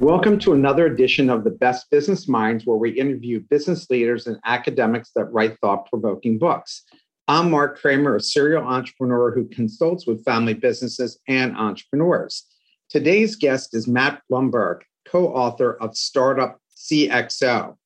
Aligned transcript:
Welcome 0.00 0.40
to 0.40 0.54
another 0.54 0.86
edition 0.86 1.30
of 1.30 1.44
the 1.44 1.50
Best 1.50 1.88
Business 1.88 2.26
Minds, 2.26 2.66
where 2.66 2.76
we 2.76 2.90
interview 2.90 3.38
business 3.48 3.88
leaders 3.88 4.26
and 4.26 4.38
academics 4.44 5.12
that 5.14 5.26
write 5.26 5.56
thought 5.60 5.88
provoking 5.88 6.36
books. 6.36 6.82
I'm 7.28 7.48
Mark 7.48 7.78
Kramer, 7.80 8.16
a 8.16 8.20
serial 8.20 8.64
entrepreneur 8.64 9.32
who 9.32 9.48
consults 9.48 10.04
with 10.04 10.24
family 10.24 10.52
businesses 10.52 11.20
and 11.28 11.56
entrepreneurs. 11.56 12.44
Today's 12.90 13.36
guest 13.36 13.72
is 13.72 13.86
Matt 13.86 14.20
Blumberg, 14.28 14.80
co 15.06 15.28
author 15.28 15.74
of 15.80 15.96
Startup 15.96 16.58
CXO. 16.76 17.76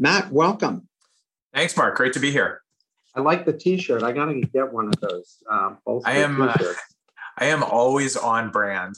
Matt, 0.00 0.32
welcome. 0.32 0.88
Thanks, 1.54 1.76
Mark. 1.76 1.96
Great 1.96 2.12
to 2.14 2.20
be 2.20 2.32
here. 2.32 2.62
I 3.14 3.20
like 3.20 3.46
the 3.46 3.52
T-shirt. 3.52 4.02
I 4.02 4.10
gotta 4.10 4.40
get 4.40 4.72
one 4.72 4.88
of 4.88 5.00
those. 5.00 5.36
Um, 5.48 5.78
I 6.04 6.18
am. 6.18 6.42
Uh, 6.42 6.56
I 7.38 7.46
am 7.46 7.62
always 7.62 8.16
on 8.16 8.50
brand. 8.50 8.96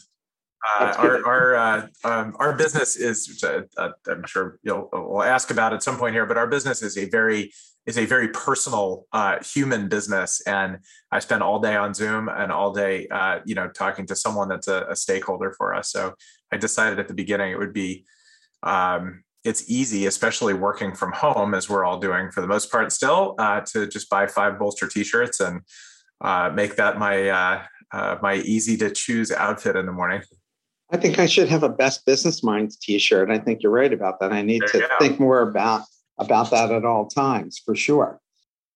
Uh, 0.66 0.94
our 0.98 1.26
our 1.26 1.54
uh, 1.54 1.86
um, 2.04 2.36
our 2.40 2.52
business 2.56 2.96
is 2.96 3.42
uh, 3.44 3.60
uh, 3.76 3.90
I'm 4.08 4.24
sure 4.26 4.58
you'll 4.62 4.88
we'll 4.92 5.22
ask 5.22 5.50
about 5.50 5.72
at 5.72 5.82
some 5.82 5.96
point 5.96 6.14
here, 6.14 6.26
but 6.26 6.36
our 6.36 6.48
business 6.48 6.82
is 6.82 6.98
a 6.98 7.08
very 7.08 7.52
is 7.86 7.96
a 7.96 8.04
very 8.04 8.28
personal 8.28 9.06
uh, 9.12 9.42
human 9.42 9.88
business, 9.88 10.42
and 10.46 10.78
I 11.12 11.20
spend 11.20 11.42
all 11.42 11.60
day 11.60 11.76
on 11.76 11.94
Zoom 11.94 12.28
and 12.28 12.50
all 12.50 12.72
day 12.72 13.06
uh, 13.08 13.38
you 13.44 13.54
know 13.54 13.68
talking 13.68 14.06
to 14.06 14.16
someone 14.16 14.48
that's 14.48 14.66
a, 14.66 14.86
a, 14.90 14.96
stakeholder 14.96 15.54
for 15.56 15.74
us. 15.74 15.92
So 15.92 16.14
I 16.52 16.56
decided 16.56 16.98
at 16.98 17.06
the 17.06 17.14
beginning 17.14 17.52
it 17.52 17.58
would 17.58 17.72
be 17.72 18.04
um, 18.64 19.22
it's 19.44 19.70
easy, 19.70 20.06
especially 20.06 20.54
working 20.54 20.92
from 20.92 21.12
home 21.12 21.54
as 21.54 21.70
we're 21.70 21.84
all 21.84 22.00
doing 22.00 22.32
for 22.32 22.40
the 22.40 22.48
most 22.48 22.72
part 22.72 22.90
still, 22.90 23.36
to 23.38 23.86
just 23.86 24.10
buy 24.10 24.26
five 24.26 24.58
bolster 24.58 24.88
T-shirts 24.88 25.38
and 25.40 25.60
make 26.56 26.74
that 26.76 26.98
my 26.98 27.62
my 28.20 28.34
easy 28.44 28.76
to 28.78 28.90
choose 28.90 29.30
outfit 29.30 29.76
in 29.76 29.86
the 29.86 29.92
morning. 29.92 30.20
I 30.90 30.96
think 30.96 31.18
I 31.18 31.26
should 31.26 31.48
have 31.48 31.62
a 31.62 31.68
best 31.68 32.06
business 32.06 32.42
minds 32.42 32.76
t-shirt. 32.76 33.30
I 33.30 33.38
think 33.38 33.62
you're 33.62 33.72
right 33.72 33.92
about 33.92 34.20
that. 34.20 34.32
I 34.32 34.42
need 34.42 34.62
there 34.72 34.82
to 34.82 34.88
think 34.98 35.20
more 35.20 35.40
about 35.42 35.82
about 36.18 36.50
that 36.50 36.72
at 36.72 36.84
all 36.84 37.06
times 37.06 37.60
for 37.64 37.74
sure. 37.74 38.20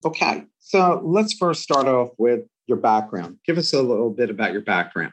Okay. 0.05 0.45
So 0.61 1.01
let's 1.05 1.33
first 1.33 1.63
start 1.63 1.87
off 1.87 2.11
with 2.19 2.43
your 2.67 2.79
background. 2.79 3.39
Give 3.47 3.59
us 3.59 3.73
a 3.73 3.83
little 3.83 4.11
bit 4.11 4.31
about 4.31 4.53
your 4.53 4.63
background. 4.63 5.13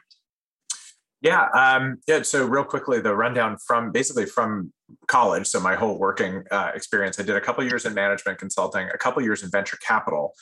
Yeah, 1.22 1.48
um, 1.50 1.98
yeah. 2.06 2.22
So 2.22 2.46
real 2.46 2.64
quickly, 2.64 2.98
the 3.00 3.14
rundown 3.14 3.58
from 3.66 3.92
basically 3.92 4.24
from 4.24 4.72
college. 5.06 5.46
So 5.46 5.60
my 5.60 5.74
whole 5.74 5.98
working 5.98 6.44
uh, 6.50 6.70
experience, 6.74 7.20
I 7.20 7.24
did 7.24 7.36
a 7.36 7.40
couple 7.40 7.62
years 7.64 7.84
in 7.84 7.92
management 7.92 8.38
consulting, 8.38 8.88
a 8.88 8.96
couple 8.96 9.22
years 9.22 9.42
in 9.42 9.50
venture 9.50 9.76
capital, 9.86 10.32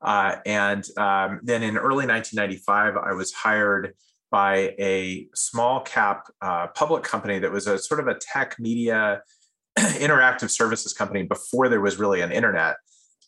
uh, 0.00 0.36
and 0.46 0.84
um, 0.96 1.40
then 1.42 1.64
in 1.64 1.76
early 1.76 2.06
1995, 2.06 2.96
I 2.96 3.12
was 3.14 3.32
hired 3.32 3.94
by 4.30 4.74
a 4.78 5.28
small 5.34 5.80
cap 5.80 6.24
uh, 6.42 6.66
public 6.68 7.02
company 7.02 7.38
that 7.38 7.50
was 7.50 7.66
a 7.66 7.78
sort 7.78 8.00
of 8.00 8.08
a 8.08 8.14
tech 8.14 8.56
media 8.58 9.22
interactive 9.78 10.50
services 10.50 10.92
company 10.92 11.22
before 11.22 11.68
there 11.68 11.80
was 11.80 11.98
really 11.98 12.20
an 12.20 12.32
internet 12.32 12.76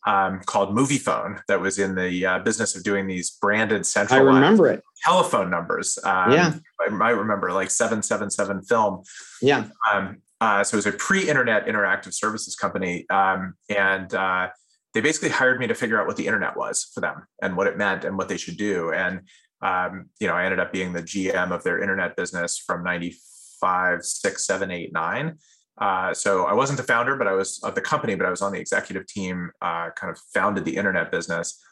um, 0.07 0.41
called 0.47 0.75
Moviefone 0.75 1.41
that 1.49 1.61
was 1.61 1.79
in 1.79 1.95
the 1.95 2.25
uh, 2.25 2.39
business 2.41 2.75
of 2.75 2.83
doing 2.83 3.07
these 3.07 3.31
branded 3.31 3.85
central. 3.85 4.21
I 4.21 4.23
remember 4.23 4.69
it. 4.69 4.83
Telephone 5.05 5.51
numbers. 5.51 5.99
Um, 6.05 6.33
yeah, 6.33 6.55
I 6.81 6.89
might 6.91 7.11
remember 7.11 7.53
like 7.53 7.71
seven 7.71 8.03
seven 8.03 8.31
seven 8.31 8.63
film. 8.63 9.03
Yeah. 9.43 9.67
Um, 9.93 10.23
uh, 10.41 10.65
so 10.65 10.77
it 10.77 10.79
was 10.79 10.87
a 10.87 10.93
pre-internet 10.93 11.67
interactive 11.67 12.15
services 12.15 12.57
company, 12.57 13.05
um, 13.11 13.55
and 13.69 14.15
uh, 14.15 14.49
they 14.95 15.03
basically 15.03 15.29
hired 15.29 15.61
me 15.61 15.67
to 15.67 15.75
figure 15.75 16.01
out 16.01 16.07
what 16.07 16.17
the 16.17 16.27
internet 16.27 16.57
was 16.57 16.91
for 16.95 17.01
them 17.01 17.27
and 17.43 17.57
what 17.57 17.67
it 17.67 17.77
meant 17.77 18.05
and 18.05 18.17
what 18.17 18.29
they 18.29 18.39
should 18.39 18.57
do. 18.57 18.91
And 18.91 19.21
um, 19.63 20.07
you 20.21 20.27
know, 20.27 20.35
I 20.35 20.45
ended 20.45 20.61
up 20.61 20.73
being 20.73 20.93
the 20.93 21.03
GM 21.03 21.53
of 21.53 21.63
their 21.63 21.81
internet 21.81 22.17
business 22.17 22.59
from 22.59 22.83
95, 22.83 24.05
6, 24.05 24.47
7, 24.47 24.71
8, 24.71 24.93
9. 24.93 25.39
Uh, 25.79 26.13
so 26.13 26.45
I 26.45 26.53
wasn't 26.53 26.77
the 26.77 26.83
founder, 26.85 27.17
but 27.17 27.27
I 27.27 27.33
was 27.33 27.63
of 27.63 27.75
the 27.75 27.81
company, 27.81 28.15
but 28.15 28.27
I 28.27 28.31
was 28.31 28.43
on 28.43 28.53
the 28.53 28.61
executive 28.61 29.07
team, 29.07 29.51
uh, 29.63 29.91
kind 29.97 30.11
of 30.11 30.19
founded 30.35 30.65
the 30.65 30.77
internet 30.77 31.11
business. 31.11 31.63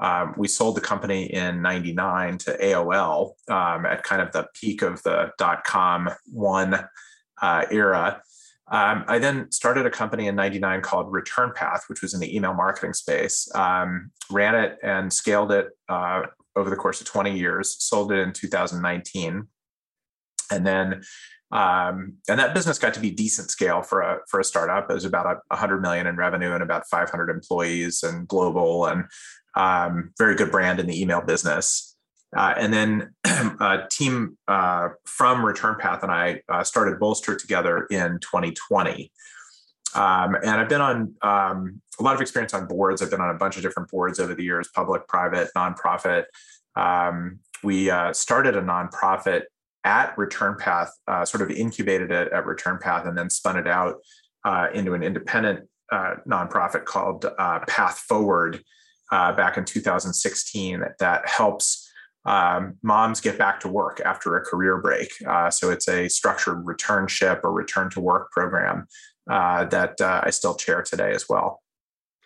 Um, 0.00 0.34
we 0.36 0.48
sold 0.48 0.76
the 0.76 0.80
company 0.80 1.32
in 1.32 1.62
99 1.62 2.38
to 2.38 2.58
AOL 2.58 3.34
um, 3.48 3.86
at 3.86 4.02
kind 4.02 4.20
of 4.20 4.32
the 4.32 4.48
peak 4.54 4.82
of 4.82 5.00
the 5.04 5.30
dot 5.38 5.62
com 5.62 6.10
one 6.26 6.86
uh, 7.40 7.64
era. 7.70 8.20
Um, 8.68 9.04
I 9.06 9.18
then 9.18 9.52
started 9.52 9.86
a 9.86 9.90
company 9.90 10.26
in 10.26 10.34
99 10.34 10.80
called 10.80 11.12
Return 11.12 11.52
Path, 11.54 11.84
which 11.88 12.02
was 12.02 12.14
in 12.14 12.20
the 12.20 12.34
email 12.34 12.54
marketing 12.54 12.94
space. 12.94 13.48
Um, 13.54 14.10
ran 14.30 14.54
it 14.54 14.78
and 14.82 15.12
scaled 15.12 15.52
it 15.52 15.68
uh, 15.88 16.22
over 16.56 16.70
the 16.70 16.76
course 16.76 17.00
of 17.00 17.06
20 17.06 17.36
years, 17.36 17.76
sold 17.82 18.12
it 18.12 18.18
in 18.18 18.32
2019. 18.32 19.48
And 20.50 20.66
then 20.66 21.02
um, 21.52 22.14
and 22.30 22.40
that 22.40 22.54
business 22.54 22.78
got 22.78 22.94
to 22.94 23.00
be 23.00 23.10
decent 23.10 23.50
scale 23.50 23.82
for 23.82 24.00
a 24.00 24.20
for 24.28 24.40
a 24.40 24.44
startup. 24.44 24.90
It 24.90 24.94
was 24.94 25.04
about 25.04 25.26
a 25.26 25.38
100 25.48 25.82
million 25.82 26.06
in 26.06 26.16
revenue 26.16 26.54
and 26.54 26.62
about 26.62 26.88
500 26.90 27.28
employees 27.28 28.02
and 28.02 28.26
global 28.26 28.86
and 28.86 29.04
um, 29.54 30.12
very 30.18 30.34
good 30.34 30.50
brand 30.50 30.80
in 30.80 30.86
the 30.86 31.00
email 31.00 31.20
business. 31.20 31.94
Uh, 32.34 32.54
and 32.56 32.72
then 32.72 33.14
a 33.60 33.80
team 33.90 34.38
uh, 34.48 34.88
from 35.04 35.44
Return 35.44 35.76
Path 35.78 36.02
and 36.02 36.10
I 36.10 36.40
uh, 36.48 36.64
started 36.64 36.98
Bolster 36.98 37.36
together 37.36 37.86
in 37.90 38.18
2020. 38.20 39.12
Um, 39.94 40.34
and 40.36 40.50
I've 40.50 40.68
been 40.68 40.80
on 40.80 41.14
um, 41.22 41.82
a 41.98 42.02
lot 42.02 42.14
of 42.14 42.20
experience 42.20 42.54
on 42.54 42.66
boards. 42.66 43.02
I've 43.02 43.10
been 43.10 43.20
on 43.20 43.34
a 43.34 43.38
bunch 43.38 43.56
of 43.56 43.62
different 43.62 43.90
boards 43.90 44.18
over 44.18 44.34
the 44.34 44.42
years 44.42 44.68
public, 44.74 45.06
private, 45.08 45.50
nonprofit. 45.56 46.24
Um, 46.76 47.40
we 47.62 47.90
uh, 47.90 48.12
started 48.12 48.56
a 48.56 48.62
nonprofit 48.62 49.42
at 49.84 50.16
Return 50.16 50.56
Path, 50.58 50.92
uh, 51.08 51.24
sort 51.24 51.42
of 51.42 51.50
incubated 51.50 52.10
it 52.10 52.32
at 52.32 52.46
Return 52.46 52.78
Path, 52.78 53.06
and 53.06 53.16
then 53.16 53.30
spun 53.30 53.56
it 53.56 53.66
out 53.66 53.96
uh, 54.44 54.68
into 54.72 54.94
an 54.94 55.02
independent 55.02 55.68
uh, 55.90 56.14
nonprofit 56.26 56.84
called 56.84 57.26
uh, 57.38 57.60
Path 57.68 57.98
Forward 57.98 58.62
uh, 59.10 59.32
back 59.32 59.58
in 59.58 59.64
2016 59.64 60.82
that 60.98 61.28
helps 61.28 61.88
um, 62.24 62.76
moms 62.82 63.20
get 63.20 63.36
back 63.36 63.60
to 63.60 63.68
work 63.68 64.00
after 64.04 64.36
a 64.36 64.40
career 64.44 64.78
break. 64.78 65.10
so 65.50 65.70
it's 65.70 65.88
a 65.88 66.08
structured 66.08 66.64
returnship 66.64 67.40
or 67.42 67.52
return 67.52 67.90
to 67.90 68.00
work 68.00 68.30
program 68.30 68.86
uh, 69.30 69.64
that 69.66 70.00
uh, 70.00 70.22
I 70.24 70.30
still 70.30 70.54
chair 70.54 70.82
today 70.82 71.12
as 71.12 71.28
well. 71.28 71.62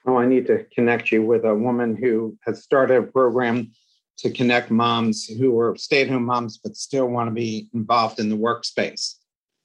Oh, 0.07 0.17
I 0.19 0.27
need 0.27 0.47
to 0.47 0.65
connect 0.75 1.11
you 1.11 1.23
with 1.23 1.45
a 1.45 1.55
woman 1.55 1.97
who 1.97 2.39
has 2.47 2.63
started 2.63 2.97
a 2.97 3.03
program 3.03 3.73
to 4.19 4.31
connect 4.31 4.71
moms 4.71 5.27
who 5.27 5.59
are 5.59 5.77
stay 5.77 6.03
at 6.03 6.09
home 6.09 6.25
moms 6.25 6.59
but 6.59 6.77
still 6.77 7.07
want 7.07 7.29
to 7.29 7.35
be 7.35 7.69
involved 7.75 8.19
in 8.19 8.29
the 8.29 8.37
workspace. 8.37 9.15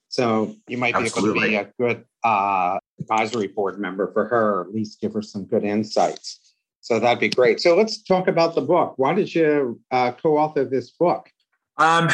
So 0.08 0.54
you 0.68 0.76
might 0.76 0.94
be 0.94 1.04
Absolutely. 1.04 1.54
able 1.54 1.64
to 1.64 1.72
be 1.80 1.86
a 1.86 1.88
good 1.94 2.04
uh, 2.22 2.78
advisory 3.00 3.46
board 3.46 3.78
member 3.78 4.12
for 4.12 4.26
her, 4.26 4.56
or 4.56 4.60
at 4.62 4.74
least 4.74 5.00
give 5.00 5.14
her 5.14 5.22
some 5.22 5.44
good 5.44 5.64
insights. 5.64 6.54
So 6.80 6.98
that'd 6.98 7.20
be 7.20 7.28
great. 7.28 7.60
So 7.60 7.76
let's 7.76 8.02
talk 8.02 8.28
about 8.28 8.54
the 8.54 8.60
book. 8.60 8.94
Why 8.96 9.14
did 9.14 9.34
you 9.34 9.80
uh, 9.90 10.12
co-author 10.12 10.64
this 10.64 10.90
book? 10.90 11.30
Um, 11.78 12.10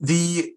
the 0.00 0.54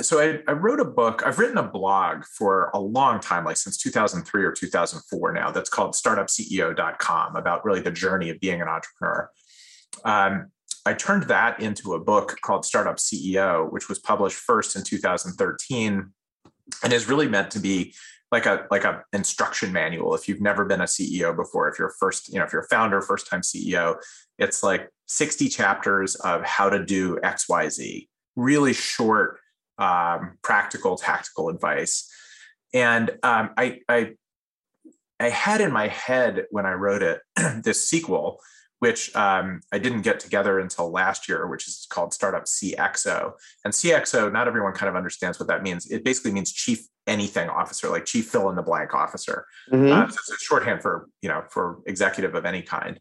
so 0.00 0.20
I, 0.20 0.38
I, 0.48 0.52
wrote 0.52 0.80
a 0.80 0.84
book 0.84 1.22
i've 1.26 1.38
written 1.38 1.58
a 1.58 1.62
blog 1.62 2.24
for 2.24 2.70
a 2.72 2.80
long 2.80 3.20
time 3.20 3.44
like 3.44 3.56
since 3.56 3.76
2003 3.76 4.44
or 4.44 4.52
2004 4.52 5.32
now 5.32 5.50
that's 5.50 5.68
called 5.68 5.94
startupceo.com 5.94 7.36
about 7.36 7.64
really 7.64 7.80
the 7.80 7.90
journey 7.90 8.30
of 8.30 8.40
being 8.40 8.62
an 8.62 8.68
entrepreneur. 8.68 9.30
Um, 10.04 10.50
i 10.86 10.94
turned 10.94 11.24
that 11.24 11.60
into 11.60 11.94
a 11.94 12.00
book 12.00 12.36
called 12.42 12.64
startup 12.64 12.96
ceo 12.96 13.70
which 13.70 13.88
was 13.88 13.98
published 13.98 14.36
first 14.36 14.76
in 14.76 14.82
2013 14.82 16.12
and 16.82 16.92
is 16.92 17.08
really 17.08 17.28
meant 17.28 17.50
to 17.50 17.58
be 17.58 17.94
like 18.30 18.46
a 18.46 18.66
like 18.70 18.84
a 18.84 19.04
instruction 19.12 19.72
manual. 19.72 20.14
If 20.14 20.26
you've 20.26 20.40
never 20.40 20.64
been 20.64 20.80
a 20.80 20.84
ceo 20.84 21.36
before 21.36 21.68
if 21.68 21.78
you're 21.78 21.94
first 22.00 22.32
you 22.32 22.38
know 22.38 22.44
if 22.44 22.52
you're 22.52 22.62
a 22.62 22.68
founder 22.68 23.00
first 23.02 23.28
time 23.28 23.42
ceo 23.42 23.96
it's 24.38 24.62
like 24.62 24.88
60 25.06 25.48
chapters 25.50 26.14
of 26.16 26.42
how 26.42 26.70
to 26.70 26.84
do 26.84 27.18
xyz 27.22 28.08
really 28.34 28.72
short 28.72 29.38
um, 29.78 30.38
practical 30.42 30.96
tactical 30.96 31.48
advice 31.48 32.10
and 32.74 33.10
um, 33.22 33.50
I, 33.56 33.80
I 33.88 34.12
i 35.20 35.28
had 35.28 35.60
in 35.60 35.72
my 35.72 35.88
head 35.88 36.44
when 36.50 36.66
i 36.66 36.72
wrote 36.72 37.02
it 37.02 37.20
this 37.64 37.88
sequel 37.88 38.40
which 38.82 39.14
um, 39.14 39.60
I 39.70 39.78
didn't 39.78 40.02
get 40.02 40.18
together 40.18 40.58
until 40.58 40.90
last 40.90 41.28
year, 41.28 41.46
which 41.46 41.68
is 41.68 41.86
called 41.88 42.12
Startup 42.12 42.42
CXO. 42.42 43.34
And 43.64 43.72
CXO, 43.72 44.32
not 44.32 44.48
everyone 44.48 44.72
kind 44.72 44.88
of 44.88 44.96
understands 44.96 45.38
what 45.38 45.46
that 45.46 45.62
means. 45.62 45.88
It 45.88 46.02
basically 46.02 46.32
means 46.32 46.50
chief 46.50 46.88
anything 47.06 47.48
officer, 47.48 47.88
like 47.88 48.06
chief 48.06 48.26
fill 48.28 48.50
in 48.50 48.56
the 48.56 48.62
blank 48.62 48.92
officer. 48.92 49.46
Mm-hmm. 49.72 49.92
Uh, 49.92 50.08
so 50.08 50.16
it's 50.18 50.30
a 50.32 50.44
shorthand 50.44 50.82
for 50.82 51.06
you 51.20 51.28
know 51.28 51.44
for 51.48 51.78
executive 51.86 52.34
of 52.34 52.44
any 52.44 52.60
kind. 52.60 52.98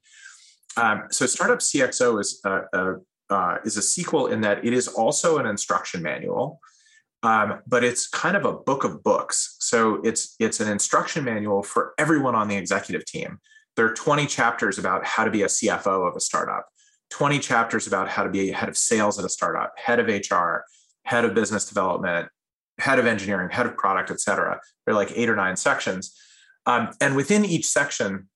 Um, 0.77 1.05
so 1.09 1.25
Startup 1.25 1.57
CXO 1.57 2.21
is 2.21 2.39
a, 2.45 2.61
a 2.73 2.95
uh, 3.31 3.57
is 3.65 3.77
a 3.77 3.81
sequel 3.81 4.27
in 4.27 4.41
that 4.41 4.65
it 4.65 4.73
is 4.73 4.87
also 4.87 5.37
an 5.37 5.45
instruction 5.45 6.01
manual. 6.01 6.59
Um, 7.23 7.61
but 7.67 7.83
it's 7.83 8.07
kind 8.07 8.35
of 8.35 8.45
a 8.45 8.53
book 8.53 8.83
of 8.83 9.03
books. 9.03 9.55
So 9.59 10.01
it's 10.03 10.35
it's 10.39 10.59
an 10.59 10.67
instruction 10.67 11.23
manual 11.23 11.61
for 11.61 11.93
everyone 11.99 12.33
on 12.33 12.47
the 12.47 12.55
executive 12.55 13.05
team 13.05 13.39
there 13.75 13.85
are 13.85 13.93
20 13.93 14.25
chapters 14.27 14.77
about 14.77 15.05
how 15.05 15.23
to 15.23 15.31
be 15.31 15.43
a 15.43 15.47
CFO 15.47 16.07
of 16.07 16.15
a 16.15 16.19
startup, 16.19 16.67
20 17.11 17.39
chapters 17.39 17.87
about 17.87 18.09
how 18.09 18.23
to 18.23 18.29
be 18.29 18.51
a 18.51 18.55
head 18.55 18.69
of 18.69 18.77
sales 18.77 19.17
at 19.17 19.25
a 19.25 19.29
startup, 19.29 19.73
head 19.77 19.99
of 19.99 20.07
HR, 20.07 20.63
head 21.03 21.25
of 21.25 21.33
business 21.33 21.65
development, 21.65 22.27
head 22.77 22.99
of 22.99 23.05
engineering, 23.05 23.49
head 23.49 23.65
of 23.65 23.77
product, 23.77 24.11
et 24.11 24.19
cetera. 24.19 24.59
There 24.85 24.93
are 24.93 24.97
like 24.97 25.11
eight 25.15 25.29
or 25.29 25.35
nine 25.35 25.55
sections. 25.55 26.15
Um, 26.65 26.89
and 26.99 27.15
within 27.15 27.45
each 27.45 27.65
section, 27.65 28.27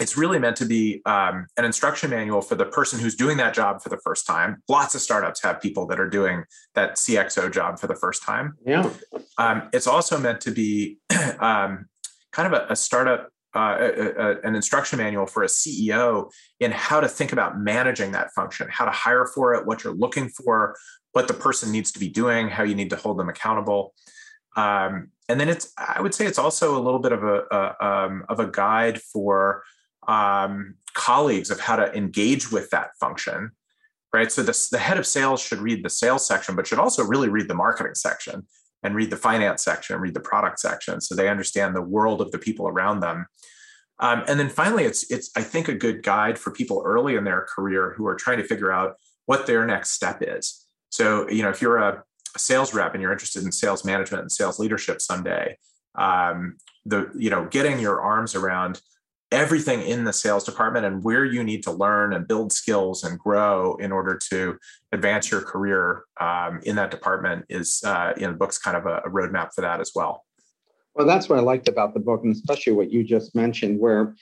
it's 0.00 0.16
really 0.16 0.38
meant 0.38 0.56
to 0.56 0.64
be 0.64 1.02
um, 1.04 1.46
an 1.58 1.64
instruction 1.64 2.10
manual 2.10 2.40
for 2.40 2.54
the 2.54 2.64
person 2.64 2.98
who's 2.98 3.14
doing 3.14 3.36
that 3.36 3.52
job 3.52 3.82
for 3.82 3.90
the 3.90 3.98
first 3.98 4.26
time. 4.26 4.62
Lots 4.68 4.94
of 4.94 5.02
startups 5.02 5.42
have 5.42 5.60
people 5.60 5.86
that 5.88 6.00
are 6.00 6.08
doing 6.08 6.44
that 6.74 6.94
CXO 6.94 7.52
job 7.52 7.78
for 7.78 7.86
the 7.86 7.94
first 7.94 8.22
time. 8.22 8.54
Yeah. 8.64 8.90
Um, 9.36 9.68
it's 9.72 9.86
also 9.86 10.18
meant 10.18 10.40
to 10.42 10.50
be 10.50 10.98
um, 11.38 11.86
kind 12.32 12.52
of 12.52 12.52
a, 12.52 12.66
a 12.70 12.76
startup 12.76 13.28
uh, 13.54 13.76
a, 13.80 14.10
a, 14.10 14.40
an 14.42 14.54
instruction 14.54 14.96
manual 14.98 15.26
for 15.26 15.42
a 15.42 15.48
CEO 15.48 16.30
in 16.60 16.70
how 16.70 17.00
to 17.00 17.08
think 17.08 17.32
about 17.32 17.58
managing 17.58 18.12
that 18.12 18.30
function, 18.32 18.68
how 18.70 18.84
to 18.84 18.92
hire 18.92 19.26
for 19.26 19.54
it, 19.54 19.66
what 19.66 19.82
you're 19.82 19.92
looking 19.92 20.28
for, 20.28 20.76
what 21.12 21.26
the 21.26 21.34
person 21.34 21.72
needs 21.72 21.90
to 21.90 21.98
be 21.98 22.08
doing, 22.08 22.48
how 22.48 22.62
you 22.62 22.76
need 22.76 22.90
to 22.90 22.96
hold 22.96 23.18
them 23.18 23.28
accountable. 23.28 23.92
Um, 24.56 25.10
and 25.28 25.40
then 25.40 25.48
it's, 25.48 25.72
I 25.76 26.00
would 26.00 26.14
say, 26.14 26.26
it's 26.26 26.38
also 26.38 26.78
a 26.78 26.82
little 26.82 27.00
bit 27.00 27.10
of 27.10 27.24
a, 27.24 27.42
a 27.50 27.84
um, 27.84 28.24
of 28.28 28.38
a 28.38 28.46
guide 28.46 29.00
for 29.00 29.64
um, 30.08 30.74
colleagues 30.94 31.50
of 31.50 31.60
how 31.60 31.76
to 31.76 31.94
engage 31.96 32.50
with 32.50 32.70
that 32.70 32.90
function, 32.98 33.50
right? 34.12 34.30
So 34.30 34.42
the, 34.42 34.68
the 34.72 34.78
head 34.78 34.98
of 34.98 35.06
sales 35.06 35.40
should 35.40 35.58
read 35.58 35.84
the 35.84 35.90
sales 35.90 36.26
section, 36.26 36.56
but 36.56 36.66
should 36.66 36.78
also 36.78 37.04
really 37.04 37.28
read 37.28 37.48
the 37.48 37.54
marketing 37.54 37.94
section 37.94 38.46
and 38.82 38.94
read 38.94 39.10
the 39.10 39.16
finance 39.16 39.62
section, 39.62 40.00
read 40.00 40.14
the 40.14 40.20
product 40.20 40.58
section, 40.58 41.00
so 41.00 41.14
they 41.14 41.28
understand 41.28 41.76
the 41.76 41.82
world 41.82 42.20
of 42.20 42.30
the 42.32 42.38
people 42.38 42.66
around 42.66 43.00
them. 43.00 43.26
Um, 44.00 44.24
and 44.26 44.40
then 44.40 44.48
finally, 44.48 44.84
it's 44.84 45.10
it's 45.10 45.30
I 45.36 45.42
think 45.42 45.68
a 45.68 45.74
good 45.74 46.02
guide 46.02 46.38
for 46.38 46.50
people 46.50 46.82
early 46.84 47.16
in 47.16 47.24
their 47.24 47.46
career 47.54 47.94
who 47.96 48.06
are 48.06 48.14
trying 48.14 48.38
to 48.38 48.44
figure 48.44 48.72
out 48.72 48.94
what 49.26 49.46
their 49.46 49.66
next 49.66 49.90
step 49.90 50.22
is. 50.22 50.66
So 50.88 51.28
you 51.28 51.42
know, 51.42 51.50
if 51.50 51.60
you're 51.60 51.76
a, 51.76 52.02
a 52.34 52.38
sales 52.38 52.72
rep 52.72 52.94
and 52.94 53.02
you're 53.02 53.12
interested 53.12 53.44
in 53.44 53.52
sales 53.52 53.84
management 53.84 54.22
and 54.22 54.32
sales 54.32 54.58
leadership 54.58 55.02
someday, 55.02 55.58
um, 55.96 56.56
the 56.86 57.10
you 57.14 57.28
know, 57.28 57.44
getting 57.50 57.78
your 57.78 58.00
arms 58.00 58.34
around 58.34 58.80
everything 59.32 59.82
in 59.82 60.04
the 60.04 60.12
sales 60.12 60.44
department 60.44 60.84
and 60.84 61.04
where 61.04 61.24
you 61.24 61.42
need 61.44 61.62
to 61.62 61.70
learn 61.70 62.12
and 62.12 62.26
build 62.26 62.52
skills 62.52 63.04
and 63.04 63.18
grow 63.18 63.76
in 63.76 63.92
order 63.92 64.18
to 64.30 64.58
advance 64.92 65.30
your 65.30 65.40
career 65.40 66.04
um, 66.20 66.60
in 66.64 66.76
that 66.76 66.90
department 66.90 67.44
is 67.48 67.82
uh, 67.84 68.12
in 68.16 68.30
the 68.30 68.36
book's 68.36 68.58
kind 68.58 68.76
of 68.76 68.86
a, 68.86 68.98
a, 68.98 69.10
roadmap 69.10 69.54
for 69.54 69.60
that 69.60 69.80
as 69.80 69.92
well. 69.94 70.24
Well 70.94 71.06
that's 71.06 71.28
what 71.28 71.38
i 71.38 71.42
liked 71.42 71.68
about 71.68 71.94
the 71.94 72.00
book 72.00 72.24
and 72.24 72.34
especially 72.34 72.72
what 72.72 72.90
you 72.90 73.04
just 73.04 73.34
mentioned 73.34 73.78
where 73.78 74.16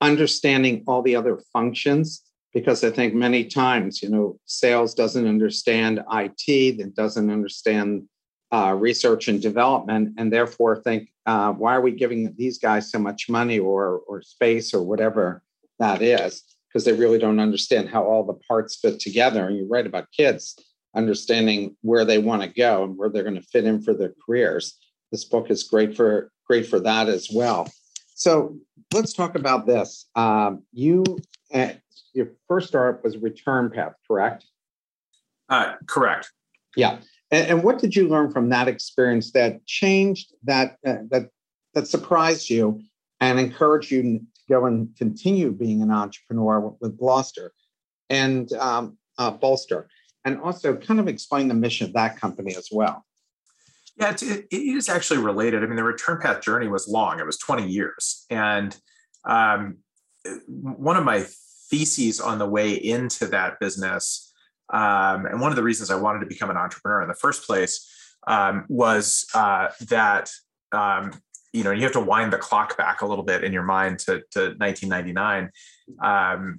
understanding 0.00 0.84
all 0.86 1.02
the 1.02 1.16
other 1.16 1.40
functions 1.52 2.22
because 2.52 2.84
i 2.84 2.90
think 2.90 3.14
many 3.14 3.44
times 3.44 4.00
you 4.00 4.08
know 4.08 4.38
sales 4.46 4.94
doesn't 4.94 5.26
understand 5.26 6.04
it 6.08 6.78
that 6.78 6.94
doesn't 6.94 7.30
understand 7.30 8.08
uh, 8.54 8.72
research 8.72 9.26
and 9.26 9.42
development, 9.42 10.14
and 10.16 10.32
therefore 10.32 10.80
think, 10.82 11.08
uh, 11.26 11.52
why 11.52 11.74
are 11.74 11.80
we 11.80 11.92
giving 11.92 12.34
these 12.36 12.58
guys 12.58 12.90
so 12.90 12.98
much 12.98 13.28
money 13.28 13.58
or 13.58 14.00
or 14.06 14.22
space 14.22 14.74
or 14.74 14.82
whatever 14.82 15.42
that 15.78 16.02
is? 16.02 16.42
Because 16.68 16.84
they 16.84 16.92
really 16.92 17.18
don't 17.18 17.40
understand 17.40 17.88
how 17.88 18.04
all 18.04 18.24
the 18.24 18.38
parts 18.48 18.76
fit 18.76 19.00
together. 19.00 19.46
And 19.46 19.56
you're 19.56 19.68
right 19.68 19.86
about 19.86 20.08
kids 20.16 20.56
understanding 20.94 21.76
where 21.82 22.04
they 22.04 22.18
want 22.18 22.42
to 22.42 22.48
go 22.48 22.84
and 22.84 22.96
where 22.96 23.08
they're 23.08 23.22
going 23.22 23.34
to 23.34 23.42
fit 23.42 23.64
in 23.64 23.82
for 23.82 23.94
their 23.94 24.14
careers. 24.24 24.78
This 25.10 25.24
book 25.24 25.50
is 25.50 25.62
great 25.64 25.96
for 25.96 26.30
great 26.46 26.66
for 26.66 26.80
that 26.80 27.08
as 27.08 27.28
well. 27.32 27.70
So 28.14 28.56
let's 28.92 29.12
talk 29.12 29.34
about 29.34 29.66
this. 29.66 30.06
Um, 30.14 30.62
you 30.72 31.04
uh, 31.52 31.70
your 32.12 32.28
first 32.48 32.68
startup 32.68 33.02
was 33.02 33.16
Return 33.16 33.70
Path, 33.70 33.94
correct? 34.06 34.46
Uh, 35.48 35.74
correct. 35.86 36.32
Yeah. 36.76 36.98
And, 37.34 37.50
and, 37.50 37.64
what 37.64 37.80
did 37.80 37.96
you 37.96 38.06
learn 38.06 38.30
from 38.30 38.48
that 38.50 38.68
experience 38.68 39.32
that 39.32 39.66
changed 39.66 40.32
that 40.44 40.76
uh, 40.86 40.98
that 41.10 41.30
that 41.74 41.88
surprised 41.88 42.48
you 42.48 42.80
and 43.20 43.40
encouraged 43.40 43.90
you 43.90 44.02
to 44.02 44.20
go 44.48 44.66
and 44.66 44.96
continue 44.96 45.50
being 45.50 45.82
an 45.82 45.90
entrepreneur 45.90 46.76
with 46.80 46.96
Bolster 46.96 47.52
and 48.08 48.52
um, 48.52 48.96
uh, 49.18 49.32
Bolster, 49.32 49.88
and 50.24 50.40
also 50.40 50.76
kind 50.76 51.00
of 51.00 51.08
explain 51.08 51.48
the 51.48 51.54
mission 51.54 51.88
of 51.88 51.92
that 51.94 52.20
company 52.20 52.54
as 52.54 52.68
well. 52.70 53.04
Yeah, 53.96 54.10
it, 54.12 54.46
it 54.52 54.56
is 54.56 54.88
actually 54.88 55.18
related. 55.18 55.64
I 55.64 55.66
mean, 55.66 55.74
the 55.74 55.82
return 55.82 56.20
path 56.20 56.40
journey 56.40 56.68
was 56.68 56.86
long; 56.86 57.18
it 57.18 57.26
was 57.26 57.38
twenty 57.38 57.66
years, 57.66 58.26
and 58.30 58.76
um, 59.24 59.78
one 60.46 60.96
of 60.96 61.04
my 61.04 61.24
theses 61.68 62.20
on 62.20 62.38
the 62.38 62.46
way 62.46 62.74
into 62.74 63.26
that 63.26 63.58
business 63.58 64.30
um, 64.74 65.26
and 65.26 65.40
one 65.40 65.52
of 65.52 65.56
the 65.56 65.62
reasons 65.62 65.90
I 65.90 65.94
wanted 65.94 66.18
to 66.20 66.26
become 66.26 66.50
an 66.50 66.56
entrepreneur 66.56 67.00
in 67.00 67.08
the 67.08 67.14
first 67.14 67.46
place 67.46 67.88
um, 68.26 68.66
was 68.68 69.24
uh, 69.32 69.68
that 69.82 70.30
um, 70.72 71.12
you 71.52 71.62
know 71.62 71.70
you 71.70 71.82
have 71.84 71.92
to 71.92 72.00
wind 72.00 72.32
the 72.32 72.38
clock 72.38 72.76
back 72.76 73.00
a 73.00 73.06
little 73.06 73.24
bit 73.24 73.44
in 73.44 73.52
your 73.52 73.62
mind 73.62 74.00
to, 74.00 74.22
to 74.32 74.54
1999. 74.58 75.50
Um, 76.02 76.58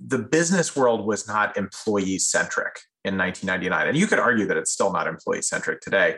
the 0.00 0.18
business 0.18 0.74
world 0.74 1.06
was 1.06 1.28
not 1.28 1.56
employee 1.56 2.18
centric 2.18 2.80
in 3.04 3.16
1999, 3.16 3.88
and 3.88 3.96
you 3.96 4.08
could 4.08 4.18
argue 4.18 4.46
that 4.46 4.56
it's 4.56 4.72
still 4.72 4.92
not 4.92 5.06
employee 5.06 5.42
centric 5.42 5.80
today. 5.80 6.16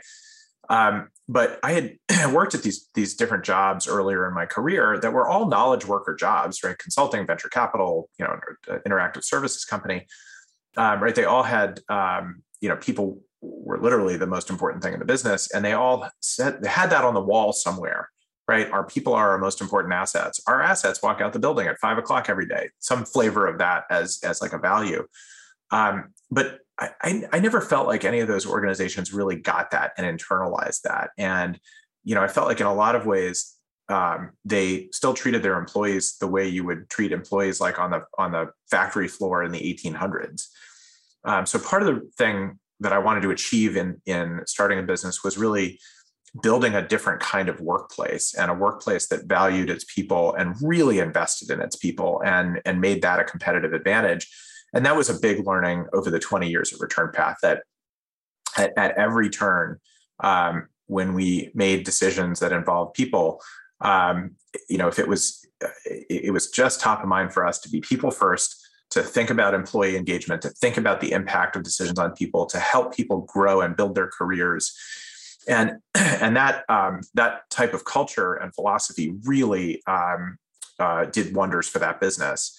Um, 0.71 1.09
but 1.29 1.59
I 1.63 1.73
had 1.73 1.99
worked 2.33 2.55
at 2.55 2.63
these 2.63 2.89
these 2.95 3.15
different 3.15 3.45
jobs 3.45 3.87
earlier 3.87 4.27
in 4.27 4.35
my 4.35 4.47
career 4.47 4.99
that 5.01 5.13
were 5.13 5.29
all 5.29 5.49
knowledge 5.49 5.85
worker 5.85 6.15
jobs, 6.15 6.63
right? 6.65 6.79
Consulting, 6.79 7.27
venture 7.27 7.49
capital, 7.49 8.09
you 8.19 8.25
know, 8.25 8.39
interactive 8.87 9.25
services 9.25 9.65
company, 9.65 10.07
um, 10.77 11.03
right? 11.03 11.15
They 11.15 11.25
all 11.25 11.43
had, 11.43 11.81
um, 11.89 12.43
you 12.61 12.69
know, 12.69 12.77
people 12.77 13.21
were 13.41 13.81
literally 13.81 14.17
the 14.17 14.27
most 14.27 14.49
important 14.49 14.83
thing 14.83 14.93
in 14.93 15.01
the 15.01 15.05
business, 15.05 15.51
and 15.53 15.65
they 15.65 15.73
all 15.73 16.09
said 16.21 16.63
they 16.63 16.69
had 16.69 16.91
that 16.91 17.05
on 17.05 17.15
the 17.15 17.21
wall 17.21 17.53
somewhere, 17.53 18.09
right? 18.47 18.71
Our 18.71 18.85
people 18.85 19.13
are 19.15 19.31
our 19.31 19.39
most 19.39 19.61
important 19.61 19.93
assets. 19.93 20.41
Our 20.47 20.63
assets 20.63 21.03
walk 21.03 21.21
out 21.21 21.33
the 21.33 21.39
building 21.39 21.67
at 21.67 21.79
five 21.81 21.99
o'clock 21.99 22.29
every 22.29 22.47
day. 22.47 22.71
Some 22.79 23.05
flavor 23.05 23.47
of 23.47 23.59
that 23.59 23.85
as 23.91 24.21
as 24.23 24.41
like 24.41 24.53
a 24.53 24.59
value. 24.59 25.07
Um, 25.73 26.13
but 26.31 26.61
I, 26.81 27.25
I 27.33 27.41
never 27.41 27.61
felt 27.61 27.87
like 27.87 28.05
any 28.05 28.21
of 28.21 28.29
those 28.29 28.47
organizations 28.47 29.13
really 29.13 29.37
got 29.37 29.71
that 29.73 29.93
and 29.99 30.19
internalized 30.19 30.83
that. 30.83 31.11
And, 31.19 31.59
you 32.05 32.15
know, 32.15 32.23
I 32.23 32.29
felt 32.29 32.49
like 32.49 32.61
in 32.61 32.67
a 32.67 32.75
lot 32.75 32.95
of 32.95 33.07
ways, 33.07 33.55
um, 33.91 34.31
they 34.45 34.89
still 34.93 35.15
treated 35.15 35.43
their 35.43 35.59
employees 35.59 36.17
the 36.19 36.29
way 36.29 36.49
you 36.49 36.65
would 36.65 36.89
treat 36.89 37.13
employees 37.13 37.61
like 37.61 37.79
on 37.79 37.91
the 37.91 38.05
on 38.17 38.31
the 38.31 38.51
factory 38.71 39.09
floor 39.09 39.43
in 39.43 39.51
the 39.51 39.59
1800s. 39.59 40.47
Um, 41.25 41.45
so 41.45 41.59
part 41.59 41.83
of 41.83 41.95
the 41.95 42.09
thing 42.17 42.59
that 42.79 42.93
I 42.93 42.99
wanted 42.99 43.23
to 43.23 43.31
achieve 43.31 43.77
in 43.77 44.01
in 44.07 44.43
starting 44.47 44.79
a 44.79 44.83
business 44.83 45.25
was 45.25 45.37
really 45.37 45.81
building 46.41 46.77
a 46.77 46.87
different 46.87 47.21
kind 47.21 47.49
of 47.49 47.61
workplace 47.61 48.35
and 48.35 48.51
a 48.51 48.55
workplace 48.55 49.09
that 49.09 49.25
valued 49.25 49.69
its 49.69 49.85
people 49.85 50.35
and 50.35 50.55
really 50.63 51.01
invested 51.01 51.51
in 51.51 51.61
its 51.61 51.75
people 51.75 52.23
and 52.25 52.63
and 52.65 52.81
made 52.81 53.03
that 53.03 53.19
a 53.19 53.25
competitive 53.25 53.73
advantage 53.73 54.31
and 54.73 54.85
that 54.87 54.97
was 54.97 55.11
a 55.11 55.19
big 55.19 55.47
learning 55.47 55.87
over 55.93 56.11
the 56.11 56.19
20 56.19 56.49
years 56.49 56.73
of 56.73 56.81
return 56.81 57.11
path 57.13 57.37
that 57.43 57.63
at, 58.57 58.73
at 58.77 58.97
every 58.97 59.31
turn 59.31 59.79
um, 60.21 60.69
when 60.87 61.15
we 61.15 61.51
made 61.55 61.85
decisions 61.85 62.41
that 62.41 62.53
involved 62.53 62.95
people 62.95 63.41
um, 63.81 64.33
you 64.69 64.79
know 64.79 64.89
if 64.89 64.99
it 64.99 65.09
was 65.09 65.47
it 65.85 66.33
was 66.33 66.51
just 66.51 66.81
top 66.81 67.03
of 67.03 67.09
mind 67.09 67.33
for 67.33 67.47
us 67.47 67.59
to 67.59 67.69
be 67.69 67.81
people 67.81 68.11
first 68.11 68.61
to 68.91 69.03
think 69.03 69.31
about 69.31 69.55
employee 69.55 69.97
engagement 69.97 70.43
to 70.43 70.51
think 70.51 70.77
about 70.77 71.01
the 71.01 71.13
impact 71.13 71.57
of 71.57 71.63
decisions 71.63 71.99
on 71.99 72.13
people 72.13 72.45
to 72.47 72.59
help 72.59 72.95
people 72.95 73.21
grow 73.23 73.61
and 73.61 73.77
build 73.77 73.95
their 73.95 74.09
careers. 74.09 74.77
And 75.49 75.79
and 75.95 76.37
that 76.37 76.65
um, 76.69 77.01
that 77.15 77.49
type 77.51 77.73
of 77.73 77.85
culture 77.85 78.35
and 78.35 78.55
philosophy 78.55 79.15
really 79.25 79.83
um, 79.87 80.39
uh, 80.79 81.05
did 81.07 81.35
wonders 81.35 81.69
for 81.69 81.79
that 81.79 82.01
business. 82.01 82.59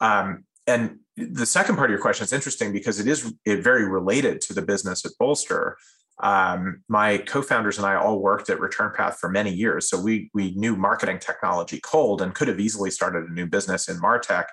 Um, 0.00 0.44
and 0.66 1.00
the 1.30 1.46
second 1.46 1.76
part 1.76 1.90
of 1.90 1.92
your 1.92 2.00
question 2.00 2.24
is 2.24 2.32
interesting 2.32 2.72
because 2.72 3.00
it 3.00 3.06
is 3.06 3.32
it 3.44 3.62
very 3.62 3.88
related 3.88 4.40
to 4.42 4.54
the 4.54 4.62
business 4.62 5.04
at 5.04 5.12
Bolster. 5.18 5.76
Um, 6.20 6.82
my 6.88 7.18
co-founders 7.18 7.78
and 7.78 7.86
I 7.86 7.94
all 7.94 8.18
worked 8.20 8.50
at 8.50 8.58
Return 8.58 8.92
Path 8.96 9.18
for 9.20 9.30
many 9.30 9.52
years, 9.52 9.88
so 9.88 10.00
we 10.00 10.30
we 10.34 10.54
knew 10.54 10.76
marketing 10.76 11.18
technology 11.18 11.80
cold 11.80 12.22
and 12.22 12.34
could 12.34 12.48
have 12.48 12.60
easily 12.60 12.90
started 12.90 13.28
a 13.28 13.32
new 13.32 13.46
business 13.46 13.88
in 13.88 13.96
Martech, 13.98 14.46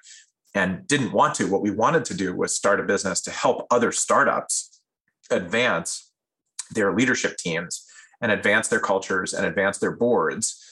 and 0.54 0.88
didn't 0.88 1.12
want 1.12 1.36
to. 1.36 1.46
What 1.46 1.62
we 1.62 1.72
wanted 1.72 2.06
to 2.06 2.14
do 2.14 2.36
was 2.36 2.56
start 2.56 2.80
a 2.80 2.84
business 2.84 3.22
to 3.22 3.32
help 3.32 3.68
other 3.70 3.92
startups 3.92 4.82
advance 5.30 6.12
their 6.72 6.96
leadership 6.96 7.38
teams 7.38 7.86
and 8.22 8.32
advance 8.32 8.70
their 8.70 8.80
cultures 8.80 9.34
and 9.34 9.46
advance 9.46 9.78
their 9.78 9.92
boards. 9.92 10.64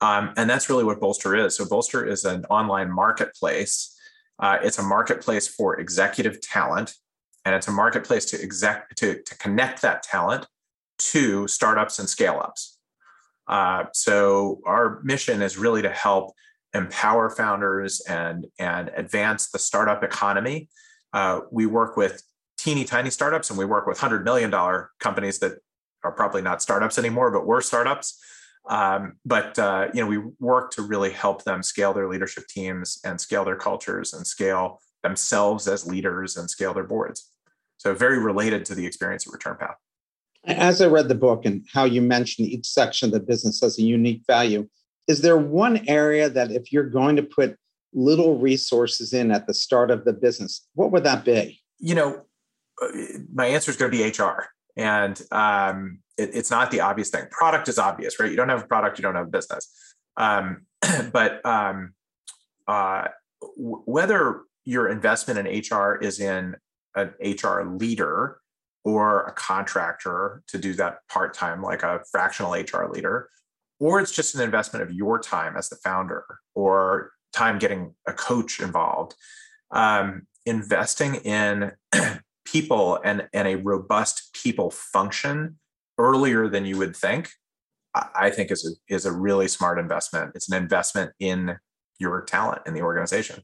Um, 0.00 0.32
and 0.36 0.48
that's 0.48 0.68
really 0.68 0.84
what 0.84 1.00
Bolster 1.00 1.36
is. 1.36 1.56
So 1.56 1.64
Bolster 1.64 2.06
is 2.06 2.24
an 2.24 2.44
online 2.46 2.90
marketplace. 2.90 3.96
Uh, 4.38 4.58
it's 4.62 4.78
a 4.78 4.82
marketplace 4.82 5.46
for 5.48 5.78
executive 5.78 6.40
talent 6.40 6.94
and 7.44 7.54
it's 7.54 7.68
a 7.68 7.72
marketplace 7.72 8.24
to 8.26 8.42
exec 8.42 8.94
to, 8.96 9.22
to 9.22 9.38
connect 9.38 9.82
that 9.82 10.02
talent 10.02 10.46
to 10.98 11.48
startups 11.48 11.98
and 11.98 12.08
scale 12.08 12.40
ups. 12.42 12.78
Uh, 13.48 13.84
so 13.92 14.60
our 14.66 15.00
mission 15.02 15.42
is 15.42 15.58
really 15.58 15.82
to 15.82 15.90
help 15.90 16.32
empower 16.74 17.28
founders 17.28 18.00
and 18.02 18.46
and 18.58 18.90
advance 18.96 19.50
the 19.50 19.58
startup 19.58 20.02
economy. 20.02 20.68
Uh, 21.12 21.40
we 21.50 21.66
work 21.66 21.96
with 21.96 22.22
teeny 22.56 22.84
tiny 22.84 23.10
startups 23.10 23.50
and 23.50 23.58
we 23.58 23.64
work 23.64 23.86
with 23.86 23.98
hundred 23.98 24.24
million 24.24 24.50
dollar 24.50 24.90
companies 25.00 25.38
that 25.40 25.58
are 26.04 26.12
probably 26.12 26.42
not 26.42 26.62
startups 26.62 26.98
anymore, 26.98 27.30
but 27.30 27.46
were 27.46 27.60
startups. 27.60 28.18
Um, 28.68 29.14
but 29.24 29.58
uh, 29.58 29.88
you 29.92 30.00
know, 30.00 30.06
we 30.06 30.18
work 30.38 30.70
to 30.72 30.82
really 30.82 31.10
help 31.10 31.44
them 31.44 31.62
scale 31.62 31.92
their 31.92 32.08
leadership 32.08 32.46
teams 32.48 33.00
and 33.04 33.20
scale 33.20 33.44
their 33.44 33.56
cultures 33.56 34.12
and 34.12 34.26
scale 34.26 34.80
themselves 35.02 35.66
as 35.66 35.86
leaders 35.86 36.36
and 36.36 36.48
scale 36.48 36.72
their 36.72 36.84
boards. 36.84 37.30
So 37.78 37.94
very 37.94 38.18
related 38.18 38.64
to 38.66 38.74
the 38.74 38.86
experience 38.86 39.26
of 39.26 39.32
Return 39.32 39.56
Path. 39.58 39.76
As 40.44 40.80
I 40.80 40.86
read 40.86 41.08
the 41.08 41.14
book 41.14 41.44
and 41.44 41.66
how 41.72 41.84
you 41.84 42.00
mentioned 42.00 42.48
each 42.48 42.66
section 42.66 43.08
of 43.08 43.12
the 43.12 43.20
business 43.20 43.60
has 43.60 43.78
a 43.78 43.82
unique 43.82 44.22
value, 44.26 44.68
is 45.08 45.20
there 45.22 45.36
one 45.36 45.88
area 45.88 46.28
that 46.28 46.52
if 46.52 46.72
you're 46.72 46.88
going 46.88 47.16
to 47.16 47.22
put 47.22 47.56
little 47.92 48.38
resources 48.38 49.12
in 49.12 49.30
at 49.30 49.46
the 49.46 49.54
start 49.54 49.90
of 49.90 50.04
the 50.04 50.12
business, 50.12 50.66
what 50.74 50.92
would 50.92 51.04
that 51.04 51.24
be? 51.24 51.60
You 51.78 51.94
know, 51.94 52.24
uh, 52.80 52.88
my 53.32 53.46
answer 53.46 53.70
is 53.70 53.76
going 53.76 53.90
to 53.90 53.98
be 53.98 54.04
HR. 54.04 54.46
And 54.76 55.20
um, 55.30 56.01
it, 56.18 56.30
it's 56.34 56.50
not 56.50 56.70
the 56.70 56.80
obvious 56.80 57.10
thing. 57.10 57.26
Product 57.30 57.68
is 57.68 57.78
obvious, 57.78 58.18
right? 58.20 58.30
You 58.30 58.36
don't 58.36 58.48
have 58.48 58.64
a 58.64 58.66
product, 58.66 58.98
you 58.98 59.02
don't 59.02 59.14
have 59.14 59.28
a 59.28 59.30
business. 59.30 59.70
Um, 60.16 60.66
but 61.12 61.44
um, 61.44 61.94
uh, 62.66 63.08
w- 63.40 63.82
whether 63.84 64.42
your 64.64 64.88
investment 64.88 65.46
in 65.46 65.60
HR 65.76 65.96
is 65.96 66.20
in 66.20 66.56
an 66.94 67.12
HR 67.20 67.62
leader 67.62 68.38
or 68.84 69.24
a 69.24 69.32
contractor 69.32 70.42
to 70.48 70.58
do 70.58 70.74
that 70.74 70.98
part 71.08 71.34
time, 71.34 71.62
like 71.62 71.82
a 71.82 72.00
fractional 72.10 72.52
HR 72.52 72.88
leader, 72.90 73.28
or 73.80 74.00
it's 74.00 74.12
just 74.12 74.34
an 74.34 74.42
investment 74.42 74.82
of 74.82 74.92
your 74.92 75.18
time 75.18 75.56
as 75.56 75.68
the 75.68 75.76
founder 75.76 76.24
or 76.54 77.12
time 77.32 77.58
getting 77.58 77.94
a 78.06 78.12
coach 78.12 78.60
involved. 78.60 79.14
Um, 79.70 80.26
investing 80.44 81.14
in 81.16 81.72
people 82.44 82.98
and, 83.04 83.28
and 83.32 83.48
a 83.48 83.56
robust 83.56 84.34
people 84.34 84.70
function 84.70 85.58
earlier 85.98 86.48
than 86.48 86.64
you 86.66 86.78
would 86.78 86.96
think, 86.96 87.30
I 87.94 88.30
think 88.30 88.50
is 88.50 88.64
a, 88.64 88.94
is 88.94 89.04
a 89.04 89.12
really 89.12 89.48
smart 89.48 89.78
investment. 89.78 90.32
It's 90.34 90.50
an 90.50 90.56
investment 90.56 91.12
in 91.20 91.58
your 91.98 92.22
talent 92.22 92.62
in 92.66 92.74
the 92.74 92.82
organization. 92.82 93.42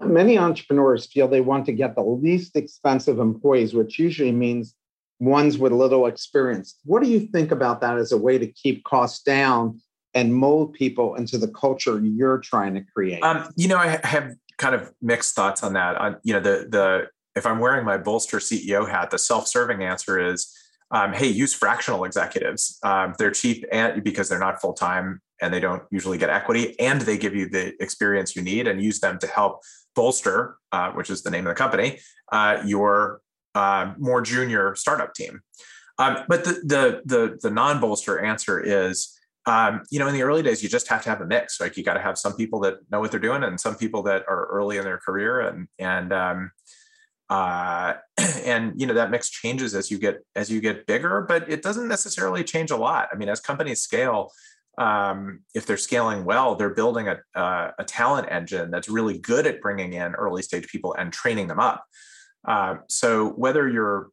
Many 0.00 0.36
entrepreneurs 0.36 1.06
feel 1.06 1.28
they 1.28 1.40
want 1.40 1.64
to 1.66 1.72
get 1.72 1.94
the 1.94 2.02
least 2.02 2.54
expensive 2.56 3.18
employees, 3.18 3.72
which 3.72 3.98
usually 3.98 4.32
means 4.32 4.74
ones 5.20 5.56
with 5.56 5.72
little 5.72 6.06
experience. 6.06 6.78
What 6.84 7.02
do 7.02 7.08
you 7.08 7.20
think 7.20 7.50
about 7.50 7.80
that 7.80 7.96
as 7.96 8.12
a 8.12 8.18
way 8.18 8.36
to 8.38 8.46
keep 8.46 8.84
costs 8.84 9.22
down 9.22 9.80
and 10.12 10.34
mold 10.34 10.74
people 10.74 11.14
into 11.14 11.38
the 11.38 11.48
culture 11.48 11.98
you're 12.00 12.38
trying 12.38 12.74
to 12.74 12.82
create? 12.82 13.22
Um, 13.22 13.48
you 13.56 13.68
know, 13.68 13.78
I 13.78 13.98
have 14.04 14.34
kind 14.58 14.74
of 14.74 14.92
mixed 15.00 15.34
thoughts 15.34 15.62
on 15.62 15.72
that. 15.74 15.96
On 15.96 16.16
you 16.24 16.34
know, 16.34 16.40
the 16.40 16.66
the 16.68 17.08
if 17.36 17.46
I'm 17.46 17.58
wearing 17.58 17.84
my 17.84 17.98
bolster 17.98 18.38
CEO 18.38 18.88
hat, 18.88 19.10
the 19.10 19.18
self-serving 19.18 19.82
answer 19.82 20.18
is, 20.18 20.52
um, 20.90 21.12
hey, 21.12 21.26
use 21.26 21.52
fractional 21.52 22.04
executives. 22.04 22.78
Um, 22.82 23.14
they're 23.18 23.30
cheap 23.30 23.64
and 23.70 24.02
because 24.02 24.28
they're 24.28 24.38
not 24.38 24.60
full 24.60 24.72
time 24.72 25.20
and 25.42 25.52
they 25.52 25.60
don't 25.60 25.82
usually 25.90 26.16
get 26.16 26.30
equity, 26.30 26.78
and 26.80 27.02
they 27.02 27.18
give 27.18 27.34
you 27.34 27.46
the 27.46 27.74
experience 27.82 28.34
you 28.34 28.40
need, 28.40 28.66
and 28.66 28.82
use 28.82 29.00
them 29.00 29.18
to 29.18 29.26
help 29.26 29.60
bolster, 29.94 30.56
uh, 30.72 30.90
which 30.92 31.10
is 31.10 31.22
the 31.22 31.30
name 31.30 31.46
of 31.46 31.50
the 31.50 31.54
company, 31.54 31.98
uh, 32.32 32.62
your 32.64 33.20
uh, 33.54 33.92
more 33.98 34.22
junior 34.22 34.74
startup 34.74 35.12
team. 35.12 35.42
Um, 35.98 36.24
but 36.26 36.44
the 36.44 36.52
the 36.64 37.02
the, 37.04 37.38
the 37.42 37.50
non 37.50 37.80
bolster 37.80 38.18
answer 38.18 38.60
is. 38.60 39.12
Um, 39.48 39.84
you 39.92 40.00
know, 40.00 40.08
in 40.08 40.14
the 40.14 40.24
early 40.24 40.42
days, 40.42 40.60
you 40.60 40.68
just 40.68 40.88
have 40.88 41.04
to 41.04 41.08
have 41.08 41.20
a 41.20 41.24
mix. 41.24 41.60
Like 41.60 41.76
you 41.76 41.84
got 41.84 41.94
to 41.94 42.00
have 42.00 42.18
some 42.18 42.34
people 42.34 42.58
that 42.62 42.78
know 42.90 42.98
what 42.98 43.12
they're 43.12 43.20
doing, 43.20 43.44
and 43.44 43.60
some 43.60 43.76
people 43.76 44.02
that 44.02 44.24
are 44.26 44.46
early 44.46 44.76
in 44.76 44.82
their 44.82 44.98
career, 44.98 45.38
and 45.38 45.68
and 45.78 46.12
um, 46.12 46.50
uh, 47.30 47.94
and 48.44 48.80
you 48.80 48.86
know 48.86 48.94
that 48.94 49.10
mix 49.10 49.30
changes 49.30 49.74
as 49.74 49.90
you 49.90 49.98
get 49.98 50.24
as 50.34 50.50
you 50.50 50.60
get 50.60 50.86
bigger, 50.86 51.24
but 51.28 51.50
it 51.50 51.62
doesn't 51.62 51.88
necessarily 51.88 52.44
change 52.44 52.70
a 52.70 52.76
lot. 52.76 53.08
I 53.12 53.16
mean, 53.16 53.28
as 53.28 53.40
companies 53.40 53.82
scale, 53.82 54.32
um, 54.78 55.40
if 55.54 55.66
they're 55.66 55.76
scaling 55.76 56.24
well, 56.24 56.54
they're 56.54 56.74
building 56.74 57.08
a, 57.08 57.18
a 57.78 57.84
talent 57.84 58.28
engine 58.30 58.70
that's 58.70 58.88
really 58.88 59.18
good 59.18 59.46
at 59.46 59.60
bringing 59.60 59.92
in 59.94 60.14
early 60.14 60.42
stage 60.42 60.68
people 60.68 60.94
and 60.94 61.12
training 61.12 61.48
them 61.48 61.60
up. 61.60 61.84
Uh, 62.46 62.76
so 62.88 63.30
whether 63.30 63.68
you're 63.68 64.10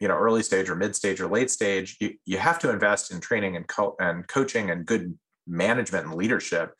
you 0.00 0.08
know 0.08 0.16
early 0.16 0.42
stage 0.42 0.68
or 0.68 0.76
mid 0.76 0.94
stage 0.96 1.20
or 1.20 1.28
late 1.28 1.50
stage, 1.50 1.96
you, 2.00 2.14
you 2.26 2.38
have 2.38 2.58
to 2.58 2.70
invest 2.70 3.12
in 3.12 3.20
training 3.20 3.56
and, 3.56 3.66
co- 3.68 3.96
and 4.00 4.26
coaching 4.28 4.70
and 4.70 4.84
good 4.84 5.16
management 5.46 6.06
and 6.06 6.14
leadership 6.14 6.72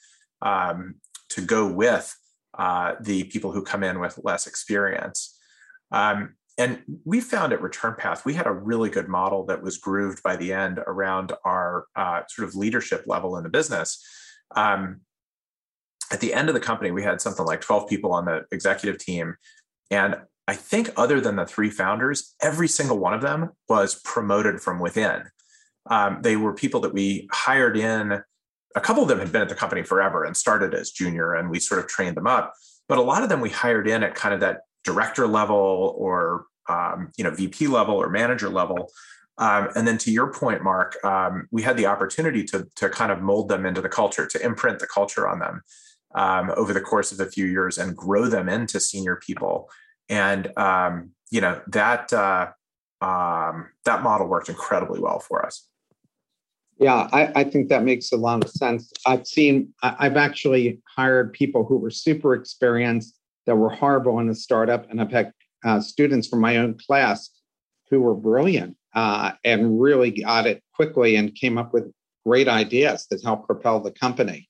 um, 0.42 0.96
to 1.28 1.40
go 1.40 1.66
with 1.66 2.14
uh, 2.58 2.94
the 3.00 3.24
people 3.24 3.52
who 3.52 3.62
come 3.62 3.82
in 3.82 4.00
with 4.00 4.18
less 4.22 4.46
experience. 4.46 5.38
Um, 5.92 6.34
and 6.58 6.82
we 7.04 7.20
found 7.20 7.52
at 7.52 7.62
return 7.62 7.94
path 7.96 8.24
we 8.24 8.34
had 8.34 8.46
a 8.46 8.52
really 8.52 8.90
good 8.90 9.08
model 9.08 9.44
that 9.46 9.62
was 9.62 9.78
grooved 9.78 10.22
by 10.22 10.36
the 10.36 10.52
end 10.52 10.80
around 10.86 11.32
our 11.44 11.86
uh, 11.96 12.22
sort 12.28 12.48
of 12.48 12.54
leadership 12.54 13.04
level 13.06 13.36
in 13.36 13.42
the 13.42 13.48
business. 13.48 14.04
Um, 14.54 15.00
at 16.10 16.20
the 16.20 16.34
end 16.34 16.48
of 16.48 16.54
the 16.54 16.60
company 16.60 16.90
we 16.90 17.02
had 17.02 17.20
something 17.20 17.46
like 17.46 17.60
12 17.60 17.88
people 17.88 18.12
on 18.12 18.26
the 18.26 18.44
executive 18.50 18.98
team. 18.98 19.36
And 19.90 20.16
i 20.48 20.54
think 20.54 20.90
other 20.96 21.20
than 21.20 21.36
the 21.36 21.46
three 21.46 21.70
founders 21.70 22.34
every 22.42 22.66
single 22.66 22.98
one 22.98 23.14
of 23.14 23.20
them 23.20 23.50
was 23.68 24.00
promoted 24.04 24.60
from 24.60 24.78
within. 24.80 25.22
Um, 25.86 26.20
they 26.22 26.36
were 26.36 26.54
people 26.54 26.80
that 26.80 26.94
we 26.94 27.28
hired 27.32 27.76
in. 27.76 28.20
A 28.74 28.80
couple 28.80 29.02
of 29.02 29.08
them 29.08 29.18
had 29.18 29.32
been 29.32 29.42
at 29.42 29.48
the 29.48 29.54
company 29.54 29.82
forever 29.82 30.24
and 30.24 30.36
started 30.36 30.74
as 30.74 30.90
junior 30.90 31.34
and 31.34 31.50
we 31.50 31.58
sort 31.58 31.80
of 31.80 31.86
trained 31.86 32.16
them 32.16 32.26
up. 32.26 32.54
But 32.88 32.98
a 32.98 33.02
lot 33.02 33.22
of 33.22 33.28
them 33.28 33.40
we 33.40 33.50
hired 33.50 33.88
in 33.88 34.02
at 34.02 34.14
kind 34.14 34.34
of 34.34 34.40
that 34.40 34.60
director 34.84 35.26
level 35.26 35.94
or 35.96 36.46
um, 36.68 37.10
you 37.16 37.24
know 37.24 37.30
VP 37.30 37.66
level 37.66 37.94
or 37.94 38.08
manager 38.08 38.48
level. 38.48 38.90
Um, 39.38 39.70
and 39.74 39.88
then 39.88 39.98
to 39.98 40.12
your 40.12 40.32
point, 40.32 40.62
Mark, 40.62 41.02
um, 41.04 41.48
we 41.50 41.62
had 41.62 41.76
the 41.76 41.86
opportunity 41.86 42.44
to 42.44 42.66
to 42.76 42.88
kind 42.88 43.10
of 43.10 43.20
mold 43.20 43.48
them 43.48 43.66
into 43.66 43.80
the 43.80 43.88
culture, 43.88 44.26
to 44.26 44.44
imprint 44.44 44.78
the 44.78 44.86
culture 44.86 45.28
on 45.28 45.38
them 45.38 45.62
um, 46.14 46.50
over 46.56 46.72
the 46.72 46.80
course 46.80 47.12
of 47.12 47.20
a 47.20 47.30
few 47.30 47.46
years 47.46 47.78
and 47.78 47.96
grow 47.96 48.26
them 48.26 48.48
into 48.48 48.80
senior 48.80 49.16
people. 49.16 49.70
And 50.08 50.56
um, 50.58 51.10
you 51.30 51.40
know 51.40 51.60
that 51.68 52.12
uh, 52.12 52.50
um, 53.00 53.68
that 53.84 54.02
model 54.02 54.28
worked 54.28 54.48
incredibly 54.48 55.00
well 55.00 55.18
for 55.18 55.44
us. 55.44 55.68
Yeah, 56.78 57.08
I, 57.12 57.40
I, 57.40 57.44
think 57.44 57.68
that 57.68 57.84
makes 57.84 58.10
a 58.12 58.16
lot 58.16 58.42
of 58.42 58.50
sense. 58.50 58.90
I've 59.06 59.26
seen, 59.26 59.72
I've 59.82 60.16
actually 60.16 60.80
hired 60.96 61.32
people 61.32 61.64
who 61.64 61.76
were 61.76 61.90
super 61.90 62.34
experienced 62.34 63.20
that 63.46 63.56
were 63.56 63.70
horrible 63.70 64.18
in 64.20 64.28
a 64.28 64.34
startup. 64.34 64.90
And 64.90 65.00
I've 65.00 65.10
had 65.10 65.32
uh, 65.64 65.80
students 65.80 66.28
from 66.28 66.40
my 66.40 66.56
own 66.56 66.78
class 66.78 67.30
who 67.90 68.00
were 68.00 68.14
brilliant 68.14 68.76
uh, 68.94 69.32
and 69.44 69.80
really 69.80 70.10
got 70.10 70.46
it 70.46 70.62
quickly 70.74 71.16
and 71.16 71.34
came 71.34 71.58
up 71.58 71.72
with 71.72 71.92
great 72.24 72.48
ideas 72.48 73.06
that 73.10 73.22
help 73.22 73.46
propel 73.46 73.80
the 73.80 73.90
company. 73.90 74.48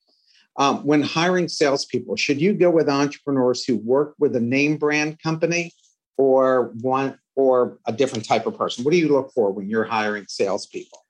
Um, 0.57 0.85
when 0.85 1.03
hiring 1.03 1.49
salespeople, 1.49 2.17
should 2.17 2.41
you 2.41 2.53
go 2.53 2.71
with 2.71 2.89
entrepreneurs 2.89 3.65
who 3.65 3.79
work 3.79 4.15
with 4.19 4.37
a 4.37 4.41
name 4.41 4.77
brand 4.77 5.19
company 5.23 5.73
or 6.19 6.73
one 6.83 7.19
or 7.35 7.79
a 7.87 7.93
different 7.93 8.27
type 8.27 8.47
of 8.47 8.59
person? 8.59 8.85
What 8.85 8.91
do 8.91 8.99
you 8.99 9.09
look 9.09 9.33
for 9.33 9.51
when 9.51 9.71
you're 9.71 9.85
hiring 9.85 10.27
salespeople? 10.29 11.07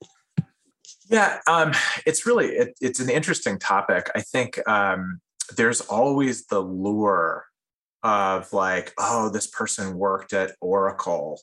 Yeah, 1.11 1.41
um, 1.49 1.73
it's 2.07 2.25
really 2.25 2.47
it, 2.47 2.75
it's 2.81 3.01
an 3.01 3.11
interesting 3.11 3.59
topic. 3.59 4.11
I 4.15 4.21
think 4.21 4.67
um, 4.69 5.21
there's 5.57 5.81
always 5.81 6.47
the 6.47 6.61
lure 6.61 7.45
of 8.03 8.53
like, 8.53 8.93
oh, 8.99 9.29
this 9.29 9.47
person 9.47 9.97
worked 9.97 10.33
at 10.33 10.53
Oracle, 10.61 11.41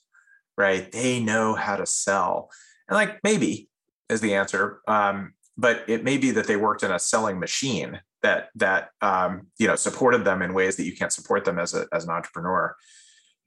right? 0.58 0.92
They 0.92 1.20
know 1.20 1.54
how 1.54 1.76
to 1.76 1.86
sell. 1.86 2.50
And 2.88 2.96
like, 2.96 3.20
maybe 3.24 3.70
is 4.10 4.22
the 4.22 4.36
answer. 4.36 4.82
Um, 4.88 5.34
but 5.58 5.84
it 5.88 6.04
may 6.04 6.18
be 6.18 6.32
that 6.32 6.48
they 6.48 6.56
worked 6.56 6.84
in 6.84 6.92
a 6.92 7.00
selling 7.00 7.40
machine 7.40 8.00
that 8.22 8.50
that 8.56 8.90
um, 9.02 9.48
you 9.58 9.68
know 9.68 9.76
supported 9.76 10.26
them 10.26 10.42
in 10.42 10.54
ways 10.54 10.76
that 10.78 10.86
you 10.86 10.96
can't 10.96 11.12
support 11.12 11.46
them 11.46 11.60
as 11.60 11.74
a 11.74 11.86
as 11.94 12.06
an 12.06 12.12
entrepreneur. 12.12 12.76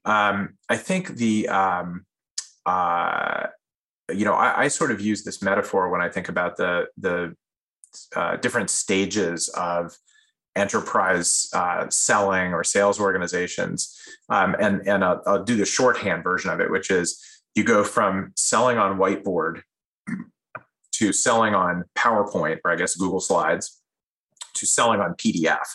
Um, 0.05 0.57
I 0.69 0.77
think 0.77 1.15
the 1.15 1.47
um, 1.49 2.05
uh, 2.65 3.47
you 4.11 4.25
know, 4.25 4.33
I, 4.33 4.63
I, 4.63 4.67
sort 4.67 4.91
of 4.91 5.01
use 5.01 5.23
this 5.23 5.41
metaphor 5.41 5.89
when 5.89 6.01
I 6.01 6.09
think 6.09 6.29
about 6.29 6.57
the 6.57 6.87
the 6.97 7.35
uh, 8.15 8.37
different 8.37 8.69
stages 8.69 9.49
of 9.49 9.95
enterprise 10.55 11.49
uh, 11.53 11.89
selling 11.89 12.53
or 12.53 12.63
sales 12.63 12.99
organizations. 12.99 13.97
Um, 14.29 14.55
and 14.59 14.87
and 14.87 15.03
I'll, 15.03 15.21
I'll, 15.25 15.43
do 15.43 15.55
the 15.55 15.65
shorthand 15.65 16.23
version 16.23 16.51
of 16.51 16.59
it, 16.59 16.69
which 16.71 16.91
is 16.91 17.23
you 17.55 17.63
go 17.63 17.83
from 17.83 18.31
selling 18.35 18.77
on 18.77 18.97
whiteboard 18.97 19.61
to 20.93 21.11
selling 21.11 21.55
on 21.55 21.83
PowerPoint, 21.95 22.59
or 22.63 22.71
I 22.71 22.75
guess 22.75 22.95
Google 22.95 23.19
Slides, 23.19 23.81
to 24.55 24.65
selling 24.65 24.99
on 24.99 25.15
PDF. 25.15 25.65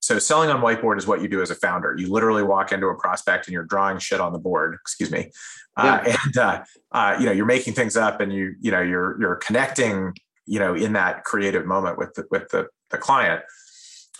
So 0.00 0.18
selling 0.18 0.50
on 0.50 0.60
whiteboard 0.60 0.98
is 0.98 1.06
what 1.06 1.20
you 1.20 1.28
do 1.28 1.42
as 1.42 1.50
a 1.50 1.54
founder. 1.54 1.96
You 1.98 2.12
literally 2.12 2.42
walk 2.42 2.70
into 2.70 2.86
a 2.86 2.94
prospect 2.94 3.46
and 3.46 3.54
you're 3.54 3.64
drawing 3.64 3.98
shit 3.98 4.20
on 4.20 4.32
the 4.32 4.38
board. 4.38 4.76
Excuse 4.80 5.10
me, 5.10 5.30
uh, 5.76 6.00
yeah. 6.06 6.12
uh, 6.12 6.16
and 6.24 6.36
uh, 6.36 6.64
uh, 6.92 7.16
you 7.18 7.26
know 7.26 7.32
you're 7.32 7.46
making 7.46 7.74
things 7.74 7.96
up 7.96 8.20
and 8.20 8.32
you 8.32 8.54
you 8.60 8.70
know 8.70 8.80
you're 8.80 9.20
you're 9.20 9.36
connecting 9.36 10.14
you 10.46 10.58
know 10.58 10.74
in 10.74 10.92
that 10.92 11.24
creative 11.24 11.66
moment 11.66 11.98
with 11.98 12.14
the, 12.14 12.24
with 12.30 12.48
the, 12.50 12.68
the 12.90 12.98
client. 12.98 13.42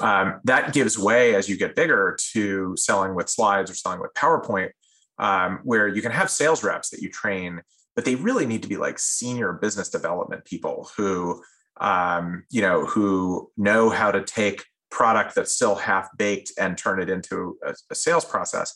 Um, 0.01 0.41
that 0.45 0.73
gives 0.73 0.99
way 0.99 1.35
as 1.35 1.49
you 1.49 1.57
get 1.57 1.75
bigger 1.75 2.17
to 2.33 2.77
selling 2.77 3.15
with 3.15 3.29
slides 3.29 3.71
or 3.71 3.75
selling 3.75 4.01
with 4.01 4.13
PowerPoint, 4.15 4.71
um, 5.19 5.61
where 5.65 5.89
you 5.89 6.03
can 6.03 6.13
have 6.13 6.31
sales 6.31 6.63
reps 6.63 6.91
that 6.91 7.01
you 7.01 7.11
train, 7.11 7.63
but 7.95 8.05
they 8.05 8.15
really 8.15 8.47
need 8.47 8.63
to 8.63 8.69
be 8.69 8.77
like 8.77 8.99
senior 8.99 9.55
business 9.55 9.89
development 9.89 10.45
people 10.45 10.91
who 10.97 11.43
um, 11.79 12.45
you 12.51 12.63
know 12.63 12.85
who 12.85 13.51
know 13.57 13.91
how 13.91 14.11
to 14.11 14.23
take 14.23 14.65
product 14.91 15.35
that's 15.35 15.55
still 15.55 15.75
half 15.75 16.09
baked 16.17 16.53
and 16.59 16.79
turn 16.79 17.01
it 17.01 17.11
into 17.11 17.59
a, 17.65 17.75
a 17.91 17.95
sales 17.95 18.25
process. 18.25 18.75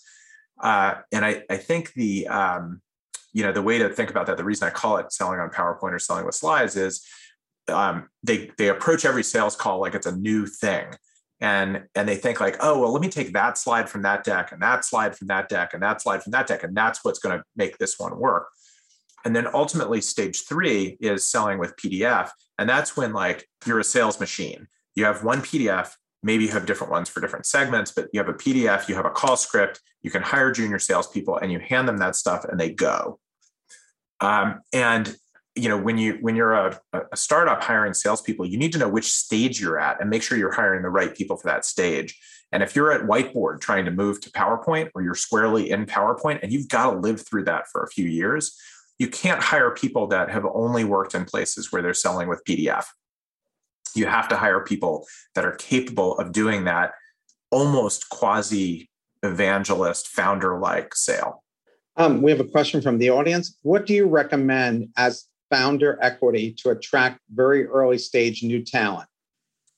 Uh, 0.63 0.97
and 1.13 1.25
I, 1.25 1.43
I 1.49 1.57
think 1.57 1.93
the 1.95 2.29
um, 2.29 2.83
you 3.33 3.43
know 3.43 3.53
the 3.53 3.63
way 3.63 3.79
to 3.79 3.89
think 3.89 4.11
about 4.11 4.27
that, 4.27 4.37
the 4.37 4.45
reason 4.45 4.67
I 4.67 4.71
call 4.71 4.97
it 4.99 5.13
selling 5.13 5.41
on 5.41 5.51
PowerPoint 5.51 5.93
or 5.93 5.99
selling 5.99 6.27
with 6.27 6.35
slides 6.35 6.77
is 6.77 7.07
um, 7.69 8.09
they 8.23 8.51
they 8.59 8.69
approach 8.69 9.05
every 9.05 9.23
sales 9.23 9.57
call 9.57 9.81
like 9.81 9.95
it's 9.95 10.07
a 10.07 10.17
new 10.17 10.47
thing, 10.47 10.87
and 11.41 11.85
and 11.95 12.09
they 12.09 12.17
think 12.17 12.41
like, 12.41 12.57
oh 12.61 12.81
well, 12.81 12.93
let 12.93 13.03
me 13.03 13.09
take 13.09 13.33
that 13.33 13.59
slide 13.59 13.89
from 13.89 14.03
that 14.03 14.25
deck 14.25 14.53
and 14.53 14.61
that 14.63 14.85
slide 14.85 15.17
from 15.17 15.29
that 15.29 15.49
deck 15.49 15.75
and 15.75 15.83
that 15.83 16.03
slide 16.03 16.23
from 16.23 16.33
that 16.33 16.47
deck, 16.47 16.63
and 16.63 16.77
that's 16.77 17.05
what's 17.05 17.19
going 17.19 17.39
to 17.39 17.45
make 17.57 17.79
this 17.79 17.99
one 17.99 18.19
work. 18.19 18.49
And 19.25 19.37
then 19.37 19.47
ultimately, 19.53 20.01
stage 20.01 20.45
three 20.49 20.97
is 21.01 21.31
selling 21.31 21.59
with 21.59 21.77
PDF, 21.77 22.31
and 22.59 22.69
that's 22.69 22.97
when 22.97 23.13
like 23.13 23.47
you're 23.67 23.81
a 23.81 23.85
sales 23.85 24.21
machine. 24.21 24.69
You 24.95 25.05
have 25.05 25.25
one 25.25 25.41
PDF 25.41 25.95
maybe 26.23 26.45
you 26.45 26.51
have 26.51 26.67
different 26.67 26.91
ones 26.91 27.09
for 27.09 27.21
different 27.21 27.47
segments, 27.47 27.93
but 27.93 28.09
you 28.13 28.21
have 28.21 28.29
a 28.29 28.35
PDF, 28.35 28.89
you 28.89 28.95
have 28.95 29.07
a 29.07 29.11
call 29.11 29.37
script, 29.37 29.81
you 30.03 30.11
can 30.11 30.23
hire 30.23 30.51
junior 30.53 30.79
salespeople, 30.79 31.37
and 31.39 31.51
you 31.51 31.59
hand 31.59 31.89
them 31.89 31.99
that 31.99 32.17
stuff, 32.17 32.45
and 32.45 32.59
they 32.59 32.71
go. 32.71 33.19
Um, 34.21 34.61
and 34.73 35.15
you 35.61 35.69
know 35.69 35.79
when 35.79 35.99
you 35.99 36.19
when 36.21 36.37
you're 36.37 36.55
a, 36.55 36.81
a 36.93 37.17
startup 37.17 37.63
hiring 37.63 37.95
salespeople, 37.95 38.47
you 38.47 38.59
need 38.59 38.73
to 38.73 38.79
know 38.79 38.89
which 38.89 39.13
stage 39.13 39.61
you're 39.61 39.79
at 39.79 40.01
and 40.01 40.11
make 40.11 40.23
sure 40.23 40.39
you're 40.39 40.53
hiring 40.53 40.83
the 40.83 40.91
right 40.91 41.15
people 41.15 41.37
for 41.37 41.49
that 41.49 41.65
stage. 41.65 42.19
And 42.53 42.63
if 42.63 42.75
you're 42.75 42.93
at 42.93 43.03
whiteboard 43.03 43.61
trying 43.61 43.85
to 43.85 43.91
move 43.91 44.21
to 44.23 44.31
PowerPoint, 44.31 44.91
or 44.95 45.03
you're 45.03 45.15
squarely 45.15 45.71
in 45.71 45.87
PowerPoint, 45.87 46.41
and 46.43 46.53
you've 46.53 46.69
got 46.69 46.91
to 46.91 46.99
live 46.99 47.25
through 47.25 47.45
that 47.45 47.69
for 47.71 47.85
a 47.85 47.89
few 47.89 48.07
years, 48.07 48.59
you 48.99 49.09
can't 49.09 49.41
hire 49.41 49.71
people 49.71 50.09
that 50.09 50.31
have 50.31 50.45
only 50.53 50.83
worked 50.85 51.15
in 51.15 51.25
places 51.25 51.71
where 51.71 51.81
they're 51.81 51.95
selling 51.95 52.29
with 52.29 52.43
PDF 52.49 52.87
you 53.95 54.07
have 54.07 54.29
to 54.29 54.37
hire 54.37 54.61
people 54.61 55.07
that 55.35 55.45
are 55.45 55.57
capable 55.57 56.19
of 56.19 56.33
doing 56.33 56.65
that 56.65 56.93
almost 57.51 58.09
quasi 58.09 58.89
evangelist 59.23 60.09
founder 60.09 60.59
like 60.59 60.95
sale. 60.95 61.43
Um, 61.97 62.23
we 62.23 62.31
have 62.31 62.41
a 62.41 62.45
question 62.45 62.81
from 62.81 62.99
the 62.99 63.11
audience. 63.11 63.59
What 63.63 63.87
do 63.87 63.93
you 63.93 64.07
recommend 64.07 64.89
as 64.97 65.27
founder 65.51 65.99
equity 66.01 66.53
to 66.59 66.71
attract 66.71 67.21
very 67.33 67.67
early 67.67 67.99
stage 67.99 68.43
new 68.43 68.65
talent? 68.65 69.09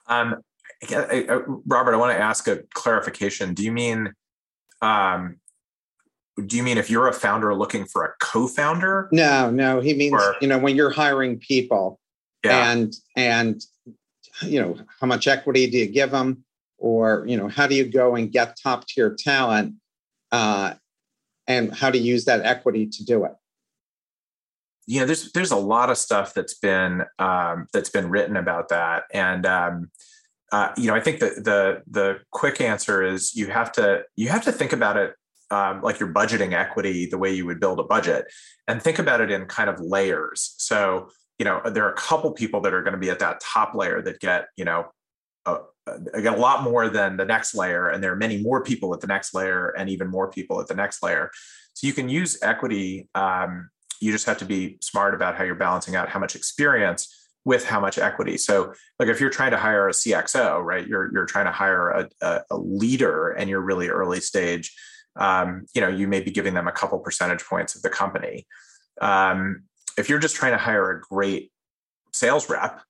Um, 0.06 0.42
I, 0.90 1.26
I, 1.28 1.40
Robert, 1.66 1.94
I 1.94 1.96
want 1.96 2.16
to 2.16 2.22
ask 2.22 2.48
a 2.48 2.62
clarification. 2.74 3.54
Do 3.54 3.64
you 3.64 3.72
mean, 3.72 4.12
um, 4.80 5.36
do 6.46 6.56
you 6.56 6.62
mean 6.62 6.78
if 6.78 6.90
you're 6.90 7.08
a 7.08 7.12
founder 7.12 7.54
looking 7.54 7.84
for 7.84 8.04
a 8.04 8.12
co-founder? 8.20 9.08
No, 9.12 9.50
no. 9.50 9.80
He 9.80 9.94
means 9.94 10.14
or, 10.14 10.36
you 10.40 10.48
know 10.48 10.58
when 10.58 10.76
you're 10.76 10.90
hiring 10.90 11.38
people, 11.38 12.00
yeah. 12.44 12.70
and 12.70 12.94
and 13.16 13.62
you 14.42 14.60
know, 14.60 14.76
how 15.00 15.06
much 15.06 15.26
equity 15.26 15.70
do 15.70 15.78
you 15.78 15.86
give 15.86 16.10
them? 16.10 16.44
Or, 16.78 17.24
you 17.28 17.36
know, 17.36 17.48
how 17.48 17.66
do 17.66 17.74
you 17.74 17.84
go 17.84 18.16
and 18.16 18.32
get 18.32 18.58
top 18.60 18.86
tier 18.86 19.14
talent? 19.16 19.74
Uh, 20.32 20.74
and 21.46 21.74
how 21.74 21.90
to 21.90 21.98
use 21.98 22.24
that 22.24 22.44
equity 22.44 22.86
to 22.86 23.04
do 23.04 23.24
it? 23.24 23.32
Yeah, 24.86 25.04
there's 25.04 25.32
there's 25.32 25.52
a 25.52 25.56
lot 25.56 25.90
of 25.90 25.98
stuff 25.98 26.34
that's 26.34 26.54
been 26.54 27.04
um, 27.18 27.66
that's 27.72 27.90
been 27.90 28.10
written 28.10 28.36
about 28.36 28.68
that, 28.70 29.04
and 29.12 29.46
um, 29.46 29.90
uh, 30.50 30.72
you 30.76 30.88
know, 30.88 30.94
I 30.94 31.00
think 31.00 31.20
the 31.20 31.30
the 31.30 31.82
the 31.88 32.18
quick 32.30 32.60
answer 32.60 33.02
is 33.02 33.34
you 33.34 33.46
have 33.48 33.72
to 33.72 34.02
you 34.16 34.28
have 34.28 34.44
to 34.44 34.52
think 34.52 34.72
about 34.72 34.96
it 34.96 35.14
um, 35.50 35.82
like 35.82 36.00
you're 36.00 36.12
budgeting 36.12 36.52
equity 36.52 37.06
the 37.06 37.18
way 37.18 37.32
you 37.32 37.46
would 37.46 37.60
build 37.60 37.78
a 37.78 37.84
budget, 37.84 38.26
and 38.66 38.82
think 38.82 38.98
about 38.98 39.20
it 39.20 39.30
in 39.30 39.46
kind 39.46 39.70
of 39.70 39.80
layers. 39.80 40.54
So 40.58 41.08
you 41.38 41.44
know 41.44 41.60
there 41.64 41.84
are 41.84 41.92
a 41.92 41.96
couple 41.96 42.30
people 42.32 42.60
that 42.60 42.74
are 42.74 42.82
going 42.82 42.92
to 42.92 42.98
be 42.98 43.10
at 43.10 43.18
that 43.18 43.40
top 43.40 43.74
layer 43.74 44.02
that 44.02 44.20
get 44.20 44.46
you 44.56 44.64
know 44.64 44.86
a, 45.46 45.58
get 46.20 46.34
a 46.34 46.40
lot 46.40 46.62
more 46.62 46.88
than 46.88 47.16
the 47.16 47.24
next 47.24 47.54
layer 47.54 47.88
and 47.88 48.02
there 48.02 48.12
are 48.12 48.16
many 48.16 48.40
more 48.40 48.62
people 48.62 48.94
at 48.94 49.00
the 49.00 49.06
next 49.06 49.34
layer 49.34 49.70
and 49.76 49.90
even 49.90 50.08
more 50.08 50.30
people 50.30 50.60
at 50.60 50.68
the 50.68 50.74
next 50.74 51.02
layer 51.02 51.30
so 51.74 51.86
you 51.86 51.92
can 51.92 52.08
use 52.08 52.38
equity 52.42 53.08
um, 53.16 53.70
you 54.02 54.12
just 54.12 54.26
have 54.26 54.38
to 54.38 54.44
be 54.44 54.78
smart 54.80 55.14
about 55.14 55.36
how 55.36 55.44
you're 55.44 55.54
balancing 55.54 55.96
out 55.96 56.08
how 56.08 56.18
much 56.18 56.34
experience 56.34 57.28
with 57.44 57.64
how 57.64 57.80
much 57.80 57.98
equity. 57.98 58.36
So 58.36 58.72
like 58.98 59.08
if 59.08 59.20
you're 59.20 59.30
trying 59.30 59.50
to 59.50 59.56
hire 59.56 59.88
a 59.88 59.92
cxo 59.92 60.62
right 60.62 60.86
you're 60.86 61.10
you're 61.12 61.26
trying 61.26 61.46
to 61.46 61.52
hire 61.52 61.90
a, 61.90 62.08
a, 62.20 62.40
a 62.52 62.56
leader 62.56 63.30
and 63.30 63.50
you're 63.50 63.60
really 63.60 63.88
early 63.88 64.20
stage 64.20 64.72
um, 65.16 65.66
you 65.74 65.80
know 65.80 65.88
you 65.88 66.08
may 66.08 66.20
be 66.20 66.30
giving 66.30 66.54
them 66.54 66.68
a 66.68 66.72
couple 66.72 66.98
percentage 66.98 67.44
points 67.44 67.74
of 67.74 67.82
the 67.82 67.90
company. 67.90 68.46
Um, 69.00 69.64
if 69.98 70.08
you're 70.08 70.18
just 70.18 70.36
trying 70.36 70.52
to 70.52 70.58
hire 70.58 70.90
a 70.90 71.00
great 71.00 71.52
sales 72.12 72.48
rep, 72.48 72.80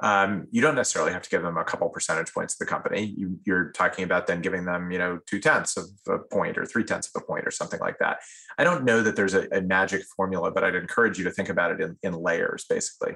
um, 0.00 0.48
you 0.50 0.60
don't 0.60 0.74
necessarily 0.74 1.12
have 1.12 1.22
to 1.22 1.30
give 1.30 1.42
them 1.42 1.56
a 1.56 1.64
couple 1.64 1.88
percentage 1.88 2.32
points 2.32 2.54
of 2.54 2.58
the 2.58 2.66
company. 2.66 3.14
You, 3.16 3.38
are 3.54 3.70
talking 3.72 4.04
about 4.04 4.26
then 4.26 4.42
giving 4.42 4.64
them, 4.64 4.90
you 4.90 4.98
know, 4.98 5.20
two 5.26 5.38
tenths 5.40 5.76
of 5.76 5.84
a 6.08 6.18
point 6.18 6.58
or 6.58 6.66
three 6.66 6.84
tenths 6.84 7.10
of 7.14 7.22
a 7.22 7.24
point 7.24 7.46
or 7.46 7.50
something 7.50 7.80
like 7.80 7.98
that. 8.00 8.18
I 8.58 8.64
don't 8.64 8.84
know 8.84 9.02
that 9.02 9.14
there's 9.14 9.34
a, 9.34 9.46
a 9.52 9.60
magic 9.60 10.02
formula, 10.16 10.50
but 10.50 10.64
I'd 10.64 10.74
encourage 10.74 11.18
you 11.18 11.24
to 11.24 11.30
think 11.30 11.48
about 11.48 11.70
it 11.70 11.80
in, 11.80 11.96
in 12.02 12.14
layers, 12.14 12.64
basically. 12.68 13.14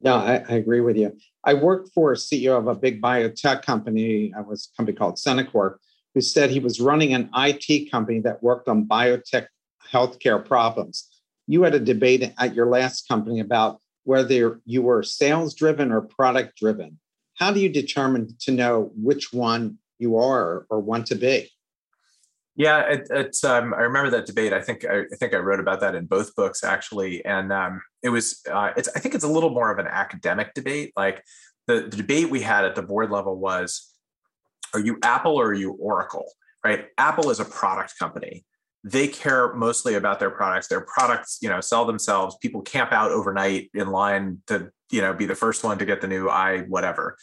No, 0.00 0.16
I, 0.16 0.44
I, 0.48 0.54
agree 0.54 0.80
with 0.80 0.96
you. 0.96 1.16
I 1.44 1.54
worked 1.54 1.90
for 1.94 2.12
a 2.12 2.16
CEO 2.16 2.58
of 2.58 2.68
a 2.68 2.74
big 2.74 3.00
biotech 3.00 3.62
company. 3.62 4.32
I 4.36 4.42
was 4.42 4.70
a 4.72 4.76
company 4.76 4.96
called 4.96 5.16
Centocor, 5.16 5.76
who 6.14 6.20
said 6.20 6.50
he 6.50 6.60
was 6.60 6.80
running 6.80 7.14
an 7.14 7.30
IT 7.34 7.90
company 7.90 8.20
that 8.20 8.42
worked 8.42 8.68
on 8.68 8.86
biotech 8.86 9.46
healthcare 9.90 10.44
problems 10.44 11.08
you 11.46 11.62
had 11.62 11.74
a 11.74 11.80
debate 11.80 12.32
at 12.38 12.54
your 12.54 12.66
last 12.66 13.06
company 13.08 13.40
about 13.40 13.80
whether 14.04 14.60
you 14.64 14.82
were 14.82 15.02
sales 15.02 15.54
driven 15.54 15.90
or 15.90 16.02
product 16.02 16.58
driven. 16.58 16.98
How 17.34 17.52
do 17.52 17.60
you 17.60 17.68
determine 17.68 18.36
to 18.40 18.52
know 18.52 18.92
which 18.94 19.32
one 19.32 19.78
you 19.98 20.16
are 20.16 20.66
or 20.70 20.80
want 20.80 21.06
to 21.08 21.14
be? 21.16 21.50
Yeah, 22.56 22.82
it, 22.82 23.08
it's. 23.10 23.42
Um, 23.42 23.74
I 23.74 23.80
remember 23.80 24.10
that 24.10 24.26
debate. 24.26 24.52
I 24.52 24.60
think 24.60 24.84
I, 24.84 25.00
I, 25.00 25.16
think 25.18 25.34
I 25.34 25.38
wrote 25.38 25.58
about 25.58 25.80
that 25.80 25.96
in 25.96 26.06
both 26.06 26.36
books 26.36 26.62
actually, 26.62 27.24
and 27.24 27.52
um, 27.52 27.82
it 28.02 28.10
was. 28.10 28.40
Uh, 28.48 28.70
it's. 28.76 28.88
I 28.94 29.00
think 29.00 29.16
it's 29.16 29.24
a 29.24 29.28
little 29.28 29.50
more 29.50 29.72
of 29.72 29.80
an 29.80 29.88
academic 29.88 30.54
debate. 30.54 30.92
Like 30.94 31.24
the, 31.66 31.88
the 31.90 31.96
debate 31.96 32.30
we 32.30 32.40
had 32.40 32.64
at 32.64 32.76
the 32.76 32.82
board 32.82 33.10
level 33.10 33.36
was, 33.36 33.90
are 34.72 34.78
you 34.78 34.98
Apple 35.02 35.34
or 35.34 35.48
are 35.48 35.54
you 35.54 35.72
Oracle? 35.72 36.26
Right? 36.64 36.86
Apple 36.96 37.30
is 37.30 37.40
a 37.40 37.44
product 37.44 37.98
company 37.98 38.44
they 38.84 39.08
care 39.08 39.54
mostly 39.54 39.94
about 39.94 40.20
their 40.20 40.30
products. 40.30 40.68
Their 40.68 40.82
products 40.82 41.38
you 41.40 41.48
know 41.48 41.60
sell 41.60 41.84
themselves. 41.84 42.36
People 42.40 42.62
camp 42.62 42.92
out 42.92 43.10
overnight 43.10 43.70
in 43.74 43.88
line 43.88 44.42
to 44.46 44.70
you 44.90 45.00
know 45.00 45.14
be 45.14 45.26
the 45.26 45.34
first 45.34 45.64
one 45.64 45.78
to 45.78 45.86
get 45.86 46.00
the 46.00 46.06
new 46.06 46.28
i 46.28 46.60
whatever. 46.60 47.16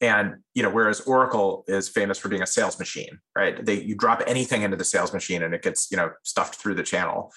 And 0.00 0.36
you 0.54 0.62
know 0.62 0.70
whereas 0.70 1.00
oracle 1.00 1.64
is 1.68 1.88
famous 1.88 2.18
for 2.18 2.28
being 2.28 2.42
a 2.42 2.46
sales 2.46 2.78
machine 2.78 3.20
right? 3.36 3.64
They 3.64 3.82
you 3.82 3.94
drop 3.94 4.22
anything 4.26 4.62
into 4.62 4.76
the 4.76 4.84
sales 4.84 5.12
machine 5.12 5.42
and 5.42 5.54
it 5.54 5.62
gets 5.62 5.90
you 5.90 5.96
know 5.96 6.10
stuffed 6.24 6.56
through 6.56 6.74
the 6.74 6.82
channel. 6.82 7.32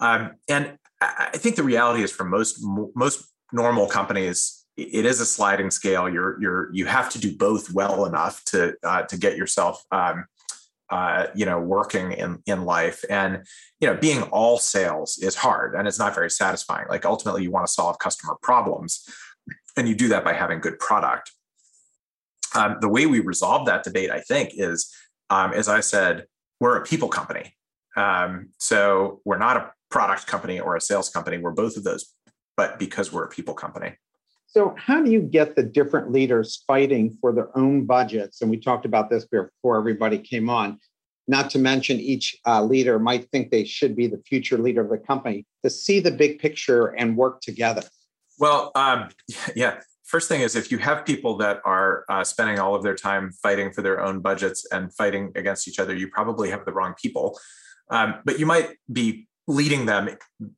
Um, 0.00 0.32
and 0.48 0.78
i 1.00 1.36
think 1.36 1.54
the 1.56 1.62
reality 1.62 2.02
is 2.02 2.10
for 2.10 2.24
most 2.24 2.58
most 2.94 3.26
normal 3.52 3.86
companies 3.86 4.64
it 4.76 5.06
is 5.06 5.20
a 5.20 5.26
sliding 5.26 5.70
scale. 5.70 6.08
You're 6.08 6.40
you're 6.40 6.74
you 6.74 6.86
have 6.86 7.08
to 7.10 7.18
do 7.18 7.36
both 7.36 7.72
well 7.72 8.06
enough 8.06 8.44
to 8.46 8.74
uh, 8.82 9.02
to 9.02 9.16
get 9.16 9.36
yourself 9.36 9.84
um, 9.92 10.24
uh, 10.94 11.26
you 11.34 11.44
know 11.44 11.58
working 11.58 12.12
in 12.12 12.30
in 12.46 12.64
life 12.64 13.04
and 13.10 13.44
you 13.80 13.86
know 13.88 13.96
being 13.96 14.22
all 14.38 14.56
sales 14.58 15.18
is 15.18 15.34
hard 15.34 15.74
and 15.74 15.88
it's 15.88 15.98
not 15.98 16.14
very 16.14 16.30
satisfying 16.30 16.86
like 16.88 17.04
ultimately 17.04 17.42
you 17.42 17.50
want 17.50 17.66
to 17.66 17.72
solve 17.72 17.98
customer 17.98 18.36
problems 18.42 18.92
and 19.76 19.88
you 19.88 19.94
do 19.94 20.08
that 20.08 20.24
by 20.24 20.32
having 20.32 20.60
good 20.60 20.78
product 20.78 21.32
um, 22.54 22.76
the 22.80 22.88
way 22.88 23.06
we 23.06 23.20
resolve 23.20 23.66
that 23.66 23.82
debate 23.82 24.10
i 24.10 24.20
think 24.20 24.50
is 24.54 24.78
um, 25.30 25.52
as 25.52 25.68
i 25.68 25.80
said 25.80 26.26
we're 26.60 26.76
a 26.76 26.84
people 26.84 27.08
company 27.08 27.54
um, 27.96 28.50
so 28.58 29.20
we're 29.24 29.38
not 29.38 29.56
a 29.56 29.72
product 29.90 30.26
company 30.26 30.58
or 30.58 30.76
a 30.76 30.80
sales 30.80 31.08
company. 31.08 31.38
We're 31.38 31.52
both 31.52 31.76
of 31.76 31.84
those, 31.84 32.12
but 32.56 32.78
because 32.78 33.12
we're 33.12 33.24
a 33.24 33.28
people 33.28 33.54
company. 33.54 33.96
So, 34.54 34.72
how 34.78 35.02
do 35.02 35.10
you 35.10 35.20
get 35.20 35.56
the 35.56 35.64
different 35.64 36.12
leaders 36.12 36.62
fighting 36.64 37.18
for 37.20 37.32
their 37.32 37.56
own 37.58 37.86
budgets? 37.86 38.40
And 38.40 38.48
we 38.48 38.56
talked 38.56 38.86
about 38.86 39.10
this 39.10 39.24
before 39.24 39.76
everybody 39.76 40.16
came 40.16 40.48
on. 40.48 40.78
Not 41.26 41.50
to 41.50 41.58
mention, 41.58 41.98
each 41.98 42.38
uh, 42.46 42.62
leader 42.62 43.00
might 43.00 43.28
think 43.32 43.50
they 43.50 43.64
should 43.64 43.96
be 43.96 44.06
the 44.06 44.22
future 44.28 44.56
leader 44.56 44.82
of 44.82 44.90
the 44.90 44.98
company 44.98 45.44
to 45.64 45.70
see 45.70 45.98
the 45.98 46.12
big 46.12 46.38
picture 46.38 46.86
and 46.86 47.16
work 47.16 47.40
together. 47.40 47.82
Well, 48.38 48.70
um, 48.76 49.08
yeah. 49.56 49.80
First 50.04 50.28
thing 50.28 50.42
is 50.42 50.54
if 50.54 50.70
you 50.70 50.78
have 50.78 51.04
people 51.04 51.36
that 51.38 51.60
are 51.64 52.04
uh, 52.08 52.22
spending 52.22 52.60
all 52.60 52.76
of 52.76 52.84
their 52.84 52.94
time 52.94 53.32
fighting 53.42 53.72
for 53.72 53.82
their 53.82 54.04
own 54.04 54.20
budgets 54.20 54.64
and 54.70 54.94
fighting 54.94 55.32
against 55.34 55.66
each 55.66 55.80
other, 55.80 55.96
you 55.96 56.06
probably 56.06 56.50
have 56.50 56.64
the 56.64 56.72
wrong 56.72 56.94
people. 57.02 57.36
Um, 57.90 58.20
but 58.24 58.38
you 58.38 58.46
might 58.46 58.76
be 58.92 59.26
leading 59.46 59.86
them 59.86 60.08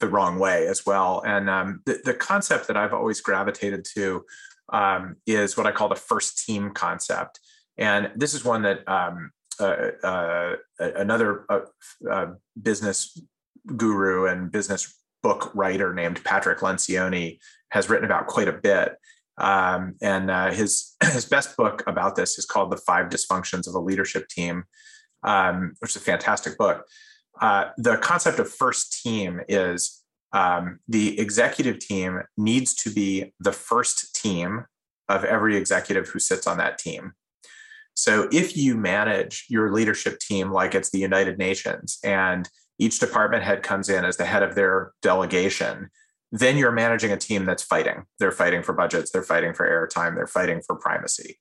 the 0.00 0.08
wrong 0.08 0.38
way 0.38 0.66
as 0.66 0.86
well. 0.86 1.22
And 1.26 1.50
um, 1.50 1.82
the, 1.86 2.00
the 2.04 2.14
concept 2.14 2.68
that 2.68 2.76
I've 2.76 2.92
always 2.92 3.20
gravitated 3.20 3.84
to 3.94 4.24
um, 4.72 5.16
is 5.26 5.56
what 5.56 5.66
I 5.66 5.72
call 5.72 5.88
the 5.88 5.96
first 5.96 6.44
team 6.44 6.70
concept. 6.70 7.40
And 7.78 8.10
this 8.14 8.34
is 8.34 8.44
one 8.44 8.62
that 8.62 8.88
um, 8.88 9.30
uh, 9.60 9.90
uh, 10.02 10.56
another 10.78 11.44
uh, 11.48 11.60
uh, 12.10 12.26
business 12.60 13.20
guru 13.76 14.26
and 14.26 14.52
business 14.52 14.94
book 15.22 15.50
writer 15.54 15.92
named 15.92 16.22
Patrick 16.24 16.60
Lencioni 16.60 17.38
has 17.70 17.90
written 17.90 18.04
about 18.04 18.26
quite 18.26 18.48
a 18.48 18.52
bit. 18.52 18.96
Um, 19.38 19.96
and 20.00 20.30
uh, 20.30 20.50
his 20.50 20.94
his 21.02 21.26
best 21.26 21.56
book 21.56 21.82
about 21.86 22.16
this 22.16 22.38
is 22.38 22.46
called 22.46 22.70
"The 22.70 22.76
Five 22.78 23.08
Dysfunctions 23.08 23.68
of 23.68 23.74
a 23.74 23.80
Leadership 23.80 24.28
Team," 24.28 24.64
um, 25.22 25.74
which 25.80 25.90
is 25.90 25.96
a 25.96 26.00
fantastic 26.04 26.56
book. 26.56 26.86
Uh, 27.40 27.70
the 27.76 27.96
concept 27.98 28.38
of 28.38 28.50
first 28.50 29.02
team 29.02 29.40
is 29.48 30.02
um, 30.32 30.80
the 30.88 31.18
executive 31.18 31.78
team 31.78 32.22
needs 32.36 32.74
to 32.74 32.90
be 32.90 33.32
the 33.40 33.52
first 33.52 34.14
team 34.14 34.64
of 35.08 35.24
every 35.24 35.56
executive 35.56 36.08
who 36.08 36.18
sits 36.18 36.46
on 36.46 36.58
that 36.58 36.78
team. 36.78 37.12
So 37.94 38.28
if 38.30 38.56
you 38.56 38.76
manage 38.76 39.46
your 39.48 39.72
leadership 39.72 40.18
team 40.18 40.50
like 40.50 40.74
it's 40.74 40.90
the 40.90 40.98
United 40.98 41.38
Nations 41.38 41.98
and 42.04 42.48
each 42.78 42.98
department 42.98 43.42
head 43.42 43.62
comes 43.62 43.88
in 43.88 44.04
as 44.04 44.18
the 44.18 44.26
head 44.26 44.42
of 44.42 44.54
their 44.54 44.92
delegation, 45.00 45.88
then 46.30 46.58
you're 46.58 46.72
managing 46.72 47.12
a 47.12 47.16
team 47.16 47.46
that's 47.46 47.62
fighting. 47.62 48.04
They're 48.18 48.32
fighting 48.32 48.62
for 48.62 48.74
budgets, 48.74 49.10
they're 49.10 49.22
fighting 49.22 49.54
for 49.54 49.66
airtime, 49.66 50.14
they're 50.14 50.26
fighting 50.26 50.60
for 50.66 50.76
primacy. 50.76 51.38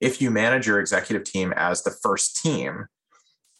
If 0.00 0.22
you 0.22 0.30
manage 0.30 0.66
your 0.66 0.78
executive 0.78 1.24
team 1.24 1.52
as 1.56 1.82
the 1.82 1.90
first 1.90 2.40
team, 2.40 2.86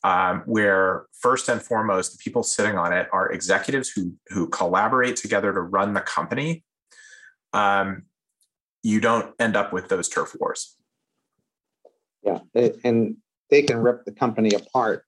um, 0.02 0.42
where 0.46 1.06
first 1.12 1.48
and 1.48 1.60
foremost, 1.60 2.12
the 2.12 2.18
people 2.22 2.42
sitting 2.42 2.78
on 2.78 2.92
it 2.92 3.08
are 3.12 3.30
executives 3.30 3.90
who 3.90 4.14
who 4.28 4.48
collaborate 4.48 5.16
together 5.16 5.52
to 5.52 5.60
run 5.60 5.94
the 5.94 6.00
company. 6.00 6.64
Um, 7.52 8.04
you 8.82 9.00
don't 9.00 9.34
end 9.38 9.56
up 9.56 9.72
with 9.72 9.88
those 9.88 10.08
turf 10.08 10.34
wars. 10.40 10.76
Yeah, 12.22 12.38
and 12.84 13.16
they 13.50 13.62
can 13.62 13.78
rip 13.78 14.04
the 14.04 14.12
company 14.12 14.50
apart. 14.54 15.04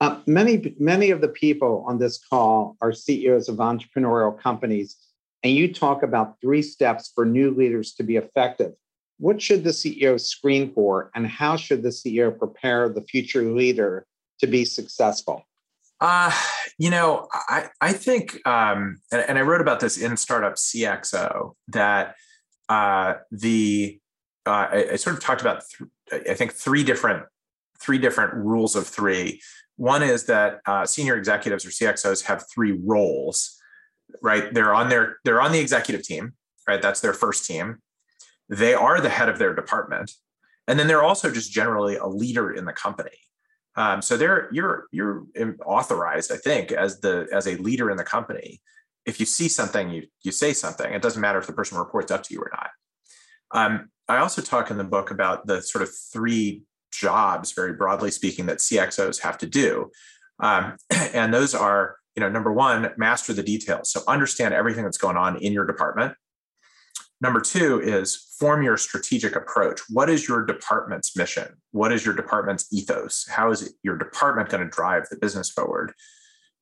Uh, 0.00 0.20
many 0.26 0.74
many 0.78 1.10
of 1.10 1.20
the 1.20 1.28
people 1.28 1.84
on 1.88 1.98
this 1.98 2.18
call 2.18 2.76
are 2.80 2.92
CEOs 2.92 3.48
of 3.48 3.56
entrepreneurial 3.56 4.38
companies, 4.38 4.96
and 5.42 5.54
you 5.54 5.72
talk 5.72 6.02
about 6.02 6.36
three 6.40 6.62
steps 6.62 7.10
for 7.14 7.24
new 7.24 7.50
leaders 7.50 7.94
to 7.94 8.02
be 8.02 8.16
effective. 8.16 8.72
What 9.18 9.42
should 9.42 9.64
the 9.64 9.70
CEO 9.70 10.20
screen 10.20 10.72
for, 10.72 11.10
and 11.14 11.26
how 11.26 11.56
should 11.56 11.82
the 11.82 11.88
CEO 11.88 12.38
prepare 12.38 12.88
the 12.88 13.02
future 13.02 13.42
leader 13.42 14.06
to 14.40 14.46
be 14.46 14.64
successful? 14.64 15.44
Uh, 16.00 16.32
you 16.78 16.90
know, 16.90 17.28
I, 17.32 17.68
I 17.80 17.92
think, 17.92 18.46
um, 18.46 19.00
and, 19.10 19.24
and, 19.28 19.38
I 19.38 19.42
wrote 19.42 19.60
about 19.60 19.80
this 19.80 19.98
in 19.98 20.16
Startup 20.16 20.54
CXO, 20.54 21.54
that 21.68 22.14
uh, 22.68 23.14
the, 23.32 23.98
uh, 24.46 24.50
I, 24.50 24.86
I, 24.92 24.96
sort 24.96 25.16
of 25.16 25.22
talked 25.22 25.40
about, 25.40 25.64
th- 26.10 26.22
I 26.30 26.34
think, 26.34 26.52
three 26.52 26.84
different, 26.84 27.24
three 27.80 27.98
different 27.98 28.34
rules 28.34 28.76
of 28.76 28.86
three. 28.86 29.40
One 29.76 30.04
is 30.04 30.26
that 30.26 30.60
uh, 30.66 30.86
senior 30.86 31.16
executives 31.16 31.66
or 31.66 31.70
CXOs 31.70 32.24
have 32.26 32.44
three 32.48 32.72
roles, 32.72 33.60
right? 34.22 34.54
They're 34.54 34.74
on 34.74 34.88
their, 34.90 35.16
they're 35.24 35.40
on 35.40 35.50
the 35.50 35.58
executive 35.58 36.04
team, 36.04 36.34
right? 36.68 36.80
That's 36.80 37.00
their 37.00 37.12
first 37.12 37.44
team. 37.44 37.78
They 38.48 38.72
are 38.72 39.00
the 39.00 39.08
head 39.08 39.28
of 39.28 39.38
their 39.38 39.54
department. 39.54 40.12
And 40.68 40.78
then 40.78 40.86
they're 40.86 41.02
also 41.02 41.30
just 41.30 41.50
generally 41.50 41.96
a 41.96 42.06
leader 42.06 42.52
in 42.52 42.66
the 42.66 42.72
company 42.72 43.10
um, 43.76 44.02
so 44.02 44.16
there, 44.16 44.48
you're 44.52 44.86
you're 44.90 45.26
authorized, 45.64 46.32
I 46.32 46.36
think, 46.36 46.72
as 46.72 47.00
the 47.00 47.28
as 47.32 47.46
a 47.46 47.56
leader 47.56 47.90
in 47.90 47.96
the 47.96 48.04
company. 48.04 48.60
If 49.06 49.20
you 49.20 49.26
see 49.26 49.48
something, 49.48 49.90
you 49.90 50.06
you 50.22 50.32
say 50.32 50.52
something. 50.52 50.92
It 50.92 51.02
doesn't 51.02 51.20
matter 51.20 51.38
if 51.38 51.46
the 51.46 51.52
person 51.52 51.78
reports 51.78 52.10
up 52.10 52.22
to 52.24 52.34
you 52.34 52.40
or 52.40 52.50
not. 52.52 52.70
Um, 53.50 53.90
I 54.08 54.18
also 54.18 54.42
talk 54.42 54.70
in 54.70 54.78
the 54.78 54.84
book 54.84 55.10
about 55.10 55.46
the 55.46 55.62
sort 55.62 55.82
of 55.82 55.90
three 56.12 56.62
jobs, 56.92 57.52
very 57.52 57.74
broadly 57.74 58.10
speaking, 58.10 58.46
that 58.46 58.58
CXOs 58.58 59.20
have 59.20 59.38
to 59.38 59.46
do, 59.46 59.90
um, 60.40 60.76
and 61.14 61.32
those 61.32 61.54
are, 61.54 61.96
you 62.16 62.20
know, 62.20 62.28
number 62.28 62.52
one, 62.52 62.90
master 62.96 63.32
the 63.32 63.42
details. 63.42 63.90
So 63.90 64.02
understand 64.08 64.54
everything 64.54 64.84
that's 64.84 64.98
going 64.98 65.16
on 65.16 65.36
in 65.36 65.52
your 65.52 65.66
department. 65.66 66.14
Number 67.20 67.40
two 67.40 67.80
is 67.80 68.14
form 68.38 68.62
your 68.62 68.76
strategic 68.76 69.34
approach. 69.34 69.80
What 69.88 70.08
is 70.08 70.28
your 70.28 70.44
department's 70.44 71.16
mission? 71.16 71.56
What 71.72 71.92
is 71.92 72.04
your 72.06 72.14
department's 72.14 72.72
ethos? 72.72 73.26
How 73.28 73.50
is 73.50 73.74
your 73.82 73.96
department 73.96 74.50
going 74.50 74.62
to 74.62 74.70
drive 74.70 75.08
the 75.08 75.16
business 75.16 75.50
forward? 75.50 75.92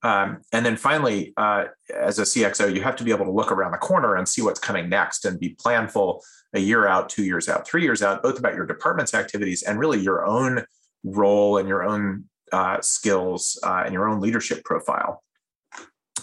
Um, 0.03 0.42
and 0.53 0.64
then 0.64 0.77
finally, 0.77 1.35
uh, 1.37 1.64
as 1.95 2.19
a 2.19 2.23
CXO, 2.23 2.75
you 2.75 2.83
have 2.83 2.97
to 2.97 3.05
be 3.05 3.11
able 3.11 3.25
to 3.27 3.31
look 3.31 3.51
around 3.51 3.73
the 3.73 3.79
corner 3.79 4.14
and 4.14 4.29
see 4.29 4.40
what's 4.40 4.61
coming 4.61 4.88
next 4.88 5.25
and 5.25 5.38
be 5.38 5.55
planful 5.57 6.21
a 6.55 6.61
year 6.61 6.87
out, 6.87 7.09
two 7.09 7.25
years 7.25 7.49
out, 7.49 7.66
three 7.66 7.83
years 7.83 8.03
out, 8.03 8.23
both 8.23 8.38
about 8.38 8.55
your 8.55 8.66
department's 8.66 9.14
activities 9.14 9.62
and 9.62 9.79
really 9.79 9.99
your 9.99 10.25
own 10.25 10.64
role 11.05 11.59
and 11.59 11.69
your 11.69 11.83
own 11.83 12.25
uh, 12.53 12.81
skills 12.81 13.59
uh, 13.62 13.83
and 13.85 13.92
your 13.92 14.09
own 14.09 14.21
leadership 14.21 14.64
profile. 14.64 15.23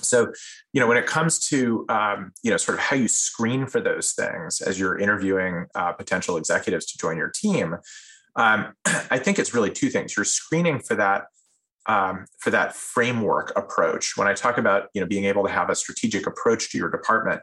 So, 0.03 0.31
you 0.73 0.79
know, 0.79 0.87
when 0.87 0.97
it 0.97 1.05
comes 1.05 1.39
to 1.47 1.85
um, 1.89 2.31
you 2.43 2.51
know 2.51 2.57
sort 2.57 2.77
of 2.77 2.83
how 2.83 2.95
you 2.95 3.07
screen 3.07 3.65
for 3.65 3.79
those 3.79 4.11
things 4.11 4.61
as 4.61 4.79
you're 4.79 4.97
interviewing 4.97 5.65
uh, 5.75 5.93
potential 5.93 6.37
executives 6.37 6.85
to 6.87 6.97
join 6.97 7.17
your 7.17 7.29
team, 7.29 7.77
um, 8.35 8.73
I 8.85 9.19
think 9.19 9.39
it's 9.39 9.53
really 9.53 9.71
two 9.71 9.89
things. 9.89 10.15
You're 10.15 10.25
screening 10.25 10.79
for 10.79 10.95
that 10.95 11.25
um, 11.85 12.25
for 12.39 12.49
that 12.51 12.75
framework 12.75 13.51
approach. 13.55 14.15
When 14.15 14.27
I 14.27 14.33
talk 14.33 14.57
about 14.57 14.89
you 14.93 15.01
know 15.01 15.07
being 15.07 15.25
able 15.25 15.43
to 15.43 15.51
have 15.51 15.69
a 15.69 15.75
strategic 15.75 16.27
approach 16.27 16.71
to 16.71 16.77
your 16.77 16.89
department, 16.89 17.41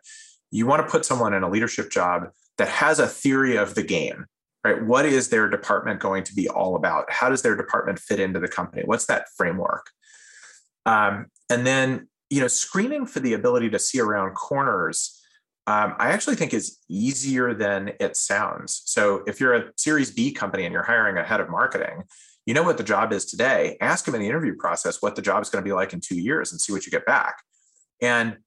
you 0.50 0.66
want 0.66 0.84
to 0.84 0.90
put 0.90 1.04
someone 1.04 1.34
in 1.34 1.42
a 1.42 1.50
leadership 1.50 1.90
job 1.90 2.28
that 2.58 2.68
has 2.68 2.98
a 2.98 3.06
theory 3.06 3.56
of 3.56 3.74
the 3.74 3.82
game. 3.82 4.26
Right? 4.62 4.84
What 4.84 5.06
is 5.06 5.30
their 5.30 5.48
department 5.48 6.00
going 6.00 6.22
to 6.24 6.34
be 6.34 6.46
all 6.46 6.76
about? 6.76 7.10
How 7.10 7.30
does 7.30 7.40
their 7.40 7.56
department 7.56 7.98
fit 7.98 8.20
into 8.20 8.38
the 8.38 8.48
company? 8.48 8.82
What's 8.84 9.06
that 9.06 9.24
framework? 9.34 9.86
Um, 10.84 11.26
and 11.48 11.66
then 11.66 12.08
you 12.30 12.40
know, 12.40 12.48
screening 12.48 13.06
for 13.06 13.20
the 13.20 13.34
ability 13.34 13.70
to 13.70 13.78
see 13.78 14.00
around 14.00 14.34
corners, 14.34 15.20
um, 15.66 15.94
I 15.98 16.10
actually 16.10 16.36
think 16.36 16.54
is 16.54 16.78
easier 16.88 17.52
than 17.54 17.92
it 18.00 18.16
sounds. 18.16 18.82
So 18.86 19.22
if 19.26 19.40
you're 19.40 19.54
a 19.54 19.72
Series 19.76 20.10
B 20.10 20.32
company 20.32 20.64
and 20.64 20.72
you're 20.72 20.82
hiring 20.82 21.18
a 21.18 21.24
head 21.24 21.40
of 21.40 21.50
marketing, 21.50 22.04
you 22.46 22.54
know 22.54 22.62
what 22.62 22.78
the 22.78 22.82
job 22.84 23.12
is 23.12 23.26
today. 23.26 23.76
Ask 23.80 24.04
them 24.04 24.14
in 24.14 24.20
the 24.20 24.28
interview 24.28 24.54
process 24.56 25.02
what 25.02 25.16
the 25.16 25.22
job 25.22 25.42
is 25.42 25.50
going 25.50 25.62
to 25.62 25.68
be 25.68 25.74
like 25.74 25.92
in 25.92 26.00
two 26.00 26.18
years 26.18 26.52
and 26.52 26.60
see 26.60 26.72
what 26.72 26.86
you 26.86 26.90
get 26.90 27.04
back. 27.04 27.36
And 28.00 28.38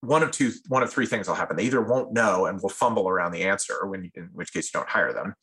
one 0.00 0.22
of 0.22 0.30
two, 0.30 0.52
one 0.68 0.82
of 0.82 0.92
three 0.92 1.06
things 1.06 1.28
will 1.28 1.34
happen. 1.34 1.56
They 1.56 1.64
either 1.64 1.82
won't 1.82 2.12
know 2.12 2.46
and 2.46 2.60
will 2.60 2.68
fumble 2.68 3.08
around 3.08 3.32
the 3.32 3.42
answer, 3.42 3.86
when, 3.86 4.10
in 4.14 4.30
which 4.32 4.52
case 4.52 4.72
you 4.72 4.80
don't 4.80 4.88
hire 4.88 5.12
them, 5.12 5.34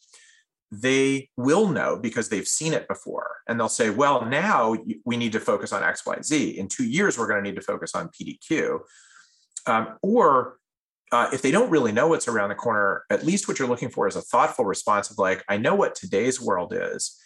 they 0.72 1.30
will 1.38 1.68
know 1.68 1.98
because 1.98 2.30
they've 2.30 2.48
seen 2.48 2.74
it 2.74 2.88
before. 2.88 3.31
And 3.48 3.60
they'll 3.60 3.70
say, 3.70 3.90
well, 3.90 4.26
now 4.26 4.76
we 5.06 5.18
need 5.18 5.32
to 5.34 5.40
focus 5.40 5.74
on 5.74 5.84
X, 5.84 6.06
Y, 6.06 6.16
Z. 6.24 6.58
In 6.58 6.68
two 6.68 6.86
years, 6.86 7.18
we're 7.18 7.28
going 7.28 7.44
to 7.44 7.50
need 7.50 7.56
to 7.56 7.62
focus 7.62 7.96
on 7.96 8.10
PDQ. 8.10 8.80
Um, 9.68 9.98
or 10.02 10.58
uh, 11.12 11.30
if 11.34 11.42
they 11.42 11.52
don't 11.52 11.70
really 11.70 11.92
know 11.92 12.08
what's 12.08 12.28
around 12.28 12.50
the 12.50 12.56
corner, 12.56 13.04
at 13.10 13.26
least 13.26 13.48
what 13.48 13.60
you're 13.60 13.68
looking 13.68 13.90
for 13.90 14.08
is 14.08 14.16
a 14.16 14.22
thoughtful 14.22 14.66
response 14.66 15.12
of 15.12 15.18
like, 15.18 15.44
I 15.50 15.58
know 15.58 15.76
what 15.76 15.96
today's 15.96 16.42
world 16.42 16.74
is. 16.76 17.18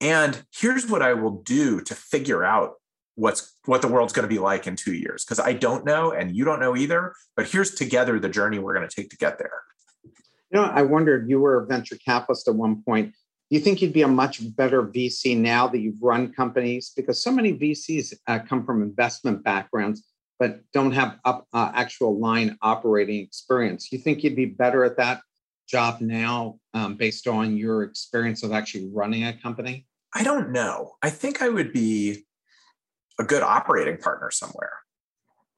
And 0.00 0.42
here's 0.54 0.88
what 0.88 1.02
I 1.02 1.14
will 1.14 1.42
do 1.42 1.80
to 1.80 1.94
figure 1.94 2.44
out 2.44 2.74
what's 3.14 3.58
what 3.66 3.82
the 3.82 3.88
world's 3.88 4.12
going 4.12 4.24
to 4.26 4.34
be 4.34 4.38
like 4.38 4.66
in 4.66 4.74
two 4.74 4.94
years 4.94 5.22
because 5.22 5.38
i 5.38 5.52
don't 5.52 5.84
know 5.84 6.12
and 6.12 6.34
you 6.34 6.46
don't 6.46 6.60
know 6.60 6.74
either 6.74 7.12
but 7.36 7.46
here's 7.46 7.74
together 7.74 8.18
the 8.18 8.26
journey 8.26 8.58
we're 8.58 8.72
going 8.72 8.88
to 8.88 8.96
take 8.96 9.10
to 9.10 9.18
get 9.18 9.38
there 9.38 9.60
you 10.52 10.60
know, 10.60 10.66
I 10.66 10.82
wondered, 10.82 11.30
you 11.30 11.40
were 11.40 11.62
a 11.62 11.66
venture 11.66 11.96
capitalist 11.96 12.46
at 12.46 12.54
one 12.54 12.82
point. 12.82 13.14
Do 13.52 13.58
you 13.58 13.62
think 13.62 13.82
you'd 13.82 13.92
be 13.92 14.00
a 14.00 14.08
much 14.08 14.40
better 14.56 14.82
VC 14.82 15.36
now 15.36 15.68
that 15.68 15.78
you've 15.78 16.00
run 16.02 16.32
companies? 16.32 16.90
Because 16.96 17.22
so 17.22 17.30
many 17.30 17.52
VCs 17.52 18.14
uh, 18.26 18.38
come 18.38 18.64
from 18.64 18.80
investment 18.80 19.44
backgrounds, 19.44 20.04
but 20.38 20.60
don't 20.72 20.92
have 20.92 21.18
up, 21.26 21.46
uh, 21.52 21.70
actual 21.74 22.18
line 22.18 22.56
operating 22.62 23.20
experience. 23.20 23.92
You 23.92 23.98
think 23.98 24.24
you'd 24.24 24.36
be 24.36 24.46
better 24.46 24.86
at 24.86 24.96
that 24.96 25.20
job 25.68 26.00
now 26.00 26.60
um, 26.72 26.94
based 26.94 27.28
on 27.28 27.58
your 27.58 27.82
experience 27.82 28.42
of 28.42 28.52
actually 28.52 28.88
running 28.90 29.24
a 29.24 29.34
company? 29.34 29.86
I 30.14 30.24
don't 30.24 30.50
know. 30.52 30.94
I 31.02 31.10
think 31.10 31.42
I 31.42 31.50
would 31.50 31.74
be 31.74 32.24
a 33.20 33.24
good 33.24 33.42
operating 33.42 33.98
partner 33.98 34.30
somewhere. 34.30 34.78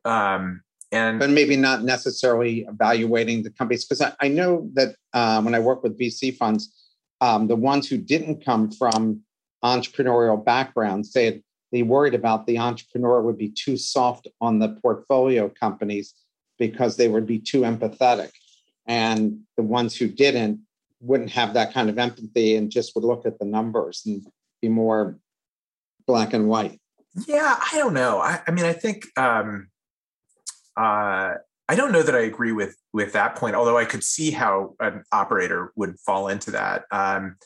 Um, 0.04 0.62
and 0.90 1.20
but 1.20 1.30
maybe 1.30 1.54
not 1.54 1.85
necessarily 1.85 2.66
evaluating 2.68 3.44
the 3.44 3.50
companies 3.50 3.85
because 3.85 4.00
I, 4.00 4.14
I, 4.18 4.26
know 4.26 4.68
that 4.74 4.96
uh, 5.12 5.40
when 5.42 5.54
I 5.54 5.61
work 5.61 5.85
with 5.85 5.98
VC 5.98 6.37
funds, 6.37 6.84
um, 7.20 7.48
the 7.48 7.57
ones 7.57 7.88
who 7.88 7.98
didn't 7.98 8.44
come 8.44 8.70
from 8.70 9.20
entrepreneurial 9.64 10.42
backgrounds 10.44 11.12
said 11.12 11.42
they 11.72 11.83
worried 11.83 12.14
about 12.14 12.46
the 12.46 12.59
entrepreneur 12.59 13.20
would 13.22 13.38
be 13.38 13.48
too 13.48 13.77
soft 13.77 14.29
on 14.40 14.59
the 14.59 14.68
portfolio 14.83 15.48
companies 15.48 16.14
because 16.59 16.96
they 16.96 17.09
would 17.09 17.27
be 17.27 17.38
too 17.38 17.62
empathetic, 17.62 18.31
and 18.87 19.40
the 19.57 19.62
ones 19.62 19.96
who 19.96 20.09
didn't 20.09 20.61
wouldn't 21.00 21.31
have 21.31 21.55
that 21.55 21.74
kind 21.74 21.90
of 21.90 21.98
empathy 21.98 22.57
and 22.57 22.70
just 22.70 22.94
would 22.94 23.05
look 23.05 23.27
at 23.27 23.38
the 23.38 23.44
numbers 23.44 24.03
and 24.07 24.27
be 24.62 24.68
more 24.68 25.18
black 26.07 26.33
and 26.33 26.48
white. 26.48 26.81
Yeah, 27.27 27.57
I 27.61 27.79
don't 27.79 27.94
know. 27.94 28.18
I, 28.18 28.40
I 28.46 28.50
mean, 28.50 28.64
I 28.64 28.72
think 28.72 29.07
um, 29.18 29.68
uh, 30.77 31.35
I 31.68 31.74
don't 31.77 31.92
know 31.92 32.03
that 32.03 32.14
I 32.14 32.20
agree 32.20 32.53
with 32.53 32.77
with 32.92 33.12
that 33.12 33.37
point. 33.37 33.55
Although 33.55 33.79
I 33.79 33.85
could 33.85 34.05
see 34.05 34.31
how 34.31 34.74
an 34.81 35.05
operator 35.12 35.72
would 35.77 35.98
fall 35.98 36.29
into 36.29 36.50
that. 36.53 36.85
Um, 36.90 37.37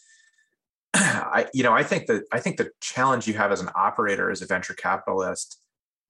I, 0.95 1.47
you 1.55 1.63
know, 1.63 1.73
I 1.73 1.83
think 1.83 2.07
that 2.07 2.25
I 2.33 2.41
think 2.41 2.57
the 2.57 2.71
challenge 2.81 3.29
you 3.29 3.35
have 3.35 3.53
as 3.53 3.61
an 3.61 3.71
operator, 3.75 4.31
as 4.31 4.43
a 4.43 4.47
venture 4.47 4.75
capitalist, 4.75 5.61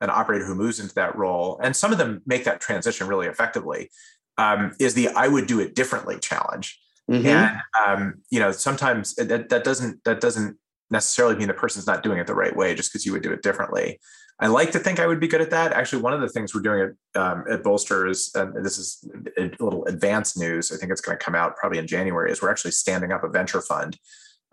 an 0.00 0.10
operator 0.10 0.46
who 0.46 0.54
moves 0.54 0.80
into 0.80 0.94
that 0.94 1.16
role, 1.16 1.60
and 1.62 1.76
some 1.76 1.92
of 1.92 1.98
them 1.98 2.22
make 2.26 2.44
that 2.44 2.60
transition 2.60 3.06
really 3.08 3.26
effectively, 3.26 3.90
um, 4.38 4.74
is 4.78 4.94
the 4.94 5.08
"I 5.08 5.28
would 5.28 5.46
do 5.46 5.60
it 5.60 5.74
differently" 5.74 6.18
challenge. 6.18 6.80
Mm-hmm. 7.10 7.26
And 7.26 7.60
um, 7.86 8.14
you 8.30 8.40
know, 8.40 8.52
sometimes 8.52 9.14
that, 9.16 9.48
that 9.48 9.64
doesn't 9.64 10.04
that 10.04 10.20
doesn't 10.20 10.56
necessarily 10.90 11.36
mean 11.36 11.48
the 11.48 11.54
person's 11.54 11.86
not 11.86 12.02
doing 12.02 12.18
it 12.18 12.26
the 12.26 12.34
right 12.34 12.54
way 12.54 12.74
just 12.74 12.92
because 12.92 13.04
you 13.04 13.12
would 13.12 13.22
do 13.22 13.32
it 13.32 13.42
differently. 13.42 13.98
I 14.40 14.46
like 14.46 14.70
to 14.72 14.78
think 14.78 15.00
I 15.00 15.06
would 15.06 15.18
be 15.18 15.26
good 15.26 15.40
at 15.40 15.50
that. 15.50 15.72
Actually, 15.72 16.02
one 16.02 16.12
of 16.12 16.20
the 16.20 16.28
things 16.28 16.54
we're 16.54 16.60
doing 16.60 16.94
at, 17.14 17.20
um, 17.20 17.44
at 17.50 17.64
Bolster 17.64 18.06
is, 18.06 18.30
and 18.36 18.64
this 18.64 18.78
is 18.78 19.04
a 19.36 19.50
little 19.58 19.84
advanced 19.86 20.38
news. 20.38 20.70
I 20.70 20.76
think 20.76 20.92
it's 20.92 21.00
going 21.00 21.18
to 21.18 21.24
come 21.24 21.34
out 21.34 21.56
probably 21.56 21.78
in 21.78 21.88
January. 21.88 22.30
Is 22.30 22.40
we're 22.40 22.50
actually 22.50 22.70
standing 22.70 23.10
up 23.10 23.24
a 23.24 23.28
venture 23.28 23.60
fund. 23.60 23.98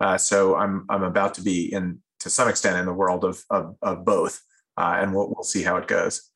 Uh, 0.00 0.18
so 0.18 0.56
I'm 0.56 0.86
I'm 0.88 1.04
about 1.04 1.34
to 1.34 1.42
be 1.42 1.72
in 1.72 2.00
to 2.20 2.30
some 2.30 2.48
extent 2.48 2.78
in 2.78 2.86
the 2.86 2.92
world 2.92 3.24
of 3.24 3.42
of, 3.48 3.76
of 3.80 4.04
both, 4.04 4.40
uh, 4.76 4.96
and 4.98 5.14
we'll 5.14 5.28
we'll 5.28 5.44
see 5.44 5.62
how 5.62 5.76
it 5.76 5.86
goes. 5.86 6.30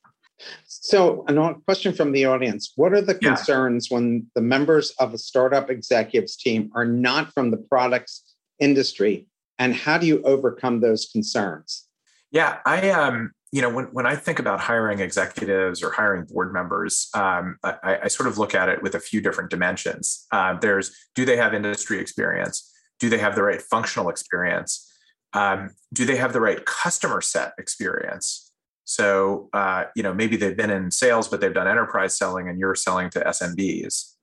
So, 0.64 1.24
a 1.28 1.54
question 1.66 1.92
from 1.92 2.12
the 2.12 2.26
audience: 2.26 2.72
What 2.76 2.92
are 2.92 3.02
the 3.02 3.16
concerns 3.16 3.88
yeah. 3.90 3.96
when 3.96 4.26
the 4.34 4.40
members 4.40 4.92
of 5.00 5.12
a 5.12 5.18
startup 5.18 5.70
executives 5.70 6.36
team 6.36 6.70
are 6.74 6.86
not 6.86 7.32
from 7.34 7.50
the 7.50 7.58
products 7.58 8.22
industry, 8.60 9.26
and 9.60 9.74
how 9.74 9.98
do 9.98 10.06
you 10.06 10.20
overcome 10.22 10.80
those 10.80 11.06
concerns? 11.06 11.86
Yeah, 12.32 12.58
I 12.66 12.90
um, 12.90 13.32
you 13.52 13.60
know, 13.60 13.68
when 13.68 13.84
when 13.86 14.06
I 14.06 14.16
think 14.16 14.38
about 14.38 14.60
hiring 14.60 15.00
executives 15.00 15.82
or 15.82 15.90
hiring 15.90 16.24
board 16.24 16.52
members, 16.52 17.08
um, 17.14 17.58
I, 17.62 17.98
I, 18.04 18.08
sort 18.08 18.28
of 18.28 18.38
look 18.38 18.54
at 18.54 18.68
it 18.68 18.82
with 18.82 18.94
a 18.94 19.00
few 19.00 19.20
different 19.20 19.50
dimensions. 19.50 20.26
Uh, 20.32 20.56
there's 20.58 20.96
do 21.14 21.24
they 21.24 21.36
have 21.36 21.52
industry 21.52 21.98
experience? 21.98 22.72
Do 22.98 23.08
they 23.08 23.18
have 23.18 23.34
the 23.34 23.42
right 23.42 23.60
functional 23.60 24.08
experience? 24.08 24.88
Um, 25.32 25.70
do 25.92 26.04
they 26.04 26.16
have 26.16 26.32
the 26.32 26.40
right 26.40 26.64
customer 26.64 27.20
set 27.20 27.52
experience? 27.58 28.52
So, 28.84 29.48
uh, 29.52 29.84
you 29.94 30.02
know, 30.02 30.12
maybe 30.12 30.36
they've 30.36 30.56
been 30.56 30.70
in 30.70 30.90
sales, 30.90 31.28
but 31.28 31.40
they've 31.40 31.54
done 31.54 31.68
enterprise 31.68 32.16
selling 32.16 32.48
and 32.48 32.58
you're 32.58 32.74
selling 32.74 33.10
to 33.10 33.20
SMBs. 33.20 34.14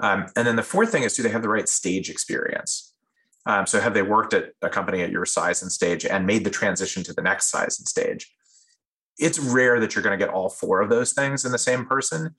Um, 0.00 0.26
and 0.36 0.46
then 0.46 0.56
the 0.56 0.62
fourth 0.62 0.92
thing 0.92 1.02
is, 1.02 1.14
do 1.14 1.22
they 1.22 1.28
have 1.28 1.42
the 1.42 1.48
right 1.48 1.68
stage 1.68 2.08
experience? 2.08 2.91
Um, 3.46 3.66
so, 3.66 3.80
have 3.80 3.94
they 3.94 4.02
worked 4.02 4.34
at 4.34 4.52
a 4.62 4.68
company 4.68 5.02
at 5.02 5.10
your 5.10 5.26
size 5.26 5.62
and 5.62 5.72
stage 5.72 6.04
and 6.04 6.26
made 6.26 6.44
the 6.44 6.50
transition 6.50 7.02
to 7.04 7.12
the 7.12 7.22
next 7.22 7.50
size 7.50 7.78
and 7.78 7.88
stage? 7.88 8.32
It's 9.18 9.38
rare 9.38 9.80
that 9.80 9.94
you're 9.94 10.02
going 10.02 10.18
to 10.18 10.24
get 10.24 10.32
all 10.32 10.48
four 10.48 10.80
of 10.80 10.88
those 10.88 11.12
things 11.12 11.44
in 11.44 11.52
the 11.52 11.58
same 11.58 11.84
person. 11.84 12.34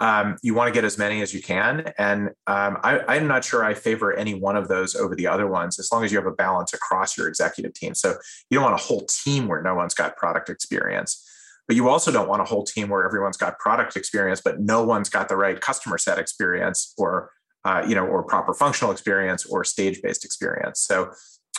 Um, 0.00 0.36
you 0.42 0.54
want 0.54 0.68
to 0.68 0.72
get 0.72 0.84
as 0.84 0.96
many 0.96 1.22
as 1.22 1.34
you 1.34 1.42
can. 1.42 1.92
And 1.98 2.28
um, 2.46 2.78
I, 2.84 3.16
am 3.16 3.26
not 3.26 3.44
sure 3.44 3.64
I 3.64 3.74
favor 3.74 4.12
any 4.12 4.34
one 4.34 4.56
of 4.56 4.68
those 4.68 4.94
over 4.94 5.16
the 5.16 5.26
other 5.26 5.48
ones, 5.48 5.78
as 5.78 5.90
long 5.90 6.04
as 6.04 6.12
you 6.12 6.18
have 6.18 6.26
a 6.26 6.32
balance 6.32 6.72
across 6.72 7.16
your 7.16 7.26
executive 7.26 7.74
team. 7.74 7.94
So 7.94 8.14
you 8.48 8.56
don't 8.58 8.64
want 8.64 8.80
a 8.80 8.84
whole 8.84 9.06
team 9.06 9.48
where 9.48 9.60
no 9.60 9.74
one's 9.74 9.94
got 9.94 10.16
product 10.16 10.50
experience. 10.50 11.24
But 11.66 11.76
you 11.76 11.88
also 11.88 12.12
don't 12.12 12.28
want 12.28 12.40
a 12.40 12.44
whole 12.44 12.64
team 12.64 12.88
where 12.88 13.04
everyone's 13.04 13.36
got 13.36 13.58
product 13.58 13.96
experience, 13.96 14.40
but 14.40 14.60
no 14.60 14.84
one's 14.84 15.10
got 15.10 15.28
the 15.28 15.36
right 15.36 15.60
customer 15.60 15.98
set 15.98 16.18
experience 16.18 16.94
or 16.96 17.30
uh, 17.68 17.84
you 17.86 17.94
know, 17.94 18.06
or 18.06 18.22
proper 18.22 18.54
functional 18.54 18.90
experience 18.90 19.44
or 19.44 19.62
stage-based 19.62 20.24
experience. 20.24 20.80
So 20.80 21.10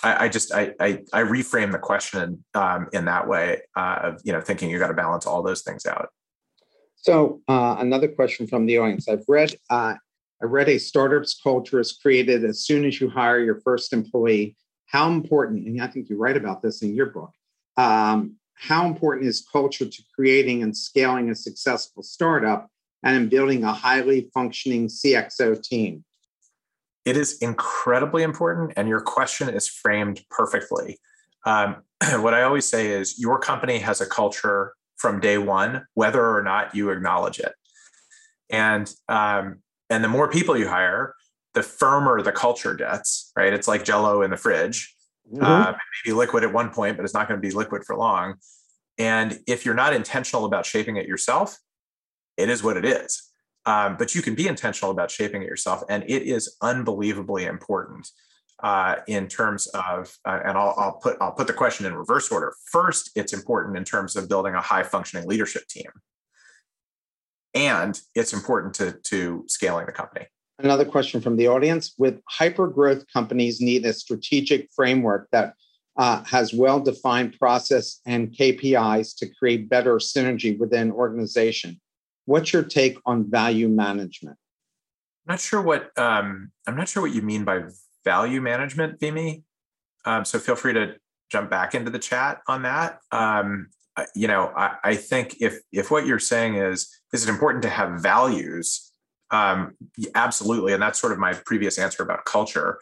I, 0.02 0.26
I 0.26 0.30
just 0.30 0.52
I, 0.52 0.74
I, 0.80 1.04
I 1.14 1.22
reframe 1.22 1.72
the 1.72 1.78
question 1.78 2.44
um, 2.56 2.88
in 2.94 3.06
that 3.06 3.28
way 3.28 3.62
uh, 3.78 4.00
of 4.04 4.22
you 4.24 4.34
know 4.34 4.42
thinking 4.42 4.72
you 4.72 4.80
got 4.80 4.88
to 4.88 4.96
balance 4.96 5.28
all 5.28 5.44
those 5.44 5.62
things 5.62 5.86
out. 5.86 6.10
So 6.96 7.42
uh, 7.48 7.76
another 7.78 8.08
question 8.08 8.48
from 8.48 8.66
the 8.66 8.80
audience. 8.80 9.08
I've 9.08 9.26
read 9.28 9.54
uh, 9.70 9.94
I 10.42 10.46
read 10.46 10.68
a 10.70 10.80
startup's 10.80 11.40
culture 11.40 11.80
is 11.80 11.92
created 12.02 12.44
as 12.44 12.66
soon 12.66 12.86
as 12.86 13.00
you 13.00 13.08
hire 13.10 13.40
your 13.40 13.62
first 13.62 13.94
employee. 13.94 14.56
How 14.88 15.12
important, 15.12 15.68
and 15.68 15.80
I 15.80 15.88
think 15.88 16.10
you 16.10 16.18
write 16.18 16.38
about 16.38 16.64
this 16.64 16.82
in 16.82 16.96
your 16.96 17.08
book. 17.08 17.32
Um, 17.78 18.38
how 18.56 18.88
important 18.88 19.28
is 19.28 19.48
culture 19.52 19.86
to 19.86 20.04
creating 20.16 20.64
and 20.64 20.76
scaling 20.76 21.30
a 21.30 21.36
successful 21.36 22.02
startup 22.02 22.68
and 23.04 23.16
in 23.16 23.30
building 23.30 23.64
a 23.64 23.74
highly 23.74 24.30
functioning 24.34 24.88
CXO 24.88 25.62
team? 25.62 26.04
It 27.06 27.18
is 27.18 27.38
incredibly 27.40 28.24
important, 28.24 28.74
and 28.76 28.88
your 28.88 29.02
question 29.02 29.50
is 29.50 29.68
framed 29.68 30.22
perfectly. 30.30 31.00
Um, 31.46 31.78
what 32.18 32.34
I 32.34 32.44
always 32.44 32.66
say 32.66 32.88
is 32.88 33.20
your 33.20 33.40
company 33.40 33.80
has 33.80 34.02
a 34.02 34.06
culture 34.06 34.74
from 34.98 35.20
day 35.20 35.38
one, 35.38 35.86
whether 35.94 36.24
or 36.24 36.44
not 36.44 36.76
you 36.76 36.90
acknowledge 36.90 37.40
it. 37.40 37.54
And 38.50 38.92
um, 39.08 39.62
and 39.90 40.04
the 40.04 40.08
more 40.08 40.30
people 40.30 40.58
you 40.58 40.68
hire, 40.68 41.16
the 41.54 41.64
firmer 41.64 42.22
the 42.22 42.32
culture 42.32 42.76
gets. 42.76 43.32
Right? 43.36 43.54
It's 43.54 43.68
like 43.68 43.86
Jello 43.86 44.22
in 44.22 44.30
the 44.30 44.38
fridge. 44.38 44.94
Mm-hmm. 45.32 45.44
Uh, 45.44 45.74
maybe 46.06 46.16
liquid 46.16 46.44
at 46.44 46.52
one 46.52 46.72
point, 46.72 46.98
but 46.98 47.04
it's 47.04 47.14
not 47.14 47.28
going 47.28 47.40
to 47.40 47.48
be 47.48 47.54
liquid 47.54 47.84
for 47.86 47.96
long. 47.96 48.36
And 48.98 49.40
if 49.48 49.64
you're 49.64 49.76
not 49.76 49.94
intentional 49.94 50.46
about 50.46 50.66
shaping 50.66 50.98
it 50.98 51.08
yourself, 51.08 51.58
it 52.40 52.50
is 52.50 52.64
what 52.64 52.78
it 52.78 52.86
is. 52.86 53.30
Um, 53.66 53.98
but 53.98 54.16
you 54.16 54.22
can 54.22 54.36
be 54.36 54.48
intentional 54.48 54.92
about 54.92 55.12
shaping 55.12 55.42
it 55.44 55.46
yourself, 55.46 55.84
and 55.90 56.04
it 56.04 56.24
is 56.24 56.56
unbelievably 56.62 57.46
important 57.46 58.10
uh, 58.64 58.96
in 59.08 59.28
terms 59.28 59.68
of. 59.68 60.18
Uh, 60.26 60.40
and 60.46 60.58
I'll, 60.58 60.74
I'll 60.78 60.94
put 60.94 61.18
I'll 61.22 61.34
put 61.34 61.48
the 61.48 61.54
question 61.54 61.86
in 61.86 61.94
reverse 61.94 62.32
order. 62.32 62.54
First, 62.72 63.12
it's 63.16 63.34
important 63.34 63.78
in 63.78 63.84
terms 63.84 64.16
of 64.16 64.30
building 64.30 64.56
a 64.56 64.62
high 64.62 64.84
functioning 64.84 65.28
leadership 65.28 65.68
team, 65.68 65.92
and 67.54 68.00
it's 68.16 68.34
important 68.34 68.74
to 68.76 68.94
to 69.04 69.44
scaling 69.48 69.86
the 69.86 69.92
company. 69.92 70.26
Another 70.58 70.86
question 70.86 71.22
from 71.22 71.38
the 71.38 71.48
audience 71.48 71.94
with 71.98 72.20
hyper 72.28 72.68
growth 72.68 73.06
companies 73.14 73.62
need 73.62 73.86
a 73.86 73.94
strategic 73.94 74.70
framework 74.76 75.28
that 75.32 75.54
uh, 75.98 76.24
has 76.24 76.54
well 76.54 76.80
defined 76.80 77.38
process 77.38 78.00
and 78.06 78.32
KPIs 78.32 79.18
to 79.18 79.28
create 79.36 79.70
better 79.70 79.96
synergy 79.96 80.58
within 80.58 80.92
organization. 80.92 81.80
What's 82.30 82.54
your 82.54 82.62
take 82.62 83.00
on 83.08 83.28
value 83.28 83.68
management? 83.68 84.38
I'm 85.28 85.34
not 85.34 85.40
sure 85.40 85.64
what 85.64 85.90
um, 85.98 86.52
I'm 86.68 86.76
not 86.76 86.88
sure 86.88 87.02
what 87.02 87.12
you 87.12 87.24
mean 87.24 87.44
by 87.44 87.64
value 88.06 88.40
management, 88.40 89.00
Vimy. 89.00 89.42
Um, 90.06 90.24
so 90.26 90.38
feel 90.38 90.56
free 90.56 90.74
to 90.74 90.94
jump 91.32 91.50
back 91.50 91.74
into 91.74 91.90
the 91.90 91.98
chat 91.98 92.42
on 92.48 92.62
that. 92.62 93.00
Um, 93.12 93.70
you 94.14 94.28
know, 94.28 94.54
I, 94.56 94.76
I, 94.84 94.96
think 94.96 95.38
if 95.42 95.60
if 95.72 95.90
what 95.90 96.06
you're 96.06 96.20
saying 96.20 96.54
is 96.54 96.88
is 97.14 97.28
it 97.28 97.32
important 97.32 97.64
to 97.64 97.70
have 97.70 98.00
values 98.00 98.92
um, 99.32 99.76
absolutely, 100.14 100.74
and 100.74 100.84
that's 100.84 101.02
sort 101.02 101.14
of 101.14 101.18
my 101.18 101.34
previous 101.34 101.80
answer 101.80 102.04
about 102.04 102.26
culture. 102.26 102.80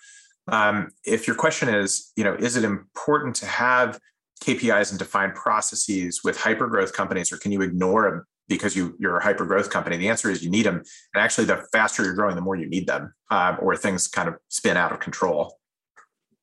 Um, 0.50 0.92
if 1.06 1.26
your 1.26 1.38
question 1.38 1.70
is, 1.70 2.12
you 2.18 2.26
know, 2.26 2.34
is 2.34 2.58
it 2.58 2.66
important 2.66 3.38
to 3.38 3.46
have 3.46 3.98
KPIs 4.44 4.90
and 4.90 5.00
defined 5.00 5.36
processes 5.36 6.20
with 6.22 6.38
hyper 6.38 6.68
growth 6.68 6.92
companies, 6.92 7.32
or 7.32 7.38
can 7.38 7.54
you 7.54 7.62
ignore 7.62 8.12
them 8.12 8.26
because 8.48 8.76
you 8.76 8.96
you're 9.00 9.18
a 9.18 9.24
hyper 9.24 9.46
growth 9.46 9.70
company? 9.70 9.98
The 9.98 10.10
answer 10.10 10.30
is 10.30 10.44
you 10.44 10.50
need 10.50 10.66
them, 10.66 10.84
and 11.14 11.24
actually, 11.24 11.46
the 11.46 11.66
faster 11.72 12.04
you're 12.04 12.14
growing, 12.14 12.36
the 12.36 12.42
more 12.42 12.56
you 12.56 12.68
need 12.68 12.88
them, 12.88 13.14
um, 13.30 13.58
or 13.62 13.76
things 13.76 14.08
kind 14.08 14.28
of 14.28 14.36
spin 14.50 14.78
out 14.78 14.92
of 14.92 15.00
control. 15.00 15.58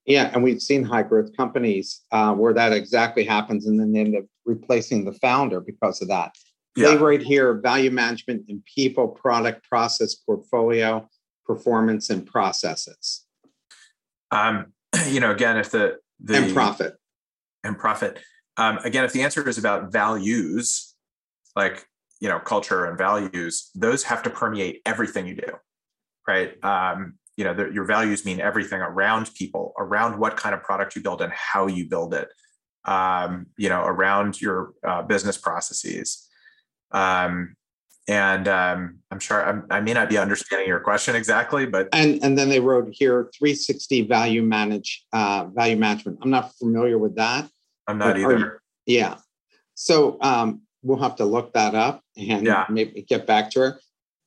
Yeah, 0.06 0.30
and 0.34 0.42
we've 0.42 0.60
seen 0.60 0.84
high 0.84 1.02
growth 1.02 1.34
companies 1.36 2.02
uh, 2.12 2.34
where 2.34 2.52
that 2.52 2.72
exactly 2.72 3.24
happens, 3.24 3.66
and 3.66 3.80
then 3.80 3.92
they 3.92 4.00
end 4.00 4.16
up 4.16 4.24
replacing 4.44 5.04
the 5.04 5.12
founder 5.12 5.60
because 5.60 6.02
of 6.02 6.08
that. 6.08 6.32
Yeah. 6.76 6.90
They 6.90 6.96
right 6.96 7.22
here 7.22 7.54
value 7.54 7.90
management 7.90 8.44
in 8.48 8.62
people, 8.74 9.08
product, 9.08 9.66
process, 9.68 10.14
portfolio, 10.14 11.08
performance, 11.46 12.10
and 12.10 12.26
processes. 12.26 13.24
Um, 14.30 14.72
you 15.08 15.20
know, 15.20 15.30
again, 15.30 15.56
if 15.56 15.70
the, 15.70 15.98
the 16.20 16.36
and 16.36 16.54
profit 16.54 16.94
and 17.62 17.78
profit. 17.78 18.20
Um, 18.56 18.78
again, 18.84 19.04
if 19.04 19.12
the 19.12 19.22
answer 19.22 19.48
is 19.48 19.58
about 19.58 19.90
values, 19.90 20.94
like 21.56 21.86
you 22.24 22.30
know, 22.30 22.38
culture 22.38 22.86
and 22.86 22.96
values, 22.96 23.68
those 23.74 24.02
have 24.02 24.22
to 24.22 24.30
permeate 24.30 24.80
everything 24.86 25.26
you 25.26 25.34
do, 25.34 25.52
right? 26.26 26.52
Um, 26.64 27.18
you 27.36 27.44
know, 27.44 27.52
the, 27.52 27.70
your 27.70 27.84
values 27.84 28.24
mean 28.24 28.40
everything 28.40 28.80
around 28.80 29.30
people, 29.34 29.74
around 29.78 30.18
what 30.18 30.34
kind 30.34 30.54
of 30.54 30.62
product 30.62 30.96
you 30.96 31.02
build 31.02 31.20
and 31.20 31.30
how 31.34 31.66
you 31.66 31.86
build 31.86 32.14
it. 32.14 32.28
Um, 32.86 33.48
you 33.58 33.68
know, 33.68 33.84
around 33.84 34.40
your 34.40 34.72
uh, 34.86 35.02
business 35.02 35.36
processes 35.36 36.26
Um, 36.92 37.56
and 38.08 38.48
um, 38.48 39.00
I'm 39.10 39.20
sure 39.20 39.46
I'm, 39.46 39.66
i 39.70 39.80
may 39.80 39.92
not 39.92 40.08
be 40.08 40.16
understanding 40.16 40.66
your 40.66 40.80
question 40.80 41.14
exactly, 41.16 41.66
but 41.66 41.88
and 41.92 42.22
and 42.24 42.38
then 42.38 42.48
they 42.48 42.60
wrote 42.60 42.88
here 42.90 43.30
360 43.38 44.02
value 44.02 44.42
manage 44.42 45.04
uh, 45.12 45.46
value 45.54 45.76
management. 45.76 46.20
I'm 46.22 46.30
not 46.30 46.54
familiar 46.56 46.96
with 46.98 47.16
that. 47.16 47.50
I'm 47.86 47.98
not 47.98 48.18
either. 48.18 48.62
yeah, 48.86 49.16
so 49.74 50.18
um, 50.22 50.62
we'll 50.82 51.02
have 51.02 51.16
to 51.16 51.24
look 51.24 51.52
that 51.54 51.74
up 51.74 52.03
and 52.16 52.46
yeah. 52.46 52.66
maybe 52.68 53.02
get 53.02 53.26
back 53.26 53.50
to 53.52 53.60
her. 53.60 53.80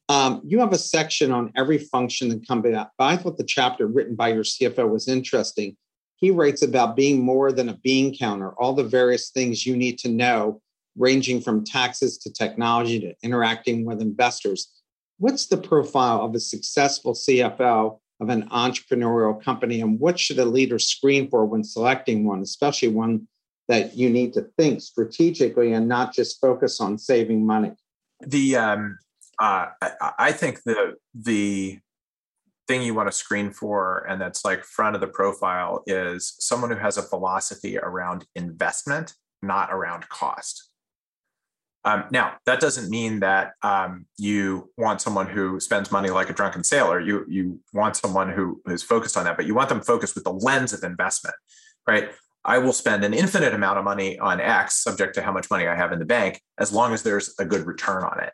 Um, 0.10 0.41
you 0.45 0.60
have 0.60 0.71
a 0.71 0.78
section 0.78 1.32
on 1.32 1.52
every 1.56 1.78
function 1.78 2.32
and 2.32 2.47
company. 2.47 2.73
But 2.73 2.89
I 3.00 3.17
thought 3.17 3.38
the 3.38 3.43
chapter 3.43 3.88
written 3.88 4.15
by 4.15 4.30
your 4.30 4.43
CFO 4.43 4.89
was 4.89 5.08
interesting. 5.08 5.76
He 6.15 6.32
writes 6.32 6.62
about 6.62 6.95
being 6.95 7.21
more 7.21 7.52
than 7.52 7.69
a 7.69 7.78
bean 7.78 8.17
counter, 8.17 8.52
all 8.54 8.73
the 8.73 8.84
various 8.84 9.30
things 9.30 9.65
you 9.65 9.76
need 9.76 10.00
to 10.00 10.10
know, 10.10 10.62
ranging 10.97 11.41
from 11.41 11.63
taxes 11.63 12.17
to 12.19 12.34
technology 12.34 13.00
to 13.02 13.13
interacting 13.21 13.86
with 13.86 14.02
investors. 14.02 14.71
What's 15.19 15.47
the 15.47 15.58
profile 15.58 16.21
of 16.21 16.34
a 16.36 16.39
successful 16.39 17.13
CFO 17.13 18.00
of 18.19 18.30
an 18.30 18.50
entrepreneurial 18.50 19.41
company, 19.41 19.82
and 19.82 20.00
what 20.00 20.19
should 20.19 20.39
a 20.39 20.45
leader 20.45 20.80
screen 20.80 21.30
for 21.30 21.45
when 21.45 21.63
selecting 21.63 22.26
one, 22.26 22.41
especially 22.41 22.88
one 22.88 23.28
that 23.67 23.95
you 23.95 24.10
need 24.10 24.34
to 24.34 24.43
think 24.58 24.82
strategically 24.82 25.73
and 25.73 25.88
not 25.88 26.13
just 26.13 26.39
focus 26.39 26.80
on 26.80 26.97
saving 26.97 27.45
money? 27.45 27.73
The 28.21 28.56
um, 28.56 28.97
uh, 29.39 29.67
I, 29.82 30.12
I 30.19 30.32
think 30.32 30.63
the 30.63 30.95
the 31.13 31.80
thing 32.67 32.82
you 32.82 32.93
want 32.93 33.08
to 33.08 33.13
screen 33.13 33.51
for 33.51 34.06
and 34.10 34.19
that's 34.19 34.43
like 34.43 34.63
front 34.63 34.93
of 34.93 34.99
the 34.99 35.08
profile 35.08 35.84
is 35.88 36.36
someone 36.39 36.69
who 36.69 36.75
has 36.75 36.97
a 36.97 37.01
philosophy 37.01 37.77
around 37.77 38.25
investment 38.36 39.13
not 39.41 39.71
around 39.71 40.10
cost. 40.10 40.69
Um, 41.86 42.06
now 42.12 42.36
that 42.45 42.60
doesn't 42.60 42.89
mean 42.89 43.21
that 43.21 43.53
um, 43.62 44.08
you 44.17 44.69
want 44.77 44.99
someone 44.99 45.27
who 45.27 45.60
spends 45.60 45.91
money 45.91 46.10
like 46.10 46.30
a 46.30 46.34
drunken 46.34 46.63
sailor. 46.63 46.99
You 46.99 47.25
you 47.30 47.62
want 47.71 47.95
someone 47.95 48.30
who 48.30 48.62
is 48.67 48.84
focused 48.84 49.15
on 49.15 49.23
that 49.23 49.38
but 49.38 49.45
you 49.45 49.56
want 49.56 49.69
them 49.69 49.82
focused 49.82 50.15
with 50.15 50.25
the 50.25 50.34
lens 50.34 50.73
of 50.73 50.84
investment 50.84 51.36
right 51.88 52.10
I 52.48 52.60
will 52.60 52.72
spend 52.72 53.04
an 53.04 53.14
infinite 53.14 53.54
amount 53.54 53.78
of 53.78 53.84
money 53.84 54.18
on 54.18 54.40
X, 54.40 54.82
subject 54.82 55.16
to 55.16 55.22
how 55.22 55.34
much 55.34 55.52
money 55.52 55.68
I 55.68 55.76
have 55.76 55.92
in 55.92 56.00
the 56.00 56.06
bank, 56.06 56.42
as 56.58 56.72
long 56.72 56.94
as 56.94 57.04
there's 57.04 57.36
a 57.40 57.46
good 57.46 57.66
return 57.68 58.06
on 58.06 58.24
it. 58.24 58.34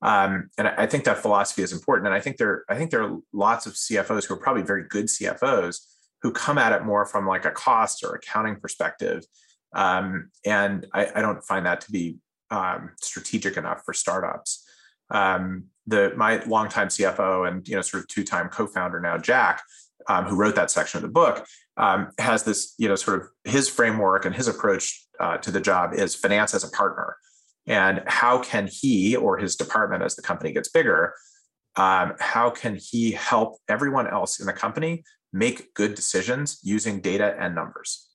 Um, 0.00 0.48
and 0.56 0.66
I 0.66 0.86
think 0.86 1.04
that 1.04 1.18
philosophy 1.18 1.62
is 1.62 1.72
important. 1.72 2.06
And 2.06 2.14
I 2.14 2.20
think 2.20 2.38
there, 2.38 2.64
I 2.70 2.76
think 2.76 2.90
there 2.90 3.02
are 3.02 3.18
lots 3.34 3.66
of 3.66 3.74
CFOs 3.74 4.24
who 4.24 4.34
are 4.34 4.38
probably 4.38 4.62
very 4.62 4.84
good 4.88 5.06
CFOs 5.06 5.80
who 6.22 6.32
come 6.32 6.56
at 6.56 6.72
it 6.72 6.84
more 6.84 7.04
from 7.04 7.26
like 7.26 7.44
a 7.44 7.50
cost 7.50 8.02
or 8.02 8.14
accounting 8.14 8.56
perspective. 8.56 9.24
Um, 9.74 10.30
and 10.46 10.86
I, 10.94 11.08
I, 11.14 11.20
don't 11.20 11.42
find 11.44 11.64
that 11.66 11.82
to 11.82 11.92
be 11.92 12.16
um, 12.50 12.90
strategic 13.00 13.56
enough 13.56 13.82
for 13.84 13.94
startups. 13.94 14.66
Um, 15.10 15.66
the 15.86 16.12
my 16.16 16.42
longtime 16.44 16.88
CFO 16.88 17.46
and 17.46 17.66
you 17.68 17.76
know 17.76 17.82
sort 17.82 18.02
of 18.02 18.08
two-time 18.08 18.48
co-founder 18.48 19.00
now, 19.00 19.16
Jack, 19.16 19.62
um, 20.08 20.24
who 20.24 20.36
wrote 20.36 20.54
that 20.56 20.70
section 20.70 20.98
of 20.98 21.02
the 21.02 21.08
book, 21.08 21.46
um, 21.76 22.10
has 22.18 22.44
this, 22.44 22.74
you 22.78 22.88
know, 22.88 22.94
sort 22.94 23.20
of 23.20 23.28
his 23.44 23.68
framework 23.68 24.24
and 24.24 24.34
his 24.34 24.48
approach 24.48 25.06
uh, 25.18 25.36
to 25.38 25.50
the 25.50 25.60
job 25.60 25.94
is 25.94 26.14
finance 26.14 26.54
as 26.54 26.64
a 26.64 26.70
partner. 26.70 27.16
And 27.66 28.02
how 28.06 28.38
can 28.38 28.68
he 28.70 29.14
or 29.16 29.38
his 29.38 29.56
department, 29.56 30.02
as 30.02 30.16
the 30.16 30.22
company 30.22 30.52
gets 30.52 30.68
bigger, 30.68 31.14
um, 31.76 32.14
how 32.18 32.50
can 32.50 32.78
he 32.80 33.12
help 33.12 33.58
everyone 33.68 34.08
else 34.08 34.40
in 34.40 34.46
the 34.46 34.52
company 34.52 35.04
make 35.32 35.72
good 35.74 35.94
decisions 35.94 36.58
using 36.62 37.00
data 37.00 37.36
and 37.38 37.54
numbers? 37.54 38.08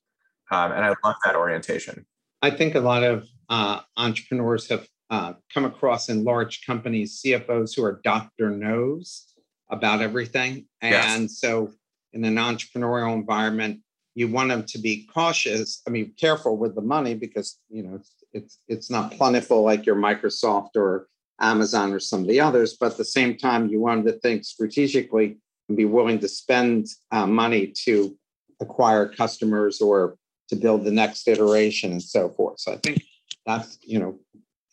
Um, 0.51 0.71
and 0.71 0.83
I 0.83 0.93
love 1.03 1.15
that 1.23 1.35
orientation. 1.35 2.05
I 2.41 2.51
think 2.51 2.75
a 2.75 2.79
lot 2.79 3.03
of 3.03 3.27
uh, 3.49 3.81
entrepreneurs 3.97 4.69
have 4.69 4.87
uh, 5.09 5.33
come 5.53 5.65
across 5.65 6.09
in 6.09 6.23
large 6.23 6.65
companies 6.65 7.21
CFOs 7.21 7.75
who 7.75 7.83
are 7.83 8.01
Dr. 8.03 8.51
Nos 8.51 9.34
about 9.69 10.01
everything. 10.01 10.65
And 10.81 11.23
yes. 11.23 11.39
so 11.39 11.71
in 12.13 12.23
an 12.23 12.35
entrepreneurial 12.35 13.13
environment, 13.13 13.81
you 14.15 14.29
want 14.29 14.49
them 14.49 14.63
to 14.63 14.77
be 14.77 15.07
cautious. 15.13 15.81
I 15.85 15.89
mean, 15.89 16.13
careful 16.17 16.57
with 16.57 16.75
the 16.75 16.81
money 16.81 17.13
because 17.15 17.59
you 17.69 17.83
know 17.83 17.95
it's 17.95 18.11
it's, 18.33 18.59
it's 18.67 18.89
not 18.89 19.11
plentiful 19.11 19.63
like 19.63 19.85
your 19.85 19.95
Microsoft 19.95 20.75
or 20.75 21.07
Amazon 21.39 21.93
or 21.93 21.99
some 21.99 22.21
of 22.21 22.27
the 22.27 22.39
others. 22.39 22.77
But 22.79 22.93
at 22.93 22.97
the 22.97 23.05
same 23.05 23.37
time, 23.37 23.67
you 23.67 23.79
want 23.79 24.05
them 24.05 24.13
to 24.13 24.19
think 24.19 24.45
strategically 24.45 25.37
and 25.67 25.77
be 25.77 25.85
willing 25.85 26.19
to 26.19 26.27
spend 26.27 26.87
uh, 27.11 27.27
money 27.27 27.73
to 27.85 28.17
acquire 28.61 29.07
customers 29.07 29.81
or 29.81 30.15
to 30.49 30.55
build 30.55 30.85
the 30.85 30.91
next 30.91 31.27
iteration 31.27 31.91
and 31.91 32.03
so 32.03 32.29
forth. 32.29 32.59
So 32.59 32.73
I 32.73 32.77
think 32.77 33.03
that's 33.45 33.77
you 33.81 33.99
know, 33.99 34.19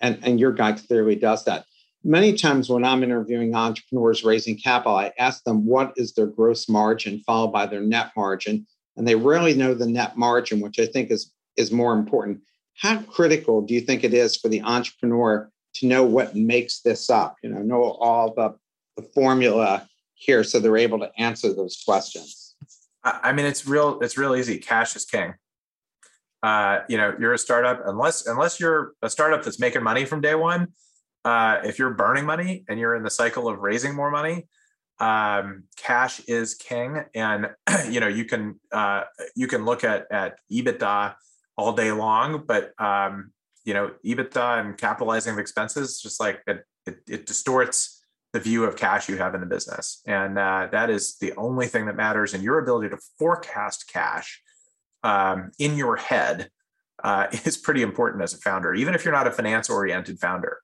and 0.00 0.18
and 0.22 0.38
your 0.38 0.52
guy 0.52 0.72
clearly 0.72 1.16
does 1.16 1.44
that 1.46 1.64
many 2.04 2.34
times 2.34 2.68
when 2.68 2.84
I'm 2.84 3.02
interviewing 3.02 3.54
entrepreneurs 3.54 4.24
raising 4.24 4.58
capital, 4.58 4.96
I 4.96 5.12
ask 5.18 5.44
them 5.44 5.66
what 5.66 5.92
is 5.96 6.12
their 6.12 6.26
gross 6.26 6.68
margin 6.68 7.20
followed 7.20 7.52
by 7.52 7.66
their 7.66 7.80
net 7.80 8.10
margin. 8.16 8.66
And 8.96 9.06
they 9.06 9.14
rarely 9.14 9.54
know 9.54 9.74
the 9.74 9.86
net 9.86 10.16
margin, 10.16 10.60
which 10.60 10.78
I 10.78 10.86
think 10.86 11.10
is, 11.10 11.32
is 11.56 11.72
more 11.72 11.94
important. 11.94 12.40
How 12.76 13.00
critical 13.02 13.62
do 13.62 13.74
you 13.74 13.80
think 13.80 14.04
it 14.04 14.14
is 14.14 14.36
for 14.36 14.48
the 14.48 14.62
entrepreneur 14.62 15.50
to 15.76 15.86
know 15.86 16.04
what 16.04 16.34
makes 16.34 16.80
this 16.80 17.08
up? 17.08 17.36
You 17.42 17.50
know, 17.50 17.62
know 17.62 17.82
all 17.82 18.34
the, 18.34 18.54
the 18.96 19.08
formula 19.14 19.86
here 20.14 20.44
so 20.44 20.60
they're 20.60 20.76
able 20.76 20.98
to 21.00 21.10
answer 21.18 21.52
those 21.52 21.82
questions. 21.84 22.54
I 23.04 23.32
mean, 23.32 23.46
it's 23.46 23.66
real, 23.66 24.00
it's 24.00 24.16
real 24.16 24.36
easy. 24.36 24.58
Cash 24.58 24.94
is 24.94 25.04
king. 25.04 25.34
Uh, 26.42 26.80
you 26.88 26.96
know, 26.96 27.14
you're 27.18 27.32
a 27.32 27.38
startup, 27.38 27.80
unless 27.86 28.26
unless 28.26 28.58
you're 28.58 28.92
a 29.00 29.08
startup 29.08 29.44
that's 29.44 29.60
making 29.60 29.82
money 29.82 30.04
from 30.04 30.20
day 30.20 30.34
one, 30.34 30.68
uh, 31.24 31.60
if 31.64 31.78
you're 31.78 31.90
burning 31.90 32.24
money 32.24 32.64
and 32.68 32.78
you're 32.78 32.94
in 32.94 33.02
the 33.02 33.10
cycle 33.10 33.48
of 33.48 33.60
raising 33.60 33.94
more 33.94 34.10
money, 34.10 34.48
um, 34.98 35.64
cash 35.76 36.20
is 36.26 36.54
king. 36.54 37.04
And 37.14 37.50
you 37.88 38.00
know 38.00 38.08
you 38.08 38.24
can 38.24 38.58
uh, 38.72 39.04
you 39.34 39.46
can 39.46 39.64
look 39.64 39.84
at 39.84 40.06
at 40.10 40.38
EBITDA 40.50 41.14
all 41.56 41.72
day 41.72 41.92
long, 41.92 42.44
but 42.46 42.72
um, 42.80 43.32
you 43.64 43.74
know 43.74 43.92
EBITDA 44.04 44.60
and 44.60 44.78
capitalizing 44.78 45.34
of 45.34 45.38
expenses 45.38 46.00
just 46.00 46.20
like 46.20 46.42
it, 46.46 46.64
it, 46.86 46.96
it 47.08 47.26
distorts 47.26 48.00
the 48.32 48.40
view 48.40 48.64
of 48.64 48.76
cash 48.76 49.08
you 49.10 49.18
have 49.18 49.34
in 49.34 49.40
the 49.40 49.46
business, 49.46 50.02
and 50.06 50.38
uh, 50.38 50.68
that 50.72 50.88
is 50.88 51.18
the 51.18 51.34
only 51.36 51.66
thing 51.66 51.86
that 51.86 51.96
matters. 51.96 52.32
And 52.34 52.42
your 52.42 52.58
ability 52.58 52.88
to 52.88 52.98
forecast 53.18 53.90
cash 53.92 54.40
um, 55.02 55.50
in 55.58 55.76
your 55.76 55.96
head 55.96 56.48
uh, 57.04 57.26
is 57.44 57.56
pretty 57.56 57.82
important 57.82 58.22
as 58.22 58.34
a 58.34 58.38
founder, 58.38 58.74
even 58.74 58.94
if 58.94 59.04
you're 59.04 59.14
not 59.14 59.26
a 59.26 59.32
finance 59.32 59.68
oriented 59.68 60.18
founder. 60.18 60.58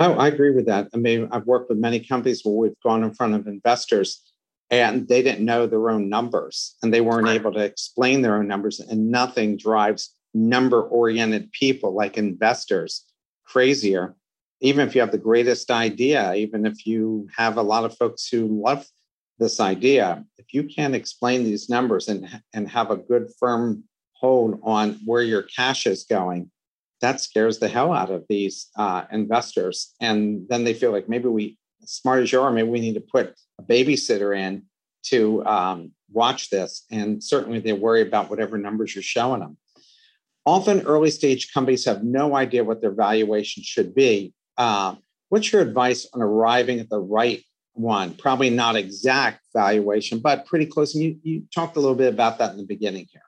I, 0.00 0.06
I 0.06 0.28
agree 0.28 0.50
with 0.50 0.66
that. 0.66 0.88
I 0.94 0.96
mean, 0.96 1.28
I've 1.30 1.46
worked 1.46 1.68
with 1.68 1.78
many 1.78 2.00
companies 2.00 2.42
where 2.42 2.54
we've 2.54 2.80
gone 2.82 3.04
in 3.04 3.12
front 3.12 3.34
of 3.34 3.46
investors 3.46 4.22
and 4.70 5.06
they 5.06 5.22
didn't 5.22 5.44
know 5.44 5.66
their 5.66 5.90
own 5.90 6.08
numbers 6.08 6.76
and 6.82 6.92
they 6.92 7.02
weren't 7.02 7.28
able 7.28 7.52
to 7.52 7.60
explain 7.60 8.22
their 8.22 8.36
own 8.36 8.48
numbers 8.48 8.80
and 8.80 9.10
nothing 9.10 9.56
drives 9.56 10.14
number 10.32 10.82
oriented 10.82 11.50
people 11.52 11.92
like 11.92 12.16
investors 12.16 13.04
crazier 13.44 14.14
even 14.60 14.86
if 14.86 14.94
you 14.94 15.00
have 15.00 15.10
the 15.10 15.18
greatest 15.18 15.72
idea 15.72 16.32
even 16.34 16.64
if 16.64 16.86
you 16.86 17.26
have 17.36 17.56
a 17.56 17.62
lot 17.62 17.84
of 17.84 17.96
folks 17.96 18.28
who 18.28 18.46
love 18.46 18.86
this 19.40 19.58
idea 19.58 20.24
if 20.38 20.54
you 20.54 20.62
can't 20.62 20.94
explain 20.94 21.42
these 21.42 21.68
numbers 21.68 22.06
and 22.06 22.28
and 22.54 22.68
have 22.68 22.92
a 22.92 22.96
good 22.96 23.26
firm 23.40 23.82
hold 24.12 24.60
on 24.62 25.00
where 25.04 25.22
your 25.22 25.42
cash 25.42 25.84
is 25.84 26.04
going 26.04 26.48
that 27.00 27.20
scares 27.20 27.58
the 27.58 27.68
hell 27.68 27.92
out 27.92 28.10
of 28.10 28.24
these 28.28 28.68
uh, 28.76 29.04
investors. 29.10 29.94
And 30.00 30.46
then 30.48 30.64
they 30.64 30.74
feel 30.74 30.92
like 30.92 31.08
maybe 31.08 31.28
we, 31.28 31.58
smart 31.84 32.22
as 32.22 32.32
you 32.32 32.40
are, 32.40 32.50
maybe 32.50 32.68
we 32.68 32.80
need 32.80 32.94
to 32.94 33.00
put 33.00 33.34
a 33.58 33.62
babysitter 33.62 34.36
in 34.36 34.64
to 35.04 35.44
um, 35.46 35.92
watch 36.12 36.50
this. 36.50 36.84
And 36.90 37.22
certainly 37.22 37.58
they 37.58 37.72
worry 37.72 38.02
about 38.02 38.28
whatever 38.28 38.58
numbers 38.58 38.94
you're 38.94 39.02
showing 39.02 39.40
them. 39.40 39.56
Often 40.44 40.82
early 40.82 41.10
stage 41.10 41.52
companies 41.52 41.84
have 41.84 42.02
no 42.02 42.36
idea 42.36 42.64
what 42.64 42.80
their 42.80 42.92
valuation 42.92 43.62
should 43.62 43.94
be. 43.94 44.34
Uh, 44.56 44.96
what's 45.28 45.52
your 45.52 45.62
advice 45.62 46.06
on 46.12 46.20
arriving 46.20 46.80
at 46.80 46.90
the 46.90 47.00
right 47.00 47.42
one? 47.72 48.14
Probably 48.14 48.50
not 48.50 48.76
exact 48.76 49.40
valuation, 49.54 50.18
but 50.18 50.46
pretty 50.46 50.66
close. 50.66 50.94
And 50.94 51.04
you, 51.04 51.18
you 51.22 51.42
talked 51.54 51.76
a 51.76 51.80
little 51.80 51.94
bit 51.94 52.12
about 52.12 52.38
that 52.38 52.52
in 52.52 52.58
the 52.58 52.64
beginning 52.66 53.06
here. 53.10 53.22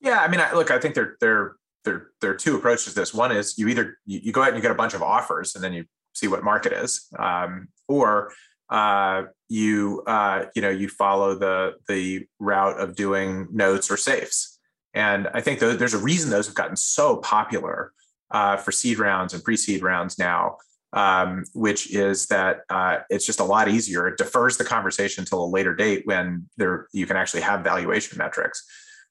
Yeah, 0.00 0.20
I 0.20 0.28
mean, 0.28 0.40
I, 0.40 0.52
look, 0.52 0.70
I 0.70 0.78
think 0.78 0.94
they're 0.94 1.16
they're 1.20 1.56
there, 1.86 2.08
there 2.20 2.30
are 2.30 2.36
two 2.36 2.56
approaches 2.56 2.92
to 2.92 2.94
this. 2.94 3.14
One 3.14 3.34
is 3.34 3.56
you 3.56 3.68
either 3.68 3.96
you, 4.04 4.20
you, 4.24 4.32
go 4.32 4.42
out 4.42 4.48
and 4.48 4.56
you 4.56 4.62
get 4.62 4.72
a 4.72 4.74
bunch 4.74 4.92
of 4.92 5.02
offers 5.02 5.54
and 5.54 5.64
then 5.64 5.72
you 5.72 5.86
see 6.12 6.28
what 6.28 6.44
market 6.44 6.72
is, 6.74 7.08
um, 7.18 7.68
or 7.88 8.32
uh, 8.68 9.22
you 9.48 10.02
uh, 10.06 10.46
you 10.54 10.60
know 10.60 10.68
you 10.68 10.88
follow 10.88 11.34
the 11.34 11.74
the 11.88 12.26
route 12.38 12.78
of 12.78 12.96
doing 12.96 13.48
notes 13.52 13.90
or 13.90 13.96
safes. 13.96 14.58
And 14.92 15.28
I 15.32 15.40
think 15.40 15.60
there's 15.60 15.94
a 15.94 15.98
reason 15.98 16.30
those 16.30 16.46
have 16.46 16.54
gotten 16.54 16.76
so 16.76 17.18
popular 17.18 17.92
uh, 18.30 18.56
for 18.56 18.72
seed 18.72 18.98
rounds 18.98 19.34
and 19.34 19.44
pre-seed 19.44 19.82
rounds 19.82 20.18
now, 20.18 20.56
um, 20.94 21.44
which 21.52 21.94
is 21.94 22.26
that 22.28 22.60
uh, 22.70 22.98
it's 23.10 23.26
just 23.26 23.40
a 23.40 23.44
lot 23.44 23.68
easier. 23.68 24.08
It 24.08 24.16
defers 24.16 24.56
the 24.56 24.64
conversation 24.64 25.22
until 25.22 25.44
a 25.44 25.46
later 25.46 25.74
date 25.74 26.06
when 26.06 26.48
there 26.56 26.88
you 26.92 27.06
can 27.06 27.16
actually 27.16 27.42
have 27.42 27.62
valuation 27.62 28.18
metrics. 28.18 28.66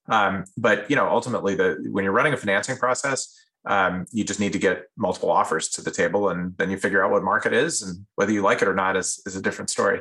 Um, 0.07 0.45
but 0.57 0.89
you 0.89 0.95
know, 0.95 1.07
ultimately, 1.07 1.55
the 1.55 1.77
when 1.91 2.03
you're 2.03 2.13
running 2.13 2.33
a 2.33 2.37
financing 2.37 2.77
process, 2.77 3.33
Um, 3.67 4.05
you 4.11 4.23
just 4.23 4.39
need 4.39 4.53
to 4.53 4.59
get 4.59 4.77
multiple 4.95 5.31
offers 5.31 5.69
to 5.69 5.81
the 5.81 5.89
table, 5.89 6.29
and 6.29 6.55
then 6.57 6.69
you 6.69 6.77
figure 6.77 7.03
out 7.03 7.11
what 7.11 7.23
market 7.23 7.51
is, 7.51 7.81
and 7.81 8.05
whether 8.17 8.31
you 8.31 8.43
like 8.49 8.61
it 8.61 8.67
or 8.67 8.75
not 8.75 8.95
is 8.95 9.09
is 9.25 9.35
a 9.35 9.41
different 9.41 9.71
story. 9.71 9.99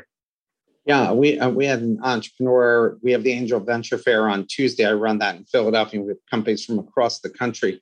Yeah, 0.85 1.13
we 1.13 1.39
uh, 1.39 1.49
we 1.49 1.65
had 1.65 1.81
an 1.81 1.99
entrepreneur. 2.03 2.99
We 3.03 3.13
have 3.13 3.25
the 3.25 3.33
Angel 3.33 3.61
Venture 3.61 3.97
Fair 3.97 4.29
on 4.29 4.47
Tuesday. 4.47 4.85
I 4.85 4.93
run 4.93 5.19
that 5.21 5.37
in 5.37 5.45
Philadelphia. 5.47 6.01
Have 6.01 6.17
companies 6.31 6.63
from 6.67 6.79
across 6.79 7.21
the 7.21 7.31
country 7.31 7.81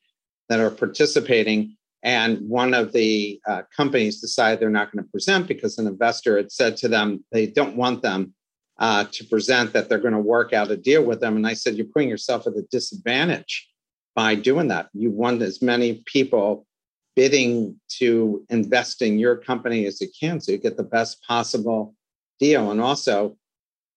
that 0.49 0.61
are 0.61 0.71
participating. 0.71 1.77
And 2.05 2.49
one 2.49 2.75
of 2.75 2.93
the 2.93 3.41
uh, 3.51 3.63
companies 3.77 4.21
decided 4.21 4.61
they're 4.61 4.79
not 4.81 4.93
going 4.93 5.05
to 5.05 5.11
present 5.11 5.49
because 5.49 5.79
an 5.79 5.89
investor 5.89 6.37
had 6.37 6.51
said 6.53 6.77
to 6.83 6.89
them 6.89 7.25
they 7.35 7.47
don't 7.59 7.77
want 7.77 8.03
them 8.03 8.35
uh, 8.83 9.05
to 9.13 9.25
present 9.25 9.73
that 9.73 9.89
they're 9.89 9.99
going 9.99 10.13
to 10.13 10.19
work 10.19 10.53
out 10.53 10.73
a 10.73 10.77
deal 10.77 11.05
with 11.05 11.21
them. 11.21 11.37
And 11.37 11.47
I 11.47 11.55
said, 11.55 11.77
you're 11.77 11.87
putting 11.87 12.09
yourself 12.09 12.49
at 12.49 12.57
a 12.57 12.63
disadvantage 12.63 13.69
by 14.17 14.35
doing 14.35 14.69
that. 14.69 14.89
You 14.93 15.13
want 15.13 15.41
as 15.41 15.63
many 15.63 16.03
people 16.05 16.67
bidding 17.15 17.81
to 18.01 18.45
invest 18.51 19.01
in 19.01 19.21
your 19.21 19.37
company 19.37 19.87
as 19.87 20.01
you 20.01 20.09
can 20.19 20.41
so 20.41 20.51
you 20.51 20.59
get 20.59 20.77
the 20.77 20.83
best 20.83 21.23
possible 21.23 21.95
deal. 22.41 22.73
And 22.73 22.81
also, 22.81 23.37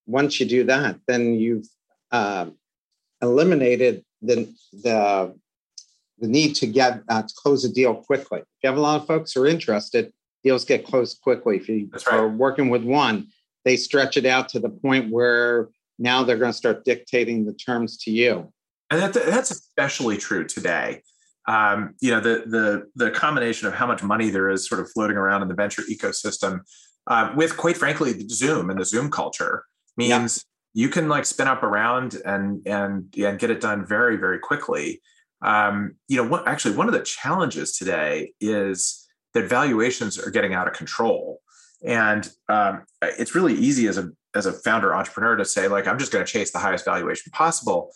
once 0.06 0.40
you 0.40 0.46
do 0.46 0.64
that, 0.66 1.00
then 1.08 1.34
you've 1.34 1.68
uh, 2.12 2.46
eliminated 3.24 4.06
the, 4.22 4.54
the, 4.72 5.36
the 6.20 6.28
need 6.28 6.54
to 6.58 6.68
get 6.68 7.02
uh, 7.10 7.24
to 7.24 7.34
close 7.36 7.66
a 7.66 7.74
deal 7.74 7.96
quickly. 7.96 8.42
If 8.42 8.46
you 8.62 8.70
have 8.70 8.78
a 8.78 8.82
lot 8.82 9.02
of 9.02 9.08
folks 9.08 9.34
who 9.34 9.42
are 9.42 9.48
interested, 9.48 10.14
deals 10.44 10.64
get 10.64 10.86
closed 10.86 11.22
quickly. 11.22 11.58
If 11.58 11.68
you 11.68 11.90
right. 11.92 12.20
are 12.20 12.30
working 12.30 12.70
with 12.70 12.84
one, 12.84 13.30
they 13.66 13.76
stretch 13.76 14.16
it 14.16 14.26
out 14.26 14.48
to 14.50 14.60
the 14.60 14.70
point 14.70 15.12
where 15.12 15.70
now 16.00 16.24
they're 16.24 16.38
going 16.38 16.52
to 16.52 16.58
start 16.58 16.86
dictating 16.86 17.46
the 17.46 17.54
terms 17.54 17.98
to 17.98 18.12
you. 18.12 18.52
And 18.90 19.02
that, 19.02 19.14
that's 19.14 19.52
especially 19.52 20.18
true 20.18 20.46
today. 20.46 21.02
Um, 21.48 21.96
you 22.02 22.12
know, 22.12 22.20
the 22.20 22.44
the 22.48 22.84
the 22.96 23.12
combination 23.12 23.68
of 23.68 23.74
how 23.74 23.86
much 23.86 24.02
money 24.02 24.30
there 24.30 24.50
is 24.50 24.68
sort 24.68 24.82
of 24.82 24.90
floating 24.92 25.18
around 25.18 25.42
in 25.44 25.48
the 25.48 25.54
venture 25.54 25.84
ecosystem, 25.92 26.62
uh, 27.08 27.34
with 27.36 27.56
quite 27.56 27.78
frankly, 27.78 28.14
the 28.14 28.28
Zoom 28.30 28.70
and 28.70 28.80
the 28.80 28.86
Zoom 28.86 29.12
culture 29.12 29.64
means 29.96 30.44
yeah. 30.74 30.86
you 30.86 30.90
can 30.90 31.08
like 31.08 31.26
spin 31.26 31.48
up 31.48 31.62
around 31.62 32.16
and 32.26 32.66
and 32.66 33.14
and 33.18 33.40
get 33.40 33.52
it 33.52 33.62
done 33.62 33.86
very 33.86 34.18
very 34.18 34.40
quickly. 34.40 35.02
Um, 35.44 35.96
you 36.08 36.18
know, 36.18 36.28
what, 36.28 36.48
actually, 36.48 36.76
one 36.76 36.88
of 36.88 36.94
the 36.94 37.02
challenges 37.02 37.78
today 37.78 38.32
is 38.42 39.08
that 39.36 39.48
valuations 39.48 40.18
are 40.18 40.32
getting 40.32 40.56
out 40.56 40.68
of 40.68 40.74
control. 40.74 41.42
And 41.86 42.30
um, 42.50 42.84
it's 43.02 43.36
really 43.36 43.54
easy 43.54 43.88
as 43.88 43.98
a 43.98 44.10
as 44.36 44.46
a 44.46 44.52
founder 44.52 44.94
entrepreneur 44.94 45.38
to 45.38 45.46
say 45.46 45.68
like 45.68 45.88
I'm 45.88 45.98
just 45.98 46.12
going 46.12 46.26
to 46.26 46.32
chase 46.32 46.52
the 46.52 46.60
highest 46.60 46.86
valuation 46.86 47.32
possible. 47.32 47.92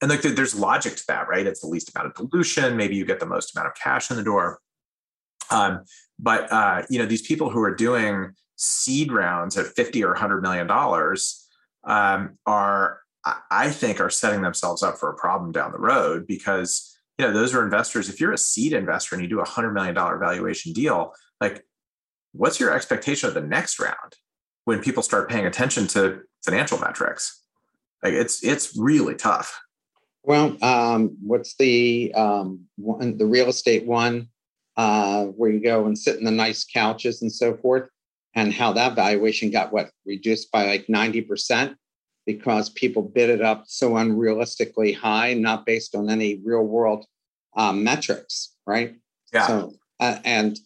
And 0.00 0.10
like 0.10 0.22
there's 0.22 0.58
logic 0.58 0.96
to 0.96 1.04
that, 1.08 1.28
right? 1.28 1.46
It's 1.46 1.60
the 1.60 1.68
least 1.68 1.94
amount 1.94 2.08
of 2.08 2.30
dilution. 2.30 2.76
Maybe 2.76 2.96
you 2.96 3.04
get 3.04 3.20
the 3.20 3.26
most 3.26 3.56
amount 3.56 3.68
of 3.68 3.74
cash 3.74 4.10
in 4.10 4.16
the 4.16 4.22
door. 4.22 4.60
Um, 5.50 5.84
but 6.18 6.50
uh, 6.52 6.82
you 6.90 6.98
know 6.98 7.06
these 7.06 7.22
people 7.22 7.50
who 7.50 7.60
are 7.62 7.74
doing 7.74 8.32
seed 8.56 9.12
rounds 9.12 9.56
at 9.56 9.66
50 9.66 10.02
or 10.04 10.10
100 10.10 10.42
million 10.42 10.66
dollars 10.66 11.46
um, 11.84 12.38
are 12.46 13.00
I 13.50 13.70
think 13.70 14.00
are 14.00 14.10
setting 14.10 14.42
themselves 14.42 14.82
up 14.82 14.98
for 14.98 15.10
a 15.10 15.16
problem 15.16 15.52
down 15.52 15.72
the 15.72 15.78
road 15.78 16.26
because 16.26 16.96
you 17.18 17.24
know 17.24 17.32
those 17.32 17.54
are 17.54 17.64
investors. 17.64 18.08
If 18.08 18.20
you're 18.20 18.32
a 18.32 18.38
seed 18.38 18.72
investor 18.72 19.14
and 19.14 19.22
you 19.22 19.28
do 19.28 19.40
a 19.40 19.44
hundred 19.44 19.72
million 19.72 19.94
dollar 19.94 20.18
valuation 20.18 20.72
deal, 20.72 21.14
like 21.40 21.64
what's 22.34 22.60
your 22.60 22.74
expectation 22.74 23.28
of 23.28 23.34
the 23.34 23.40
next 23.40 23.78
round 23.78 24.16
when 24.64 24.80
people 24.80 25.02
start 25.02 25.30
paying 25.30 25.46
attention 25.46 25.86
to 25.88 26.20
financial 26.44 26.78
metrics? 26.78 27.42
Like 28.02 28.12
it's 28.12 28.44
it's 28.44 28.76
really 28.76 29.14
tough. 29.14 29.58
Well, 30.22 30.56
um, 30.62 31.16
what's 31.22 31.56
the 31.56 32.12
um, 32.14 32.60
one, 32.76 33.16
the 33.16 33.26
real 33.26 33.48
estate 33.48 33.86
one 33.86 34.28
uh, 34.76 35.24
where 35.24 35.50
you 35.50 35.60
go 35.60 35.86
and 35.86 35.96
sit 35.96 36.18
in 36.18 36.24
the 36.24 36.30
nice 36.30 36.64
couches 36.64 37.22
and 37.22 37.32
so 37.32 37.56
forth, 37.56 37.88
and 38.34 38.52
how 38.52 38.72
that 38.72 38.94
valuation 38.94 39.50
got 39.50 39.72
what 39.72 39.90
reduced 40.04 40.50
by 40.50 40.66
like 40.66 40.88
ninety 40.88 41.22
percent 41.22 41.76
because 42.26 42.70
people 42.70 43.02
bid 43.02 43.30
it 43.30 43.42
up 43.42 43.64
so 43.66 43.92
unrealistically 43.92 44.96
high, 44.96 45.34
not 45.34 45.66
based 45.66 45.94
on 45.94 46.08
any 46.08 46.40
real 46.44 46.62
world 46.62 47.04
um, 47.56 47.84
metrics, 47.84 48.54
right? 48.66 48.96
Yeah. 49.32 49.46
So, 49.46 49.74
uh, 50.00 50.18
and 50.24 50.58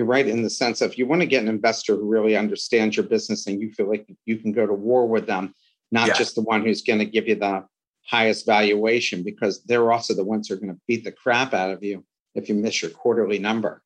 you're 0.00 0.06
right 0.06 0.26
in 0.26 0.42
the 0.42 0.48
sense 0.48 0.80
of 0.80 0.96
you 0.96 1.06
want 1.06 1.20
to 1.20 1.26
get 1.26 1.42
an 1.42 1.48
investor 1.48 1.94
who 1.94 2.08
really 2.08 2.34
understands 2.34 2.96
your 2.96 3.04
business 3.04 3.46
and 3.46 3.60
you 3.60 3.70
feel 3.70 3.86
like 3.86 4.10
you 4.24 4.38
can 4.38 4.50
go 4.50 4.66
to 4.66 4.72
war 4.72 5.06
with 5.06 5.26
them, 5.26 5.54
not 5.92 6.08
yeah. 6.08 6.14
just 6.14 6.34
the 6.34 6.40
one 6.40 6.64
who's 6.64 6.80
going 6.80 7.00
to 7.00 7.04
give 7.04 7.28
you 7.28 7.34
the 7.34 7.66
highest 8.06 8.46
valuation, 8.46 9.22
because 9.22 9.62
they're 9.64 9.92
also 9.92 10.14
the 10.14 10.24
ones 10.24 10.48
who 10.48 10.54
are 10.54 10.56
going 10.56 10.72
to 10.72 10.80
beat 10.88 11.04
the 11.04 11.12
crap 11.12 11.52
out 11.52 11.70
of 11.70 11.82
you 11.82 12.02
if 12.34 12.48
you 12.48 12.54
miss 12.54 12.80
your 12.80 12.90
quarterly 12.92 13.38
number. 13.38 13.82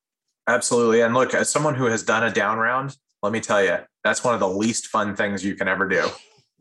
Absolutely. 0.47 1.01
And 1.01 1.15
look, 1.15 1.35
as 1.35 1.51
someone 1.51 1.75
who 1.75 1.87
has 1.87 2.05
done 2.05 2.23
a 2.23 2.31
down 2.31 2.59
round, 2.59 2.97
let 3.25 3.33
me 3.33 3.41
tell 3.41 3.65
you, 3.65 3.79
that's 4.05 4.23
one 4.23 4.35
of 4.35 4.41
the 4.41 4.49
least 4.49 4.87
fun 4.87 5.17
things 5.17 5.45
you 5.45 5.57
can 5.57 5.67
ever 5.67 5.89
do. 5.89 6.09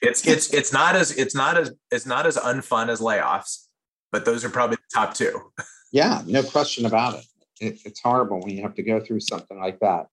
it's 0.00 0.24
it's 0.24 0.54
it's 0.54 0.72
not 0.72 0.94
as 0.94 1.10
it's 1.18 1.34
not 1.34 1.58
as 1.58 1.72
it's 1.90 2.06
not 2.06 2.24
as 2.24 2.36
unfun 2.36 2.88
as 2.88 3.00
layoffs, 3.00 3.66
but 4.12 4.24
those 4.24 4.44
are 4.44 4.48
probably 4.48 4.76
the 4.76 4.82
top 4.94 5.12
two. 5.12 5.50
Yeah, 5.90 6.22
no 6.24 6.44
question 6.44 6.86
about 6.86 7.16
it 7.16 7.24
it, 7.60 7.80
it's 7.84 8.00
horrible 8.00 8.40
when 8.40 8.50
you 8.50 8.62
have 8.62 8.74
to 8.74 8.82
go 8.82 9.00
through 9.00 9.20
something 9.20 9.58
like 9.58 9.78
that. 9.80 10.06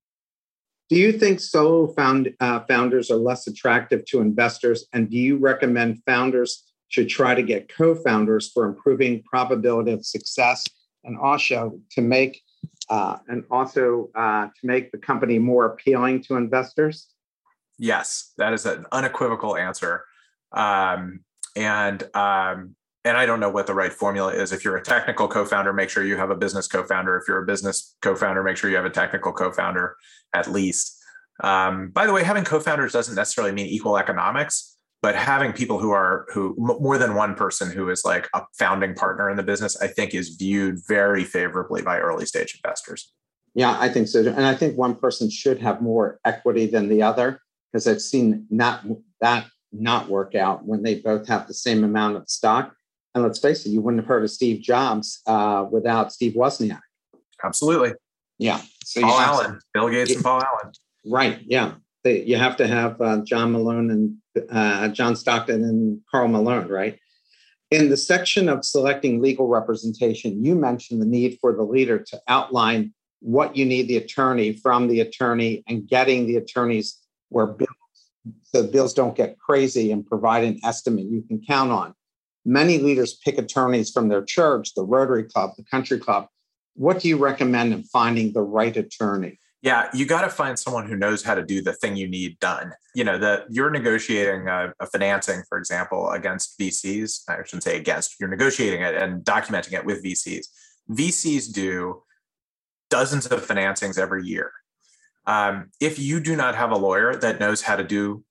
Do 0.90 0.96
you 0.96 1.12
think 1.12 1.40
solo 1.42 1.88
found, 1.94 2.34
uh, 2.40 2.62
founders 2.62 3.12
are 3.12 3.18
less 3.18 3.48
attractive 3.48 4.06
to 4.06 4.22
investors? 4.22 4.86
And 4.94 5.10
do 5.10 5.18
you 5.18 5.38
recommend 5.38 6.02
founders 6.06 6.64
should 6.90 7.10
try 7.10 7.36
to 7.36 7.44
get 7.44 7.74
co 7.74 7.96
founders 7.96 8.52
for 8.52 8.66
improving 8.66 9.24
probability 9.24 9.92
of 9.92 10.06
success 10.06 10.64
and 11.04 11.18
also 11.18 11.80
to 11.92 12.02
make 12.02 12.42
uh, 12.90 13.18
and 13.28 13.44
also 13.52 14.10
uh, 14.16 14.46
to 14.46 14.66
make 14.66 14.92
the 14.92 14.98
company 14.98 15.40
more 15.40 15.66
appealing 15.66 16.24
to 16.24 16.36
investors? 16.36 17.08
Yes, 17.78 18.32
that 18.38 18.54
is 18.54 18.66
an 18.66 18.86
unequivocal 18.92 19.58
answer. 19.58 20.06
Um, 20.54 21.22
and 21.56 22.04
um, 22.16 22.76
and 23.08 23.18
I 23.18 23.26
don't 23.26 23.40
know 23.40 23.50
what 23.50 23.68
the 23.68 23.74
right 23.74 23.94
formula 23.94 24.34
is. 24.34 24.52
If 24.52 24.66
you're 24.66 24.76
a 24.76 24.84
technical 24.84 25.30
co-founder, 25.30 25.72
make 25.72 25.90
sure 25.90 26.04
you 26.04 26.18
have 26.18 26.30
a 26.30 26.36
business 26.36 26.68
co-founder. 26.68 27.18
If 27.18 27.24
you're 27.28 27.42
a 27.42 27.46
business 27.46 27.96
co-founder, 28.02 28.44
make 28.44 28.58
sure 28.58 28.70
you 28.70 28.76
have 28.76 28.86
a 28.86 28.90
technical 28.90 29.32
co-founder 29.32 29.96
at 30.34 30.52
least. 30.52 31.02
Um, 31.42 31.90
by 31.90 32.06
the 32.06 32.12
way, 32.12 32.24
having 32.24 32.44
co-founders 32.44 32.92
doesn't 32.92 33.16
necessarily 33.16 33.54
mean 33.54 33.68
equal 33.68 33.98
economics, 33.98 34.76
but 35.02 35.16
having 35.16 35.54
people 35.54 35.80
who 35.80 35.92
are 35.92 36.26
who 36.34 36.54
more 36.58 36.98
than 36.98 37.16
one 37.16 37.34
person 37.34 37.72
who 37.72 37.90
is 37.90 38.04
like 38.04 38.28
a 38.34 38.42
founding 38.60 38.94
partner 38.94 39.30
in 39.30 39.38
the 39.38 39.44
business, 39.44 39.80
I 39.82 39.88
think 39.88 40.14
is 40.14 40.30
viewed 40.30 40.80
very 40.88 41.24
favorably 41.24 41.82
by 41.82 42.00
early 42.00 42.26
stage 42.26 42.60
investors. 42.62 43.14
Yeah, 43.54 43.78
I 43.80 43.90
think 43.90 44.08
so, 44.10 44.20
and 44.20 44.46
I 44.46 44.54
think 44.54 44.78
one 44.78 44.96
person 44.96 45.30
should 45.30 45.60
have 45.62 45.82
more 45.82 46.20
equity 46.26 46.66
than 46.66 46.90
the 46.90 47.04
other 47.04 47.42
because 47.72 47.88
I've 47.88 48.02
seen 48.02 48.48
not 48.50 48.84
that 49.22 49.46
not 49.72 50.10
work 50.10 50.36
out 50.36 50.66
when 50.66 50.84
they 50.84 50.96
both 50.96 51.28
have 51.28 51.48
the 51.48 51.54
same 51.54 51.84
amount 51.84 52.18
of 52.18 52.30
stock 52.30 52.74
and 53.18 53.26
let's 53.26 53.40
face 53.40 53.66
it, 53.66 53.70
you 53.70 53.82
wouldn't 53.82 54.02
have 54.02 54.08
heard 54.08 54.24
of 54.24 54.30
Steve 54.30 54.62
Jobs 54.62 55.22
uh, 55.26 55.66
without 55.70 56.14
Steve 56.14 56.34
Wozniak. 56.34 56.82
Absolutely. 57.44 57.94
Yeah. 58.38 58.62
So 58.84 59.02
Paul 59.02 59.20
Allen, 59.20 59.54
to, 59.54 59.62
Bill 59.74 59.90
Gates, 59.90 60.14
and 60.14 60.24
Paul 60.24 60.42
Allen. 60.42 60.74
Right. 61.06 61.40
Yeah. 61.46 61.74
They, 62.04 62.22
you 62.24 62.38
have 62.38 62.58
to 62.58 62.68
have 62.68 63.02
uh, 63.02 63.22
John 63.24 63.52
Malone 63.52 63.90
and 63.90 64.48
uh, 64.52 64.90
John 64.90 65.16
Stockton 65.16 65.64
and 65.64 66.00
Karl 66.12 66.28
Malone, 66.28 66.68
right? 66.68 67.00
In 67.72 67.90
the 67.90 67.98
section 67.98 68.48
of 68.48 68.64
selecting 68.64 69.22
legal 69.22 69.48
representation, 69.48 70.46
you 70.46 70.56
mentioned 70.56 71.02
the 71.02 71.06
need 71.06 71.38
for 71.42 71.54
the 71.54 71.64
leader 71.64 72.00
to 72.00 72.22
outline 72.28 72.94
what 73.20 73.58
you 73.58 73.66
need 73.66 73.88
the 73.88 73.98
attorney 73.98 74.54
from 74.54 74.88
the 74.88 75.02
attorney 75.02 75.64
and 75.68 75.88
getting 75.88 76.28
the 76.28 76.38
attorneys 76.38 77.00
where 77.30 77.48
bills 77.48 77.72
the 78.54 78.64
bills 78.64 78.94
don't 78.94 79.16
get 79.16 79.38
crazy 79.40 79.92
and 79.92 80.06
provide 80.06 80.44
an 80.44 80.60
estimate 80.64 81.06
you 81.06 81.24
can 81.28 81.42
count 81.42 81.72
on. 81.72 81.94
Many 82.48 82.78
leaders 82.78 83.14
pick 83.14 83.38
attorneys 83.38 83.92
from 83.92 84.08
their 84.08 84.24
church, 84.24 84.74
the 84.74 84.86
Rotary 84.86 85.26
Club, 85.26 85.52
the 85.58 85.66
Country 85.66 86.00
Club. 86.00 86.28
What 86.76 87.02
do 87.02 87.10
you 87.10 87.18
recommend 87.18 87.74
in 87.74 87.84
finding 87.84 88.32
the 88.32 88.42
right 88.42 88.76
attorney? 88.78 89.38
Yeah, 89.62 89.90
you 89.94 90.06
got 90.06 90.22
to 90.22 90.30
find 90.30 90.58
someone 90.58 90.88
who 90.88 90.96
knows 90.96 91.22
how 91.22 91.36
to 91.36 91.44
do 91.44 91.62
the 91.62 91.74
thing 91.74 91.98
you 91.98 92.08
need 92.08 92.40
done. 92.40 92.72
You 92.96 93.04
know, 93.04 93.18
that 93.18 93.48
you're 93.50 93.70
negotiating 93.70 94.48
a, 94.48 94.72
a, 94.80 94.86
financing, 94.86 95.44
for 95.50 95.58
example, 95.58 96.10
against 96.12 96.58
VCs. 96.58 97.24
I 97.28 97.44
shouldn't 97.44 97.64
say 97.64 97.76
against. 97.76 98.18
You're 98.18 98.30
negotiating 98.30 98.82
it 98.82 98.96
and 98.96 99.26
documenting 99.26 99.74
it 99.74 99.84
with 99.84 100.02
VCs. 100.02 100.46
VCs 100.90 101.52
do 101.52 102.02
dozens 102.90 103.26
of 103.26 103.46
financings 103.46 104.00
every 104.00 104.24
year. 104.26 104.54
Um, 105.26 105.70
if 105.82 106.00
you 106.00 106.22
do 106.22 106.38
not 106.38 106.56
have 106.56 106.72
a 106.72 106.78
lawyer 106.78 107.14
that 107.14 107.42
knows 107.42 107.64
how 107.64 107.76
to 107.76 107.84
do 107.84 108.24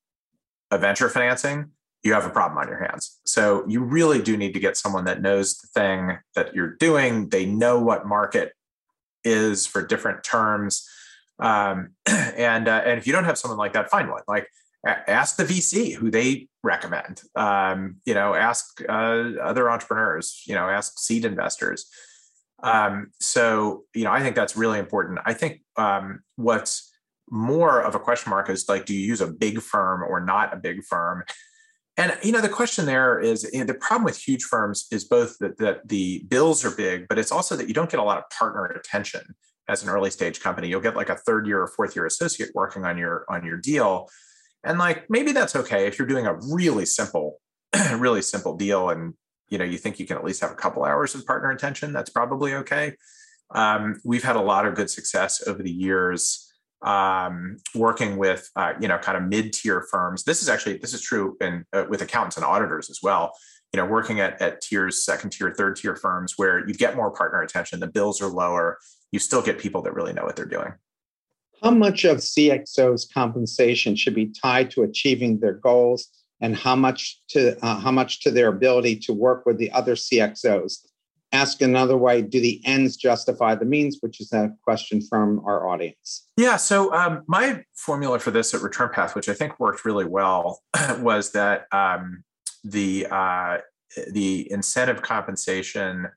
a 0.70 0.78
venture 0.78 1.10
financing, 1.10 1.72
you 2.02 2.12
have 2.12 2.26
a 2.26 2.30
problem 2.30 2.58
on 2.58 2.68
your 2.68 2.78
hands. 2.78 3.20
So 3.24 3.64
you 3.66 3.82
really 3.82 4.22
do 4.22 4.36
need 4.36 4.54
to 4.54 4.60
get 4.60 4.76
someone 4.76 5.04
that 5.06 5.22
knows 5.22 5.58
the 5.58 5.66
thing 5.68 6.18
that 6.34 6.54
you're 6.54 6.76
doing. 6.76 7.28
They 7.28 7.46
know 7.46 7.80
what 7.80 8.06
market 8.06 8.52
is 9.24 9.66
for 9.66 9.84
different 9.84 10.22
terms. 10.22 10.88
Um, 11.38 11.90
and 12.06 12.68
uh, 12.68 12.82
and 12.84 12.98
if 12.98 13.06
you 13.06 13.12
don't 13.12 13.24
have 13.24 13.38
someone 13.38 13.58
like 13.58 13.72
that, 13.72 13.90
find 13.90 14.08
one. 14.08 14.22
Like 14.28 14.48
ask 14.86 15.36
the 15.36 15.44
VC 15.44 15.94
who 15.94 16.10
they 16.10 16.48
recommend. 16.62 17.22
Um, 17.34 17.96
you 18.04 18.14
know, 18.14 18.34
ask 18.34 18.80
uh, 18.88 19.32
other 19.42 19.70
entrepreneurs. 19.70 20.42
You 20.46 20.54
know, 20.54 20.68
ask 20.68 20.98
seed 20.98 21.24
investors. 21.24 21.86
Um, 22.62 23.10
so, 23.20 23.84
you 23.94 24.04
know, 24.04 24.12
I 24.12 24.20
think 24.20 24.34
that's 24.34 24.56
really 24.56 24.78
important. 24.78 25.18
I 25.26 25.34
think 25.34 25.60
um, 25.76 26.20
what's 26.36 26.90
more 27.28 27.80
of 27.80 27.94
a 27.94 27.98
question 27.98 28.30
mark 28.30 28.48
is 28.48 28.68
like, 28.68 28.86
do 28.86 28.94
you 28.94 29.06
use 29.06 29.20
a 29.20 29.26
big 29.26 29.60
firm 29.60 30.02
or 30.02 30.20
not 30.20 30.54
a 30.54 30.56
big 30.56 30.82
firm? 30.84 31.24
And 31.96 32.16
you 32.22 32.32
know, 32.32 32.40
the 32.40 32.48
question 32.48 32.84
there 32.84 33.18
is 33.18 33.48
you 33.52 33.60
know, 33.60 33.64
the 33.64 33.74
problem 33.74 34.04
with 34.04 34.18
huge 34.18 34.42
firms 34.44 34.86
is 34.90 35.04
both 35.04 35.38
that, 35.38 35.56
that 35.58 35.88
the 35.88 36.24
bills 36.28 36.64
are 36.64 36.70
big, 36.70 37.08
but 37.08 37.18
it's 37.18 37.32
also 37.32 37.56
that 37.56 37.68
you 37.68 37.74
don't 37.74 37.90
get 37.90 38.00
a 38.00 38.04
lot 38.04 38.18
of 38.18 38.24
partner 38.30 38.66
attention 38.66 39.34
as 39.68 39.82
an 39.82 39.88
early 39.88 40.10
stage 40.10 40.40
company. 40.40 40.68
You'll 40.68 40.80
get 40.80 40.96
like 40.96 41.08
a 41.08 41.16
third 41.16 41.46
year 41.46 41.62
or 41.62 41.68
fourth 41.68 41.96
year 41.96 42.06
associate 42.06 42.50
working 42.54 42.84
on 42.84 42.98
your 42.98 43.24
on 43.28 43.44
your 43.44 43.56
deal, 43.56 44.08
and 44.62 44.78
like 44.78 45.08
maybe 45.08 45.32
that's 45.32 45.56
okay 45.56 45.86
if 45.86 45.98
you're 45.98 46.08
doing 46.08 46.26
a 46.26 46.34
really 46.52 46.84
simple, 46.84 47.40
really 47.96 48.22
simple 48.22 48.56
deal, 48.56 48.90
and 48.90 49.14
you 49.48 49.56
know 49.56 49.64
you 49.64 49.78
think 49.78 49.98
you 49.98 50.06
can 50.06 50.18
at 50.18 50.24
least 50.24 50.42
have 50.42 50.52
a 50.52 50.56
couple 50.56 50.84
hours 50.84 51.14
of 51.14 51.24
partner 51.24 51.50
attention. 51.50 51.94
That's 51.94 52.10
probably 52.10 52.52
okay. 52.54 52.92
Um, 53.54 54.00
we've 54.04 54.24
had 54.24 54.36
a 54.36 54.40
lot 54.40 54.66
of 54.66 54.74
good 54.74 54.90
success 54.90 55.46
over 55.46 55.62
the 55.62 55.70
years 55.70 56.45
um, 56.82 57.56
working 57.74 58.16
with 58.16 58.50
uh, 58.56 58.74
you 58.80 58.88
know 58.88 58.98
kind 58.98 59.16
of 59.16 59.24
mid-tier 59.24 59.86
firms. 59.90 60.24
This 60.24 60.42
is 60.42 60.48
actually 60.48 60.78
this 60.78 60.94
is 60.94 61.00
true 61.00 61.36
in 61.40 61.64
uh, 61.72 61.84
with 61.88 62.02
accountants 62.02 62.36
and 62.36 62.44
auditors 62.44 62.90
as 62.90 63.00
well. 63.02 63.32
You 63.72 63.78
know, 63.78 63.86
working 63.86 64.20
at 64.20 64.40
at 64.40 64.60
tiers, 64.60 65.04
second 65.04 65.30
tier, 65.30 65.52
third 65.56 65.76
tier 65.76 65.96
firms 65.96 66.34
where 66.36 66.66
you 66.66 66.74
get 66.74 66.96
more 66.96 67.10
partner 67.10 67.42
attention. 67.42 67.80
The 67.80 67.86
bills 67.86 68.20
are 68.22 68.28
lower. 68.28 68.78
You 69.12 69.18
still 69.18 69.42
get 69.42 69.58
people 69.58 69.82
that 69.82 69.94
really 69.94 70.12
know 70.12 70.24
what 70.24 70.36
they're 70.36 70.44
doing. 70.44 70.74
How 71.62 71.70
much 71.70 72.04
of 72.04 72.18
CXO's 72.18 73.06
compensation 73.12 73.96
should 73.96 74.14
be 74.14 74.26
tied 74.26 74.70
to 74.72 74.82
achieving 74.82 75.40
their 75.40 75.54
goals, 75.54 76.08
and 76.40 76.54
how 76.54 76.76
much 76.76 77.20
to 77.28 77.58
uh, 77.64 77.80
how 77.80 77.90
much 77.90 78.20
to 78.20 78.30
their 78.30 78.48
ability 78.48 78.96
to 79.00 79.12
work 79.12 79.46
with 79.46 79.58
the 79.58 79.70
other 79.72 79.94
CXOs? 79.94 80.86
Ask 81.32 81.60
another 81.60 81.96
way 81.96 82.22
do 82.22 82.40
the 82.40 82.60
ends 82.64 82.96
justify 82.96 83.54
the 83.54 83.64
means 83.64 83.98
which 84.00 84.20
is 84.20 84.32
a 84.32 84.50
question 84.62 85.00
from 85.00 85.40
our 85.44 85.68
audience. 85.68 86.28
Yeah 86.36 86.56
so 86.56 86.92
um, 86.94 87.22
my 87.26 87.64
formula 87.74 88.18
for 88.18 88.30
this 88.30 88.54
at 88.54 88.62
return 88.62 88.90
path 88.92 89.14
which 89.14 89.28
i 89.28 89.34
think 89.34 89.58
worked 89.58 89.84
really 89.84 90.04
well 90.04 90.62
was 90.98 91.32
that 91.32 91.66
um, 91.72 92.22
the 92.64 93.06
uh, 93.10 93.58
the 94.12 94.50
incentive 94.50 95.02
compensation 95.02 96.08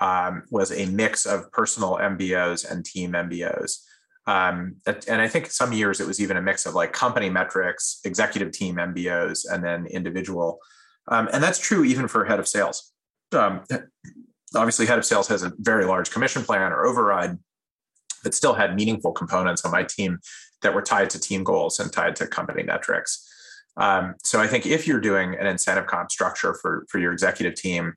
um, 0.00 0.42
was 0.50 0.72
a 0.72 0.86
mix 0.86 1.26
of 1.26 1.50
personal 1.52 1.96
mbos 1.96 2.70
and 2.70 2.84
team 2.84 3.12
mbos 3.12 3.80
um, 4.26 4.76
and 4.86 5.22
i 5.22 5.28
think 5.28 5.50
some 5.50 5.72
years 5.72 6.00
it 6.00 6.06
was 6.06 6.20
even 6.20 6.36
a 6.36 6.42
mix 6.42 6.66
of 6.66 6.74
like 6.74 6.92
company 6.92 7.30
metrics 7.30 8.00
executive 8.04 8.52
team 8.52 8.76
mbos 8.76 9.44
and 9.50 9.64
then 9.64 9.86
individual. 9.86 10.58
Um, 11.10 11.28
and 11.32 11.42
that's 11.42 11.58
true 11.58 11.84
even 11.84 12.08
for 12.08 12.24
head 12.24 12.38
of 12.38 12.46
sales. 12.46 12.92
Um, 13.32 13.62
obviously 14.54 14.86
head 14.86 14.98
of 14.98 15.04
sales 15.04 15.28
has 15.28 15.42
a 15.42 15.52
very 15.58 15.84
large 15.84 16.10
commission 16.10 16.42
plan 16.42 16.72
or 16.72 16.86
override 16.86 17.38
but 18.24 18.34
still 18.34 18.54
had 18.54 18.74
meaningful 18.74 19.12
components 19.12 19.64
on 19.64 19.70
my 19.70 19.84
team 19.84 20.18
that 20.62 20.74
were 20.74 20.82
tied 20.82 21.08
to 21.08 21.20
team 21.20 21.44
goals 21.44 21.78
and 21.78 21.92
tied 21.92 22.16
to 22.16 22.26
company 22.26 22.64
metrics. 22.64 23.24
Um, 23.76 24.14
so 24.24 24.40
i 24.40 24.46
think 24.46 24.66
if 24.66 24.86
you're 24.86 25.00
doing 25.00 25.36
an 25.36 25.46
incentive 25.46 25.86
comp 25.86 26.10
structure 26.10 26.54
for, 26.54 26.84
for 26.88 26.98
your 26.98 27.12
executive 27.12 27.54
team 27.54 27.94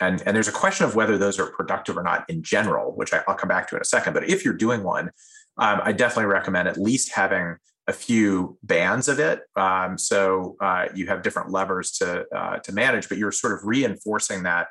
and, 0.00 0.22
and 0.24 0.34
there's 0.34 0.48
a 0.48 0.52
question 0.52 0.86
of 0.86 0.94
whether 0.94 1.18
those 1.18 1.38
are 1.38 1.50
productive 1.50 1.98
or 1.98 2.02
not 2.02 2.24
in 2.30 2.42
general 2.42 2.92
which 2.96 3.12
I, 3.12 3.22
will 3.26 3.34
come 3.34 3.48
back 3.48 3.68
to 3.68 3.76
in 3.76 3.82
a 3.82 3.84
second 3.84 4.14
but 4.14 4.28
if 4.28 4.44
you're 4.44 4.54
doing 4.54 4.82
one 4.82 5.10
um, 5.58 5.80
i 5.82 5.92
definitely 5.92 6.32
recommend 6.32 6.66
at 6.66 6.78
least 6.78 7.12
having 7.12 7.56
a 7.88 7.92
few 7.92 8.58
bands 8.62 9.08
of 9.08 9.18
it. 9.18 9.40
Um, 9.56 9.96
so 9.96 10.56
uh, 10.60 10.88
you 10.94 11.06
have 11.06 11.22
different 11.22 11.50
levers 11.50 11.90
to 11.92 12.26
uh, 12.36 12.58
to 12.58 12.72
manage 12.72 13.08
but 13.08 13.18
you're 13.18 13.32
sort 13.32 13.54
of 13.54 13.60
reinforcing 13.64 14.42
that 14.44 14.68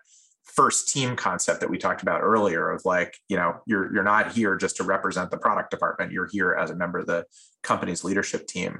first 0.58 0.90
team 0.90 1.16
concept 1.16 1.62
that 1.62 1.70
we 1.70 1.78
talked 1.78 2.02
about 2.02 2.22
earlier 2.22 2.72
of 2.72 2.84
like 2.84 3.16
you 3.30 3.38
know 3.38 3.62
you're 3.68 3.94
you're 3.94 4.04
not 4.04 4.34
here 4.34 4.58
just 4.58 4.76
to 4.76 4.84
represent 4.84 5.32
the 5.32 5.38
product 5.38 5.70
department. 5.72 6.12
You're 6.12 6.28
here 6.30 6.54
as 6.56 6.72
a 6.72 6.76
member 6.76 7.00
of 7.00 7.06
the 7.06 7.26
company's 7.64 8.04
leadership 8.04 8.48
team. 8.48 8.80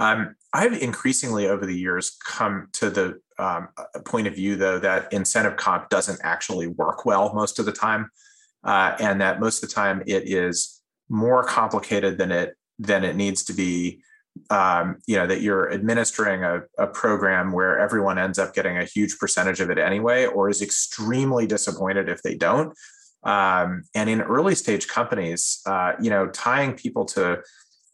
Um, 0.00 0.36
i've 0.52 0.80
increasingly 0.80 1.48
over 1.48 1.66
the 1.66 1.76
years 1.76 2.16
come 2.24 2.68
to 2.74 2.88
the 2.88 3.20
um, 3.40 3.68
point 4.04 4.28
of 4.28 4.34
view 4.36 4.54
though 4.54 4.78
that 4.78 5.12
incentive 5.12 5.56
comp 5.56 5.88
doesn't 5.88 6.20
actually 6.22 6.68
work 6.68 7.04
well 7.04 7.34
most 7.34 7.58
of 7.58 7.66
the 7.66 7.72
time 7.72 8.08
uh, 8.62 8.94
and 9.00 9.20
that 9.20 9.40
most 9.40 9.60
of 9.60 9.68
the 9.68 9.74
time 9.74 10.04
it 10.06 10.28
is 10.28 10.80
more 11.08 11.42
complicated 11.42 12.16
than 12.16 12.30
it 12.30 12.56
than 12.78 13.02
it 13.02 13.16
needs 13.16 13.42
to 13.44 13.52
be 13.52 14.00
um, 14.50 14.98
you 15.06 15.16
know 15.16 15.26
that 15.26 15.40
you're 15.40 15.72
administering 15.72 16.44
a, 16.44 16.62
a, 16.78 16.86
program 16.86 17.52
where 17.52 17.78
everyone 17.78 18.18
ends 18.18 18.38
up 18.38 18.54
getting 18.54 18.76
a 18.78 18.84
huge 18.84 19.18
percentage 19.18 19.60
of 19.60 19.70
it 19.70 19.78
anyway 19.78 20.26
or 20.26 20.48
is 20.48 20.62
extremely 20.62 21.46
disappointed 21.46 22.08
if 22.08 22.22
they 22.22 22.34
don't. 22.34 22.76
Um, 23.24 23.82
and 23.94 24.08
in 24.08 24.20
early 24.20 24.54
stage 24.54 24.86
companies 24.88 25.60
uh, 25.66 25.92
you 26.00 26.10
know 26.10 26.28
tying 26.28 26.74
people 26.74 27.04
to 27.06 27.42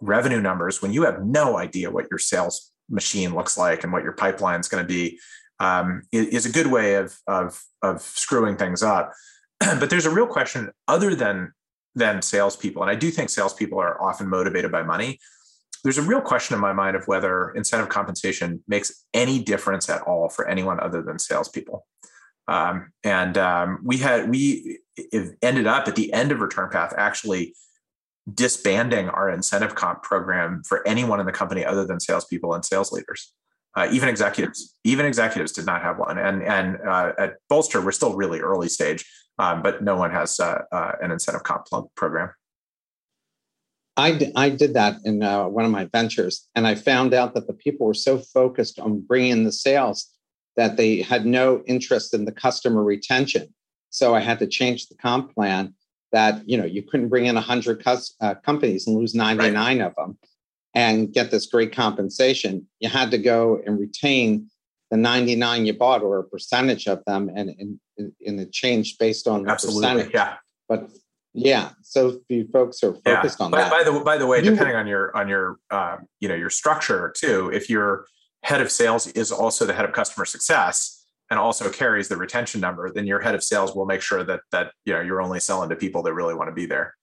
revenue 0.01 0.41
numbers 0.41 0.83
when 0.83 0.93
you 0.93 1.05
have 1.05 1.25
no 1.25 1.57
idea 1.57 1.91
what 1.91 2.07
your 2.11 2.19
sales 2.19 2.73
machine 2.89 3.35
looks 3.35 3.57
like 3.57 3.85
and 3.85 3.93
what 3.93 4.03
your 4.03 4.13
pipeline 4.13 4.61
is 4.61 4.69
going 4.69 4.85
to 4.85 4.89
be 4.89 5.19
um, 5.61 6.03
is 6.13 6.47
a 6.47 6.51
good 6.51 6.67
way 6.67 6.95
of, 6.97 7.17
of, 7.27 7.63
of 7.83 8.03
screwing 8.03 8.57
things 8.57 8.83
up. 8.83 9.13
But 9.81 9.89
there's 9.89 10.05
a 10.05 10.11
real 10.11 10.27
question 10.27 10.71
other 10.89 11.15
than 11.15 11.53
than 11.95 12.23
salespeople 12.23 12.83
and 12.83 12.91
i 12.91 12.95
do 12.95 13.11
think 13.11 13.31
salespeople 13.31 13.79
are 13.79 14.03
often 14.03 14.29
motivated 14.29 14.73
by 14.73 14.83
money 14.83 15.19
there's 15.85 15.99
a 15.99 16.03
real 16.03 16.23
question 16.23 16.55
in 16.55 16.61
my 16.61 16.73
mind 16.73 16.97
of 16.97 17.07
whether 17.07 17.51
incentive 17.51 17.91
compensation 17.91 18.65
makes 18.67 19.05
any 19.13 19.39
difference 19.39 19.89
at 19.91 20.01
all 20.03 20.31
for 20.31 20.49
anyone 20.49 20.81
other 20.81 21.03
than 21.03 21.19
salespeople. 21.19 21.87
Um, 22.49 22.93
and 23.05 23.39
um, 23.39 23.81
we 23.85 23.99
had 23.99 24.29
we 24.29 24.81
ended 25.43 25.67
up 25.67 25.87
at 25.87 25.95
the 25.95 26.13
end 26.13 26.33
of 26.33 26.41
Return 26.41 26.71
Path 26.71 26.95
actually 26.97 27.55
disbanding 28.33 29.11
our 29.11 29.29
incentive 29.29 29.75
comp 29.75 30.03
program 30.03 30.63
for 30.67 30.87
anyone 30.89 31.21
in 31.21 31.27
the 31.27 31.33
company 31.33 31.65
other 31.65 31.87
than 31.87 32.01
salespeople 32.01 32.55
and 32.55 32.65
sales 32.65 32.91
leaders. 32.91 33.33
Uh, 33.77 33.89
even 33.91 34.09
executives, 34.09 34.77
even 34.85 35.05
executives 35.05 35.53
did 35.53 35.67
not 35.67 35.83
have 35.83 35.99
one. 35.99 36.17
And 36.17 36.43
and 36.43 36.79
uh, 36.89 37.13
at 37.19 37.35
Bolster, 37.51 37.83
we're 37.83 37.93
still 37.93 38.15
really 38.15 38.41
early 38.41 38.69
stage, 38.69 39.05
um, 39.39 39.63
but 39.63 39.83
no 39.83 39.97
one 39.97 40.11
has 40.13 40.41
uh, 40.41 40.63
uh 40.73 40.93
an 41.03 41.11
incentive 41.11 41.43
comp 41.43 41.67
program. 41.95 42.31
I, 43.97 44.13
d- 44.13 44.33
I 44.35 44.51
did 44.51 44.75
that 44.75 44.97
in 45.05 45.23
uh, 45.23 45.47
one 45.47 45.65
of 45.65 45.71
my 45.71 45.85
ventures, 45.87 46.49
and 46.55 46.67
I 46.67 46.75
found 46.75 47.15
out 47.15 47.35
that 47.35 47.47
the 47.47 47.53
people 47.53 47.87
were 47.87 47.95
so 47.95 48.19
focused 48.19 48.79
on 48.81 49.01
bringing 49.01 49.45
the 49.45 49.53
sales 49.53 50.11
that 50.57 50.77
they 50.77 51.03
had 51.03 51.27
no 51.27 51.63
interest 51.67 52.15
in 52.15 52.25
the 52.25 52.33
customer 52.33 52.83
retention. 52.83 53.55
So 53.91 54.15
I 54.15 54.21
had 54.21 54.39
to 54.41 54.47
change 54.47 54.89
the 54.89 54.97
comp 54.97 55.35
plan 55.35 55.75
that 56.13 56.49
you 56.49 56.57
know 56.57 56.65
you 56.65 56.83
couldn't 56.83 57.09
bring 57.09 57.27
in 57.27 57.35
100 57.35 57.85
cus- 57.85 58.15
uh, 58.21 58.35
companies 58.37 58.87
and 58.87 58.97
lose 58.97 59.15
99 59.15 59.55
right. 59.55 59.87
of 59.87 59.95
them 59.97 60.19
and 60.75 61.13
get 61.13 61.31
this 61.31 61.47
great 61.47 61.73
compensation. 61.73 62.67
You 62.81 62.89
had 62.89 63.11
to 63.13 63.19
go 63.19 63.61
and 63.65 63.79
retain 63.79 64.49
the 64.91 64.97
99 64.97 65.67
you 65.67 65.73
bought 65.73 66.03
or 66.03 66.19
a 66.19 66.25
percentage 66.25 66.87
of 66.87 67.05
them, 67.07 67.31
and, 67.35 67.51
and, 67.59 67.81
and 67.99 68.41
it 68.41 68.53
changed 68.53 68.99
based 68.99 69.27
on 69.27 69.45
the 69.45 69.51
Absolutely, 69.51 69.83
percentage. 69.83 70.15
Yeah. 70.15 70.35
But 70.69 70.91
yeah, 71.35 71.71
so 71.83 72.21
few 72.29 72.47
folks 72.47 72.83
are 72.85 72.95
focused 72.95 73.41
yeah. 73.41 73.45
on 73.45 73.51
by, 73.51 73.59
that. 73.59 73.71
By 73.71 73.83
the 73.83 74.01
by 74.01 74.17
the 74.17 74.27
way, 74.27 74.39
you, 74.39 74.51
depending 74.51 74.77
on 74.77 74.87
your 74.87 75.15
on 75.17 75.29
your 75.29 75.59
uh, 75.71 75.97
you 76.21 76.29
know 76.29 76.37
your 76.37 76.51
structure 76.51 77.13
too, 77.17 77.51
if 77.53 77.69
your 77.69 78.07
head 78.45 78.61
of 78.61 78.71
sales 78.71 79.09
is 79.09 79.33
also 79.33 79.67
the 79.67 79.73
head 79.73 79.85
of 79.85 79.93
customer 79.93 80.25
success 80.25 81.05
and 81.31 81.41
also 81.41 81.71
carries 81.71 82.09
the 82.09 82.17
retention 82.17 82.61
number, 82.61 82.93
then 82.93 83.07
your 83.07 83.19
head 83.19 83.35
of 83.35 83.43
sales 83.43 83.75
will 83.75 83.85
make 83.85 84.01
sure 84.01 84.23
that 84.23 84.41
that 84.53 84.73
you 84.85 84.93
know 84.93 85.01
you're 85.01 85.21
only 85.21 85.41
selling 85.41 85.69
to 85.71 85.77
people 85.77 86.05
that 86.05 86.15
really 86.15 86.35
want 86.35 86.49
to 86.49 86.55
be 86.55 86.67
there. 86.67 86.95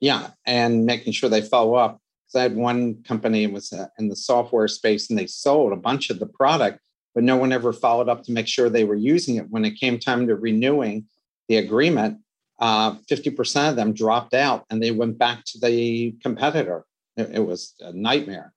Yeah, 0.00 0.30
and 0.46 0.86
making 0.86 1.12
sure 1.12 1.28
they 1.28 1.42
follow 1.42 1.74
up. 1.74 2.00
Because 2.26 2.40
I 2.40 2.42
had 2.42 2.56
one 2.56 3.02
company 3.02 3.46
was 3.46 3.70
uh, 3.72 3.86
in 3.98 4.08
the 4.08 4.16
software 4.16 4.66
space, 4.66 5.10
and 5.10 5.18
they 5.18 5.26
sold 5.26 5.74
a 5.74 5.76
bunch 5.76 6.08
of 6.08 6.18
the 6.20 6.26
product, 6.26 6.80
but 7.14 7.22
no 7.22 7.36
one 7.36 7.52
ever 7.52 7.74
followed 7.74 8.08
up 8.08 8.22
to 8.24 8.32
make 8.32 8.48
sure 8.48 8.70
they 8.70 8.84
were 8.84 8.94
using 8.94 9.36
it 9.36 9.50
when 9.50 9.66
it 9.66 9.78
came 9.78 9.98
time 9.98 10.26
to 10.26 10.34
renewing 10.36 11.04
the 11.48 11.58
agreement 11.58 12.18
uh, 12.58 12.94
50% 13.10 13.70
of 13.70 13.76
them 13.76 13.92
dropped 13.92 14.34
out 14.34 14.64
and 14.70 14.82
they 14.82 14.90
went 14.90 15.18
back 15.18 15.44
to 15.46 15.58
the 15.60 16.14
competitor. 16.22 16.84
It, 17.16 17.30
it 17.34 17.46
was 17.46 17.74
a 17.80 17.92
nightmare. 17.92 18.52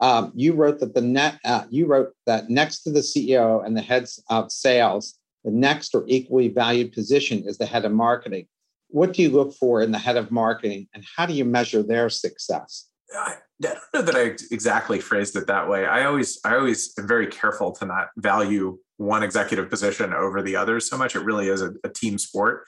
Um, 0.00 0.32
you 0.34 0.54
wrote 0.54 0.80
that 0.80 0.94
the 0.94 1.00
net, 1.00 1.38
uh, 1.44 1.64
you 1.70 1.86
wrote 1.86 2.12
that 2.26 2.50
next 2.50 2.82
to 2.82 2.90
the 2.90 3.00
CEO 3.00 3.64
and 3.64 3.76
the 3.76 3.82
heads 3.82 4.22
of 4.28 4.50
sales, 4.50 5.18
the 5.44 5.50
next 5.50 5.94
or 5.94 6.04
equally 6.06 6.48
valued 6.48 6.92
position 6.92 7.44
is 7.46 7.58
the 7.58 7.66
head 7.66 7.84
of 7.84 7.92
marketing. 7.92 8.46
What 8.88 9.12
do 9.12 9.22
you 9.22 9.30
look 9.30 9.54
for 9.54 9.82
in 9.82 9.92
the 9.92 9.98
head 9.98 10.16
of 10.16 10.30
marketing 10.30 10.88
and 10.94 11.04
how 11.16 11.26
do 11.26 11.32
you 11.32 11.44
measure 11.44 11.82
their 11.82 12.10
success? 12.10 12.88
I 13.16 13.36
don't 13.60 13.78
know 13.92 14.02
that 14.02 14.16
I 14.16 14.36
exactly 14.52 15.00
phrased 15.00 15.36
it 15.36 15.46
that 15.46 15.68
way. 15.68 15.86
I 15.86 16.04
always, 16.04 16.40
I 16.44 16.56
always 16.56 16.92
am 16.98 17.06
very 17.06 17.28
careful 17.28 17.72
to 17.72 17.86
not 17.86 18.08
value 18.16 18.78
one 18.96 19.22
executive 19.22 19.70
position 19.70 20.12
over 20.12 20.42
the 20.42 20.56
others 20.56 20.88
so 20.88 20.96
much. 20.96 21.16
It 21.16 21.20
really 21.20 21.48
is 21.48 21.62
a, 21.62 21.72
a 21.84 21.88
team 21.88 22.18
sport. 22.18 22.64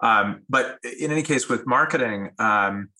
Um, 0.00 0.42
but 0.48 0.78
in 1.00 1.10
any 1.10 1.22
case, 1.22 1.48
with 1.48 1.66
marketing, 1.66 2.30
um, 2.38 2.90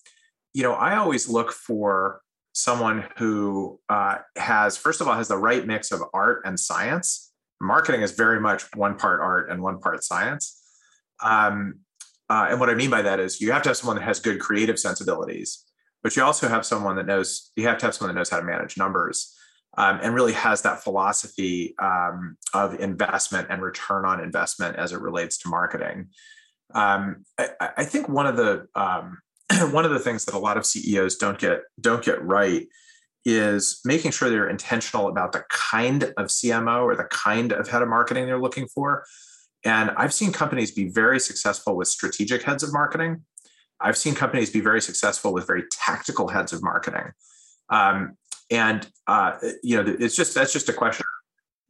you 0.53 0.63
know, 0.63 0.73
I 0.73 0.97
always 0.97 1.29
look 1.29 1.51
for 1.51 2.21
someone 2.53 3.05
who 3.17 3.79
uh, 3.89 4.17
has, 4.37 4.77
first 4.77 5.01
of 5.01 5.07
all, 5.07 5.15
has 5.15 5.27
the 5.27 5.37
right 5.37 5.65
mix 5.65 5.91
of 5.91 6.01
art 6.13 6.41
and 6.45 6.59
science. 6.59 7.31
Marketing 7.61 8.01
is 8.01 8.11
very 8.11 8.39
much 8.39 8.63
one 8.75 8.97
part 8.97 9.21
art 9.21 9.49
and 9.49 9.61
one 9.61 9.79
part 9.79 10.03
science. 10.03 10.61
Um, 11.23 11.79
uh, 12.29 12.47
and 12.49 12.59
what 12.59 12.69
I 12.69 12.75
mean 12.75 12.89
by 12.89 13.01
that 13.01 13.19
is 13.19 13.41
you 13.41 13.51
have 13.51 13.63
to 13.63 13.69
have 13.69 13.77
someone 13.77 13.97
that 13.97 14.03
has 14.03 14.19
good 14.19 14.39
creative 14.39 14.77
sensibilities, 14.77 15.65
but 16.03 16.15
you 16.15 16.23
also 16.23 16.47
have 16.47 16.65
someone 16.65 16.95
that 16.97 17.05
knows, 17.05 17.51
you 17.55 17.67
have 17.67 17.77
to 17.79 17.85
have 17.85 17.95
someone 17.95 18.13
that 18.13 18.19
knows 18.19 18.29
how 18.29 18.39
to 18.39 18.45
manage 18.45 18.77
numbers 18.77 19.35
um, 19.77 19.99
and 20.01 20.13
really 20.13 20.33
has 20.33 20.61
that 20.61 20.83
philosophy 20.83 21.75
um, 21.79 22.37
of 22.53 22.79
investment 22.79 23.47
and 23.49 23.61
return 23.61 24.05
on 24.05 24.21
investment 24.21 24.77
as 24.77 24.91
it 24.91 24.99
relates 24.99 25.37
to 25.39 25.49
marketing. 25.49 26.09
Um, 26.73 27.25
I, 27.37 27.69
I, 27.77 27.83
think 27.85 28.07
one 28.07 28.27
of 28.27 28.37
the 28.37 28.67
um, 28.75 29.19
one 29.71 29.85
of 29.85 29.91
the 29.91 29.99
things 29.99 30.25
that 30.25 30.35
a 30.35 30.39
lot 30.39 30.57
of 30.57 30.65
CEOs 30.65 31.15
don't 31.15 31.39
get 31.39 31.61
don't 31.79 32.03
get 32.03 32.23
right 32.23 32.67
is 33.25 33.81
making 33.85 34.11
sure 34.11 34.29
they're 34.29 34.49
intentional 34.49 35.07
about 35.07 35.31
the 35.31 35.43
kind 35.49 36.03
of 36.03 36.27
CMO 36.27 36.83
or 36.83 36.95
the 36.95 37.05
kind 37.05 37.51
of 37.51 37.67
head 37.67 37.81
of 37.81 37.89
marketing 37.89 38.25
they're 38.25 38.41
looking 38.41 38.67
for. 38.67 39.03
And 39.65 39.91
I've 39.97 40.13
seen 40.13 40.31
companies 40.31 40.71
be 40.71 40.87
very 40.89 41.19
successful 41.19 41.75
with 41.75 41.87
strategic 41.87 42.43
heads 42.43 42.63
of 42.63 42.71
marketing. 42.71 43.23
I've 43.81 43.97
seen 43.97 44.15
companies 44.15 44.49
be 44.49 44.61
very 44.61 44.81
successful 44.81 45.33
with 45.33 45.47
very 45.47 45.63
tactical 45.71 46.27
heads 46.27 46.53
of 46.53 46.63
marketing. 46.63 47.11
Um, 47.69 48.17
and 48.49 48.87
uh, 49.07 49.37
you 49.63 49.81
know, 49.81 49.95
it's 49.99 50.15
just 50.15 50.33
that's 50.33 50.53
just 50.53 50.69
a 50.69 50.73
question. 50.73 51.05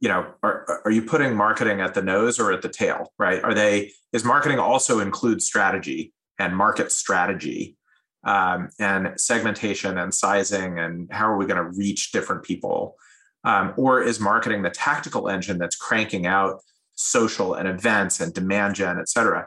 You 0.00 0.08
know, 0.08 0.34
are 0.42 0.80
are 0.84 0.90
you 0.90 1.02
putting 1.02 1.34
marketing 1.36 1.80
at 1.80 1.94
the 1.94 2.02
nose 2.02 2.38
or 2.38 2.52
at 2.52 2.62
the 2.62 2.68
tail? 2.68 3.12
Right? 3.18 3.42
Are 3.42 3.54
they? 3.54 3.92
Is 4.12 4.24
marketing 4.24 4.58
also 4.58 5.00
include 5.00 5.42
strategy 5.42 6.12
and 6.38 6.56
market 6.56 6.90
strategy? 6.92 7.76
Um, 8.22 8.68
and 8.78 9.18
segmentation 9.18 9.96
and 9.96 10.12
sizing 10.12 10.78
and 10.78 11.10
how 11.10 11.32
are 11.32 11.38
we 11.38 11.46
going 11.46 11.56
to 11.56 11.70
reach 11.78 12.12
different 12.12 12.42
people 12.42 12.96
um, 13.44 13.72
or 13.76 14.02
is 14.02 14.20
marketing 14.20 14.62
the 14.62 14.70
tactical 14.70 15.28
engine 15.28 15.58
that's 15.58 15.76
cranking 15.76 16.26
out 16.26 16.60
social 16.94 17.54
and 17.54 17.68
events 17.68 18.20
and 18.20 18.34
demand 18.34 18.74
gen, 18.74 18.98
et 18.98 19.08
cetera. 19.08 19.46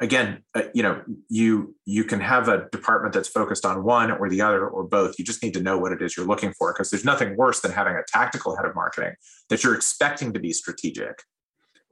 Again, 0.00 0.42
uh, 0.54 0.62
you 0.74 0.82
know, 0.82 1.02
you 1.28 1.76
you 1.84 2.02
can 2.02 2.18
have 2.20 2.48
a 2.48 2.68
department 2.70 3.14
that's 3.14 3.28
focused 3.28 3.64
on 3.64 3.84
one 3.84 4.10
or 4.10 4.28
the 4.28 4.40
other 4.40 4.66
or 4.66 4.82
both. 4.82 5.18
You 5.18 5.24
just 5.24 5.42
need 5.42 5.54
to 5.54 5.62
know 5.62 5.78
what 5.78 5.92
it 5.92 6.02
is 6.02 6.16
you're 6.16 6.26
looking 6.26 6.52
for 6.52 6.72
because 6.72 6.90
there's 6.90 7.04
nothing 7.04 7.36
worse 7.36 7.60
than 7.60 7.70
having 7.70 7.94
a 7.94 8.02
tactical 8.08 8.56
head 8.56 8.64
of 8.64 8.74
marketing 8.74 9.14
that 9.50 9.62
you're 9.62 9.74
expecting 9.74 10.32
to 10.32 10.40
be 10.40 10.52
strategic, 10.52 11.22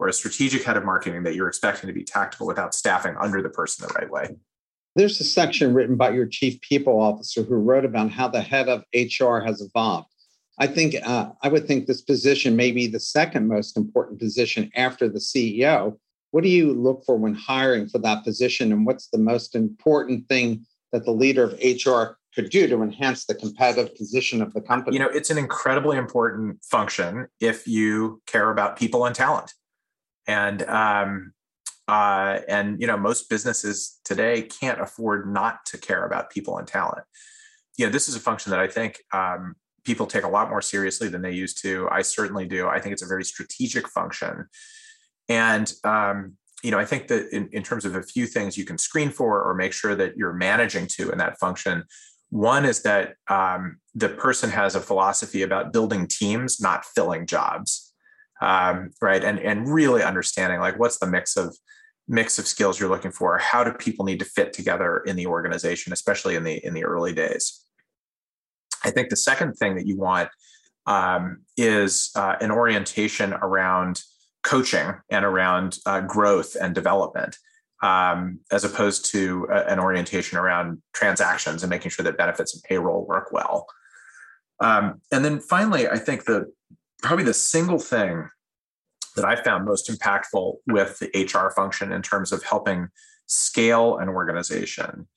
or 0.01 0.09
a 0.09 0.13
strategic 0.13 0.65
head 0.65 0.77
of 0.77 0.85
marketing 0.85 1.23
that 1.23 1.37
you're 1.37 1.47
expecting 1.47 1.87
to 1.87 1.93
be 1.93 2.03
tactical 2.03 2.47
without 2.47 2.75
staffing 2.75 3.15
under 3.21 3.41
the 3.41 3.51
person 3.51 3.87
the 3.87 3.95
right 3.95 4.11
way. 4.11 4.37
There's 4.97 5.21
a 5.21 5.25
section 5.25 5.73
written 5.73 5.97
by 5.97 6.11
your 6.11 6.27
chief 6.27 6.61
people 6.61 7.01
officer 7.01 7.43
who 7.43 7.55
wrote 7.55 7.85
about 7.85 8.11
how 8.11 8.29
the 8.29 8.43
head 8.43 8.69
of 8.69 8.83
HR 8.93 9.39
has 9.39 9.61
evolved. 9.61 10.09
I 10.59 10.67
think 10.67 10.97
uh, 11.03 11.31
I 11.43 11.49
would 11.49 11.67
think 11.67 11.87
this 11.87 12.03
position 12.03 12.57
may 12.57 12.73
be 12.73 12.87
the 12.87 13.01
second 13.01 13.49
most 13.49 13.77
important 13.77 14.21
position 14.21 14.71
after 14.75 15.09
the 15.09 15.19
CEO. 15.19 15.97
What 16.33 16.43
do 16.43 16.51
you 16.51 16.73
look 16.73 17.05
for 17.05 17.17
when 17.17 17.35
hiring 17.35 17.89
for 17.89 17.99
that 17.99 18.25
position, 18.25 18.73
and 18.73 18.85
what's 18.85 19.09
the 19.09 19.19
most 19.19 19.55
important 19.55 20.29
thing 20.29 20.67
that 20.91 21.05
the 21.05 21.13
leader 21.13 21.45
of 21.45 21.53
HR 21.63 22.17
could 22.35 22.51
do 22.51 22.67
to 22.67 22.83
enhance 22.83 23.27
the 23.27 23.35
competitive 23.35 23.95
position 23.95 24.41
of 24.43 24.53
the 24.55 24.63
company? 24.63 24.97
You 24.97 25.03
know, 25.03 25.11
it's 25.11 25.31
an 25.31 25.39
incredibly 25.39 25.99
important 25.99 26.65
function 26.65 27.29
if 27.39 27.69
you 27.69 28.23
care 28.27 28.51
about 28.51 28.79
people 28.79 29.05
and 29.05 29.15
talent, 29.15 29.53
and 30.27 30.63
um, 30.63 31.35
uh, 31.87 32.41
and 32.49 32.81
you 32.81 32.87
know, 32.87 32.97
most 32.97 33.29
businesses 33.29 34.01
today 34.03 34.43
can't 34.43 34.81
afford 34.81 35.31
not 35.31 35.67
to 35.67 35.79
care 35.79 36.07
about 36.07 36.31
people 36.31 36.57
and 36.57 36.67
talent. 36.67 37.05
You 37.77 37.87
know, 37.87 37.93
this 37.93 38.09
is 38.09 38.17
a 38.17 38.21
function 38.21 38.51
that 38.51 38.61
I 38.61 38.69
think 38.69 39.01
um, 39.13 39.55
people 39.85 40.07
take 40.07 40.25
a 40.25 40.29
lot 40.29 40.49
more 40.49 40.63
seriously 40.63 41.09
than 41.09 41.21
they 41.21 41.33
used 41.33 41.61
to. 41.63 41.89
I 41.91 42.01
certainly 42.01 42.47
do. 42.47 42.69
I 42.69 42.81
think 42.81 42.95
it's 42.95 43.03
a 43.03 43.07
very 43.07 43.25
strategic 43.25 43.87
function. 43.89 44.47
And, 45.29 45.73
um, 45.85 46.37
you 46.63 46.71
know, 46.71 46.79
I 46.79 46.85
think 46.85 47.09
that 47.09 47.35
in, 47.35 47.49
in 47.53 47.63
terms 47.63 47.85
of 47.85 47.97
a 47.97 48.03
few 48.03 48.27
things 48.27 48.57
you 48.57 48.65
can 48.65 48.79
screen 48.79 49.11
for 49.11 49.43
or 49.43 49.55
make 49.55 49.73
sure 49.73 49.95
that 49.95 50.17
you're 50.17 50.33
managing 50.33 50.87
to 50.89 51.11
in 51.11 51.19
that 51.19 51.39
function, 51.39 51.85
one 52.31 52.65
is 52.65 52.83
that 52.83 53.17
um, 53.29 53.79
the 53.95 54.09
person 54.09 54.49
has 54.51 54.75
a 54.75 54.81
philosophy 54.81 55.43
about 55.43 55.73
building 55.73 56.07
teams, 56.07 56.61
not 56.61 56.85
filling 56.85 57.27
jobs, 57.27 57.93
um, 58.41 58.91
right? 59.03 59.23
And 59.23 59.39
and 59.39 59.69
really 59.69 60.03
understanding 60.03 60.59
like 60.59 60.79
what's 60.79 60.99
the 60.99 61.07
mix 61.07 61.37
of 61.37 61.55
mix 62.09 62.39
of 62.39 62.47
skills 62.47 62.81
you're 62.81 62.89
looking 62.89 63.13
for. 63.13 63.37
How 63.39 63.63
do 63.63 63.73
people 63.73 64.05
need 64.05 64.19
to 64.21 64.25
fit 64.25 64.53
together 64.53 64.99
in 65.07 65.17
the 65.17 65.27
organization, 65.27 65.93
especially 65.93 66.35
in 66.37 66.43
the 66.43 66.65
in 66.65 66.73
the 66.73 66.85
early 66.85 67.13
days? 67.13 67.65
I 68.85 68.91
think 68.91 69.11
the 69.11 69.17
second 69.17 69.55
thing 69.55 69.77
that 69.77 69.87
you 69.87 69.97
want 69.97 70.31
um, 70.87 71.43
is 71.57 72.11
uh, 72.17 72.37
an 72.41 72.51
orientation 72.51 73.33
around 73.35 74.03
coaching 74.43 74.95
and 75.11 75.25
around 75.25 75.79
uh, 75.87 76.01
growth 76.01 76.57
and 76.61 76.75
development, 76.75 77.37
um, 77.83 78.41
as 78.51 78.65
opposed 78.65 79.07
to 79.13 79.47
a, 79.51 79.71
an 79.71 79.79
orientation 79.79 80.39
around 80.39 80.83
transactions 80.93 81.63
and 81.63 81.71
making 81.71 81.91
sure 81.91 82.05
that 82.05 82.17
benefits 82.17 82.55
and 82.55 82.63
payroll 82.65 83.07
work 83.07 83.33
well. 83.33 83.67
Um, 84.61 85.01
and 85.11 85.25
then 85.25 85.41
finally, 85.41 85.89
I 85.89 85.99
think 85.99 86.25
the 86.25 86.53
probably 87.03 87.25
the 87.25 87.35
single 87.35 87.79
thing 87.79 88.29
that 89.17 89.25
I 89.25 89.37
found 89.37 89.65
most 89.65 89.91
impactful 89.91 90.57
with 90.67 90.99
the 91.01 91.11
HR 91.25 91.51
function 91.51 91.93
in 91.93 92.03
terms 92.03 92.33
of 92.33 92.43
helping 92.45 92.89
scale 93.27 93.99
an 93.99 94.09
organization 94.09 95.09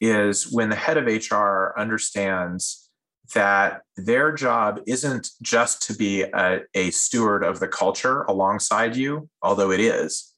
is 0.00 0.52
when 0.52 0.68
the 0.68 0.76
head 0.76 0.98
of 0.98 1.06
HR 1.06 1.72
understands 1.78 2.85
that 3.34 3.82
their 3.96 4.32
job 4.32 4.80
isn't 4.86 5.30
just 5.42 5.82
to 5.82 5.94
be 5.94 6.22
a, 6.22 6.60
a, 6.74 6.90
steward 6.90 7.42
of 7.42 7.60
the 7.60 7.68
culture 7.68 8.22
alongside 8.22 8.96
you, 8.96 9.28
although 9.42 9.70
it 9.70 9.80
is, 9.80 10.32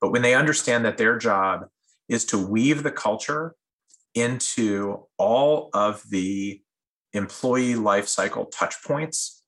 but 0.00 0.10
when 0.10 0.22
they 0.22 0.34
understand 0.34 0.84
that 0.84 0.98
their 0.98 1.18
job 1.18 1.66
is 2.08 2.24
to 2.26 2.38
weave 2.38 2.82
the 2.82 2.90
culture 2.90 3.54
into 4.14 5.06
all 5.18 5.70
of 5.72 6.02
the 6.10 6.60
employee 7.12 7.74
life 7.74 8.08
cycle 8.08 8.46
touch 8.46 8.82
points 8.84 9.42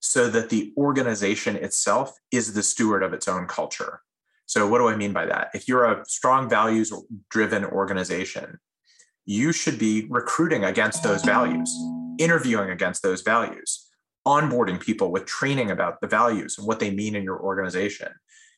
so 0.00 0.28
that 0.28 0.50
the 0.50 0.72
organization 0.76 1.56
itself 1.56 2.14
is 2.30 2.54
the 2.54 2.62
steward 2.62 3.02
of 3.02 3.12
its 3.12 3.28
own 3.28 3.46
culture. 3.46 4.00
So, 4.46 4.68
what 4.68 4.78
do 4.78 4.88
I 4.88 4.96
mean 4.96 5.12
by 5.12 5.26
that? 5.26 5.48
If 5.54 5.68
you're 5.68 5.84
a 5.84 6.04
strong 6.06 6.48
values 6.48 6.92
driven 7.30 7.64
organization, 7.64 8.58
you 9.24 9.52
should 9.52 9.78
be 9.78 10.06
recruiting 10.10 10.64
against 10.64 11.02
those 11.02 11.22
values 11.22 11.72
interviewing 12.22 12.70
against 12.70 13.02
those 13.02 13.22
values, 13.22 13.88
onboarding 14.26 14.80
people 14.80 15.10
with 15.10 15.26
training 15.26 15.70
about 15.70 16.00
the 16.00 16.06
values 16.06 16.56
and 16.56 16.66
what 16.66 16.78
they 16.78 16.90
mean 16.90 17.16
in 17.16 17.24
your 17.24 17.40
organization. 17.40 18.08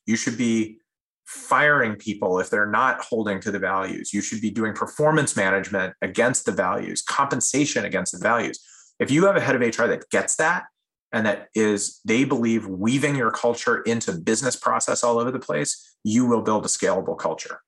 You 0.06 0.16
should 0.16 0.36
be 0.36 0.78
firing 1.24 1.96
people 1.96 2.38
if 2.38 2.50
they're 2.50 2.70
not 2.70 3.00
holding 3.00 3.40
to 3.40 3.50
the 3.50 3.58
values. 3.58 4.12
You 4.12 4.20
should 4.20 4.42
be 4.42 4.50
doing 4.50 4.74
performance 4.74 5.36
management 5.36 5.94
against 6.02 6.44
the 6.44 6.52
values, 6.52 7.02
compensation 7.02 7.84
against 7.84 8.12
the 8.12 8.18
values. 8.18 8.60
If 9.00 9.10
you 9.10 9.24
have 9.26 9.36
a 9.36 9.40
head 9.40 9.56
of 9.56 9.62
HR 9.62 9.86
that 9.86 10.08
gets 10.10 10.36
that 10.36 10.64
and 11.12 11.24
that 11.24 11.48
is 11.54 12.00
they 12.04 12.24
believe 12.24 12.66
weaving 12.66 13.16
your 13.16 13.30
culture 13.30 13.80
into 13.82 14.12
business 14.12 14.56
process 14.56 15.02
all 15.02 15.18
over 15.18 15.30
the 15.30 15.38
place, 15.38 15.96
you 16.04 16.26
will 16.26 16.42
build 16.42 16.64
a 16.64 16.68
scalable 16.68 17.18
culture. 17.18 17.60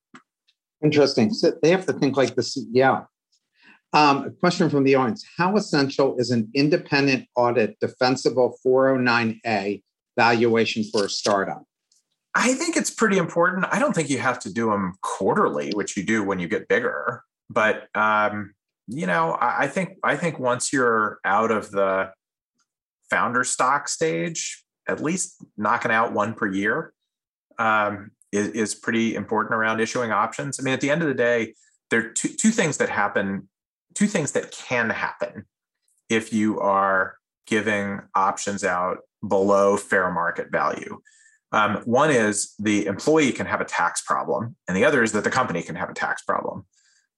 Interesting. 0.85 1.33
So 1.33 1.53
they 1.63 1.71
have 1.71 1.87
to 1.87 1.95
think 1.95 2.17
like 2.17 2.35
the 2.35 2.43
CEO. 2.43 3.07
Um, 3.97 4.25
a 4.27 4.31
question 4.31 4.69
from 4.69 4.85
the 4.85 4.95
audience 4.95 5.25
How 5.39 5.57
essential 5.57 6.19
is 6.19 6.31
an 6.31 6.51
independent 6.53 7.29
audit 7.35 7.81
defensible 7.81 8.59
409A 8.65 9.83
valuation 10.19 10.85
for 10.85 11.07
a 11.07 11.09
startup? 11.09 11.65
I 12.35 12.53
think 12.53 12.77
it's 12.77 12.91
pretty 12.91 13.17
important. 13.17 13.65
I 13.71 13.79
don't 13.79 13.95
think 13.95 14.11
you 14.11 14.19
have 14.19 14.39
to 14.41 14.53
do 14.53 14.69
them 14.69 14.97
quarterly, 15.01 15.71
which 15.71 15.97
you 15.97 16.05
do 16.05 16.23
when 16.23 16.39
you 16.39 16.47
get 16.47 16.69
bigger. 16.69 17.23
But 17.49 17.89
um, 17.95 18.53
you 18.87 19.07
know, 19.07 19.39
I, 19.41 19.67
think 19.67 19.97
I 20.05 20.15
think 20.17 20.39
once 20.39 20.75
you're 20.75 21.19
out 21.25 21.51
of 21.51 21.71
the 21.71 22.13
founder 23.09 23.45
stock 23.45 23.89
stage, 23.89 24.63
at 24.87 25.03
least 25.03 25.43
knocking 25.57 25.91
out 25.91 26.13
one 26.13 26.35
per 26.35 26.47
year 26.47 26.93
um, 27.59 28.11
is, 28.31 28.49
is 28.49 28.75
pretty 28.75 29.15
important 29.15 29.55
around 29.55 29.81
issuing 29.81 30.13
options. 30.13 30.61
I 30.61 30.65
mean, 30.65 30.75
at 30.75 30.83
the 30.83 30.91
end 30.91 31.01
of 31.01 31.09
the 31.09 31.15
day, 31.15 31.55
there 31.89 32.01
are 32.01 32.11
two, 32.11 32.29
two 32.29 32.51
things 32.51 32.77
that 32.77 32.91
happen 32.91 33.49
two 33.97 34.07
things 34.07 34.33
that 34.33 34.53
can 34.53 34.91
happen 34.91 35.47
if 36.09 36.33
you 36.33 36.61
are 36.61 37.17
giving 37.47 38.01
options 38.15 38.63
out 38.63 38.99
below 39.27 39.77
fair 39.77 40.13
market 40.13 40.53
value. 40.53 41.01
Um, 41.53 41.77
one 41.85 42.11
is 42.11 42.55
the 42.59 42.87
employee 42.87 43.33
can 43.33 43.47
have 43.47 43.61
a 43.61 43.65
tax 43.65 44.03
problem, 44.03 44.57
and 44.69 44.77
the 44.77 44.85
other 44.85 45.03
is 45.03 45.13
that 45.13 45.25
the 45.25 45.31
company 45.31 45.63
can 45.63 45.77
have 45.77 45.89
a 45.89 45.95
tax 45.95 46.23
problem. 46.23 46.67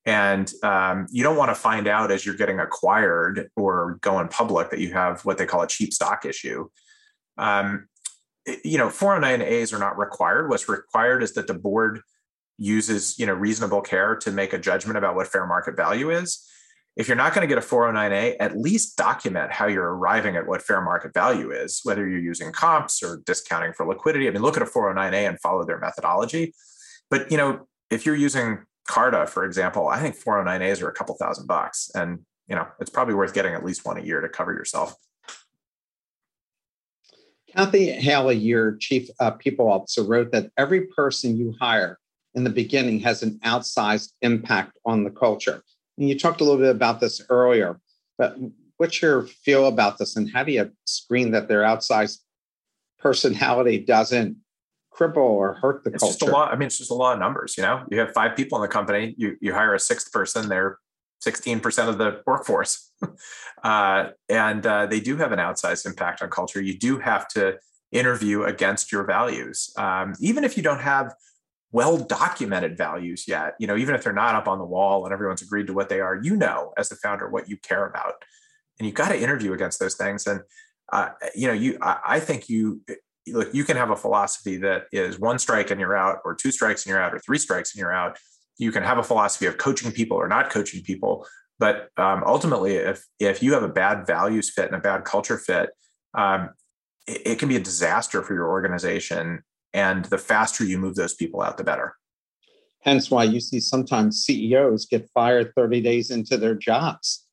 And 0.06 0.50
um, 0.62 1.06
you 1.10 1.22
don't 1.22 1.36
want 1.36 1.50
to 1.50 1.54
find 1.54 1.88
out 1.88 2.10
as 2.12 2.24
you're 2.24 2.36
getting 2.36 2.60
acquired 2.60 3.50
or 3.56 3.98
going 4.00 4.28
public 4.28 4.70
that 4.70 4.78
you 4.78 4.92
have 4.92 5.24
what 5.24 5.36
they 5.36 5.46
call 5.46 5.62
a 5.62 5.66
cheap 5.66 5.92
stock 5.92 6.24
issue. 6.24 6.68
Um, 7.36 7.88
you 8.64 8.78
know, 8.78 8.88
409As 8.88 9.72
are 9.72 9.78
not 9.78 9.98
required. 9.98 10.48
What's 10.48 10.68
required 10.68 11.22
is 11.22 11.34
that 11.34 11.46
the 11.46 11.54
board 11.54 12.00
uses, 12.56 13.18
you 13.18 13.26
know, 13.26 13.34
reasonable 13.34 13.82
care 13.82 14.16
to 14.16 14.30
make 14.30 14.52
a 14.52 14.58
judgment 14.58 14.96
about 14.96 15.14
what 15.14 15.26
fair 15.26 15.46
market 15.46 15.76
value 15.76 16.10
is 16.10 16.46
if 16.99 17.07
you're 17.07 17.16
not 17.16 17.32
going 17.32 17.49
to 17.49 17.55
get 17.55 17.62
a 17.62 17.66
409A, 17.66 18.36
at 18.40 18.59
least 18.59 18.96
document 18.96 19.53
how 19.53 19.68
you're 19.68 19.94
arriving 19.94 20.34
at 20.34 20.49
what 20.49 20.61
fair 20.61 20.80
market 20.80 21.14
value 21.14 21.53
is, 21.53 21.80
whether 21.84 22.07
you're 22.07 22.18
using 22.18 22.51
comps 22.51 23.05
or 23.05 23.22
discounting 23.24 23.72
for 23.72 23.86
liquidity. 23.86 24.26
I 24.26 24.32
mean, 24.32 24.42
look 24.42 24.57
at 24.57 24.62
a 24.64 24.66
409A 24.66 25.28
and 25.28 25.40
follow 25.40 25.64
their 25.64 25.78
methodology. 25.78 26.53
but 27.09 27.30
you 27.30 27.36
know, 27.36 27.68
if 27.88 28.05
you're 28.05 28.16
using 28.16 28.64
Carta, 28.88 29.26
for 29.26 29.44
example, 29.44 29.86
I 29.86 30.01
think 30.01 30.16
409As 30.16 30.82
are 30.82 30.88
a 30.88 30.92
couple 30.92 31.14
thousand 31.14 31.46
bucks. 31.46 31.88
And 31.94 32.20
you 32.49 32.57
know, 32.57 32.66
it's 32.80 32.90
probably 32.90 33.14
worth 33.14 33.32
getting 33.32 33.55
at 33.55 33.64
least 33.64 33.84
one 33.86 33.96
a 33.96 34.03
year 34.03 34.20
to 34.20 34.28
cover 34.28 34.53
yourself. 34.53 34.94
Kathy 37.55 37.92
Haley, 37.92 38.36
your 38.36 38.76
chief 38.76 39.09
uh, 39.20 39.30
people 39.32 39.70
officer, 39.70 40.03
wrote 40.03 40.32
that 40.32 40.51
every 40.59 40.86
person 40.88 41.36
you 41.36 41.55
hire 41.61 41.99
in 42.34 42.44
the 42.44 42.51
beginning 42.51 43.01
has 43.01 43.22
an 43.22 43.38
outsized 43.44 44.12
impact 44.22 44.76
on 44.84 45.05
the 45.05 45.11
culture. 45.11 45.62
And 45.99 46.09
you 46.09 46.18
talked 46.18 46.40
a 46.40 46.44
little 46.44 46.61
bit 46.61 46.70
about 46.70 47.01
this 47.01 47.20
earlier, 47.28 47.80
but 48.16 48.36
what's 48.76 49.03
your 49.03 49.22
feel 49.22 49.66
about 49.66 49.99
this 49.99 50.16
and 50.16 50.30
how 50.30 50.44
do 50.44 50.53
you 50.53 50.70
screen 50.84 51.32
that 51.32 51.49
their 51.49 51.62
outsized 51.62 52.18
personality 52.99 53.78
doesn't 53.78 54.36
cripple 54.92 55.16
or 55.16 55.55
hurt 55.55 55.84
the 55.84 55.90
it's 55.90 56.03
culture? 56.03 56.18
Just 56.18 56.30
a 56.30 56.32
lot. 56.32 56.53
I 56.53 56.57
mean, 56.57 56.66
it's 56.66 56.78
just 56.78 56.90
a 56.90 56.94
lot 56.94 57.14
of 57.14 57.18
numbers. 57.18 57.57
You 57.57 57.64
know, 57.64 57.84
you 57.90 57.99
have 57.99 58.12
five 58.12 58.36
people 58.36 58.57
in 58.59 58.62
the 58.62 58.68
company. 58.68 59.14
You 59.18 59.36
you 59.40 59.53
hire 59.53 59.74
a 59.74 59.80
sixth 59.80 60.12
person. 60.12 60.49
They're 60.49 60.78
16% 61.26 61.88
of 61.88 61.99
the 61.99 62.22
workforce. 62.26 62.92
uh, 63.64 64.11
and 64.28 64.64
uh, 64.64 64.86
they 64.86 65.01
do 65.01 65.16
have 65.16 65.32
an 65.32 65.40
outsized 65.40 65.84
impact 65.84 66.22
on 66.22 66.30
culture. 66.30 66.61
You 66.61 66.78
do 66.78 66.99
have 66.99 67.26
to 67.28 67.59
interview 67.90 68.44
against 68.44 68.92
your 68.92 69.05
values. 69.05 69.72
Um, 69.76 70.14
even 70.20 70.44
if 70.44 70.57
you 70.57 70.62
don't 70.62 70.80
have 70.80 71.14
well 71.70 71.98
documented 71.98 72.76
values 72.76 73.26
yet, 73.28 73.54
you 73.58 73.66
know, 73.66 73.76
even 73.76 73.94
if 73.94 74.02
they're 74.02 74.12
not 74.12 74.34
up 74.34 74.48
on 74.48 74.58
the 74.58 74.64
wall 74.64 75.04
and 75.04 75.12
everyone's 75.12 75.42
agreed 75.42 75.66
to 75.66 75.74
what 75.74 75.88
they 75.88 76.00
are, 76.00 76.18
you 76.22 76.36
know, 76.36 76.72
as 76.78 76.88
the 76.88 76.96
founder, 76.96 77.28
what 77.28 77.48
you 77.48 77.56
care 77.58 77.86
about. 77.86 78.14
And 78.78 78.86
you've 78.86 78.94
got 78.94 79.08
to 79.08 79.20
interview 79.20 79.52
against 79.52 79.78
those 79.78 79.94
things. 79.94 80.26
And, 80.26 80.40
uh, 80.92 81.10
you 81.34 81.46
know, 81.46 81.52
you, 81.52 81.78
I, 81.82 81.98
I 82.06 82.20
think 82.20 82.48
you, 82.48 82.80
look, 83.26 83.52
you 83.52 83.64
can 83.64 83.76
have 83.76 83.90
a 83.90 83.96
philosophy 83.96 84.56
that 84.58 84.84
is 84.92 85.18
one 85.18 85.38
strike 85.38 85.70
and 85.70 85.80
you're 85.80 85.96
out, 85.96 86.18
or 86.24 86.34
two 86.34 86.50
strikes 86.50 86.86
and 86.86 86.90
you're 86.90 87.02
out, 87.02 87.14
or 87.14 87.18
three 87.18 87.38
strikes 87.38 87.74
and 87.74 87.80
you're 87.80 87.92
out 87.92 88.18
you 88.58 88.72
can 88.72 88.82
have 88.82 88.98
a 88.98 89.02
philosophy 89.02 89.46
of 89.46 89.56
coaching 89.56 89.92
people 89.92 90.16
or 90.16 90.28
not 90.28 90.50
coaching 90.50 90.82
people 90.82 91.26
but 91.58 91.88
um, 91.96 92.22
ultimately 92.26 92.74
if 92.74 93.06
if 93.18 93.42
you 93.42 93.54
have 93.54 93.62
a 93.62 93.68
bad 93.68 94.06
values 94.06 94.50
fit 94.50 94.66
and 94.66 94.74
a 94.74 94.80
bad 94.80 95.04
culture 95.04 95.38
fit 95.38 95.70
um, 96.14 96.50
it, 97.06 97.22
it, 97.24 97.38
can 97.38 97.48
be 97.48 97.56
a 97.56 97.60
disaster 97.60 98.22
for 98.22 98.34
your 98.34 98.48
organization 98.48 99.42
and 99.74 100.06
the 100.06 100.18
faster 100.18 100.64
you 100.64 100.78
move 100.78 100.94
those 100.94 101.14
people 101.14 101.40
out 101.40 101.56
the 101.56 101.64
better 101.64 101.94
hence 102.80 103.10
why 103.10 103.24
you 103.24 103.40
see 103.40 103.60
sometimes 103.60 104.24
ceos 104.24 104.86
get 104.86 105.08
fired 105.14 105.52
30 105.56 105.80
days 105.80 106.10
into 106.10 106.36
their 106.36 106.54
jobs 106.54 107.26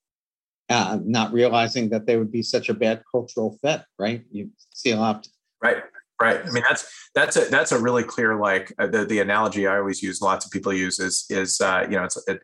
uh, 0.69 0.97
not 1.03 1.31
realizing 1.31 1.89
that 1.89 2.07
they 2.07 2.17
would 2.17 2.31
be 2.31 2.41
such 2.41 2.69
a 2.69 2.73
bad 2.73 3.03
cultural 3.11 3.57
fit 3.61 3.81
right 3.99 4.23
you 4.31 4.49
see 4.73 4.91
a 4.91 4.97
lot 4.97 5.27
right 5.61 5.83
Right. 6.21 6.39
I 6.45 6.49
mean, 6.51 6.63
that's 6.67 7.09
that's 7.13 7.35
a 7.35 7.41
that's 7.51 7.73
a 7.73 7.79
really 7.79 8.03
clear 8.03 8.35
like 8.37 8.73
uh, 8.79 8.87
the 8.87 9.05
the 9.05 9.19
analogy 9.19 9.67
I 9.67 9.77
always 9.77 10.01
use. 10.01 10.21
Lots 10.21 10.45
of 10.45 10.51
people 10.51 10.71
use 10.71 10.97
is 10.97 11.25
is 11.29 11.59
uh, 11.59 11.85
you 11.89 11.97
know 11.97 12.05
it's 12.05 12.17
it, 12.27 12.41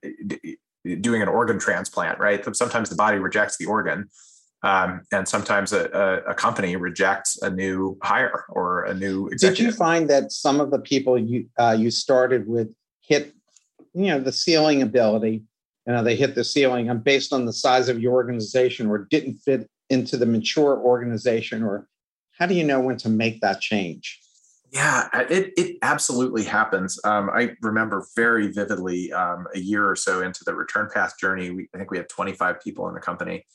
it, 0.84 1.02
doing 1.02 1.22
an 1.22 1.30
organ 1.30 1.58
transplant. 1.58 2.20
Right. 2.20 2.44
Sometimes 2.54 2.90
the 2.90 2.98
body 2.98 3.18
rejects 3.18 3.58
the 3.58 3.68
organ, 3.68 4.10
um, 4.64 5.02
and 5.12 5.28
sometimes 5.28 5.74
a, 5.74 5.90
a, 5.90 6.32
a, 6.32 6.34
company 6.36 6.76
rejects 6.76 7.42
a 7.42 7.50
new 7.50 7.98
hire 8.04 8.46
or 8.50 8.84
a 8.84 8.94
new. 8.94 9.28
Executive. 9.28 9.58
Did 9.58 9.66
you 9.66 9.72
find 9.72 10.10
that 10.10 10.32
some 10.32 10.60
of 10.60 10.70
the 10.70 10.80
people 10.80 11.18
you 11.18 11.48
uh, 11.58 11.76
you 11.78 11.90
started 11.90 12.48
with 12.48 12.70
hit, 13.02 13.34
you 13.94 14.08
know, 14.08 14.20
the 14.20 14.32
ceiling 14.32 14.82
ability? 14.82 15.44
You 15.88 15.94
know, 15.94 16.04
they 16.04 16.16
hit 16.16 16.36
the 16.36 16.44
ceiling, 16.44 16.90
and 16.90 17.04
based 17.04 17.34
on 17.34 17.46
the 17.46 17.54
size 17.54 17.90
of 17.90 18.00
your 18.00 18.14
organization, 18.14 18.88
or 18.88 19.08
didn't 19.10 19.38
fit 19.38 19.68
into 19.90 20.16
the 20.16 20.28
mature 20.28 20.78
organization, 20.78 21.64
or 21.64 21.88
how 22.38 22.46
do 22.46 22.54
you 22.54 22.64
know 22.64 22.80
when 22.80 22.98
to 22.98 23.10
make 23.10 23.42
that 23.42 23.62
change? 23.62 24.20
Yeah, 24.72 25.10
it, 25.14 25.52
it 25.58 25.78
absolutely 25.82 26.46
happens. 26.46 26.98
Um, 27.04 27.30
I 27.30 27.56
remember 27.62 28.06
very 28.16 28.48
vividly 28.48 29.12
um, 29.12 29.46
a 29.54 29.60
year 29.60 29.90
or 29.90 29.98
so 29.98 30.22
into 30.22 30.46
the 30.46 30.54
return 30.54 30.90
path 30.94 31.18
journey. 31.20 31.50
We, 31.50 31.68
I 31.76 31.78
think 31.78 31.92
we 31.92 31.98
had 31.98 32.08
25 32.08 32.62
people 32.62 32.88
in 32.88 32.94
the 32.94 33.02
company, 33.02 33.46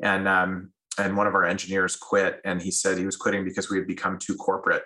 and 0.00 0.28
um, 0.28 0.70
and 0.98 1.16
one 1.16 1.26
of 1.26 1.34
our 1.34 1.44
engineers 1.44 1.96
quit, 1.96 2.40
and 2.44 2.60
he 2.60 2.70
said 2.70 2.98
he 2.98 3.06
was 3.06 3.16
quitting 3.16 3.44
because 3.44 3.70
we 3.70 3.78
had 3.78 3.86
become 3.86 4.18
too 4.18 4.34
corporate. 4.36 4.82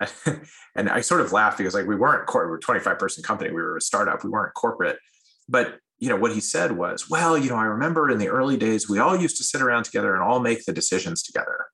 and 0.74 0.88
I 0.88 1.00
sort 1.00 1.20
of 1.20 1.32
laughed 1.32 1.58
because 1.58 1.74
like 1.74 1.86
we 1.86 1.96
weren't 1.96 2.26
corporate, 2.26 2.48
we 2.48 2.52
were 2.52 2.58
a 2.58 2.60
25 2.60 2.98
person 2.98 3.22
company, 3.22 3.50
we 3.50 3.62
were 3.62 3.76
a 3.76 3.80
startup, 3.80 4.24
we 4.24 4.30
weren't 4.30 4.54
corporate. 4.54 4.98
But 5.48 5.78
you 5.98 6.08
know 6.08 6.16
what 6.16 6.32
he 6.32 6.40
said 6.40 6.72
was, 6.72 7.08
well, 7.08 7.38
you 7.38 7.50
know, 7.50 7.56
I 7.56 7.64
remember 7.64 8.10
in 8.10 8.18
the 8.18 8.28
early 8.28 8.56
days 8.56 8.88
we 8.88 8.98
all 8.98 9.16
used 9.16 9.36
to 9.36 9.44
sit 9.44 9.62
around 9.62 9.84
together 9.84 10.14
and 10.14 10.22
all 10.22 10.40
make 10.40 10.64
the 10.64 10.72
decisions 10.72 11.22
together. 11.22 11.66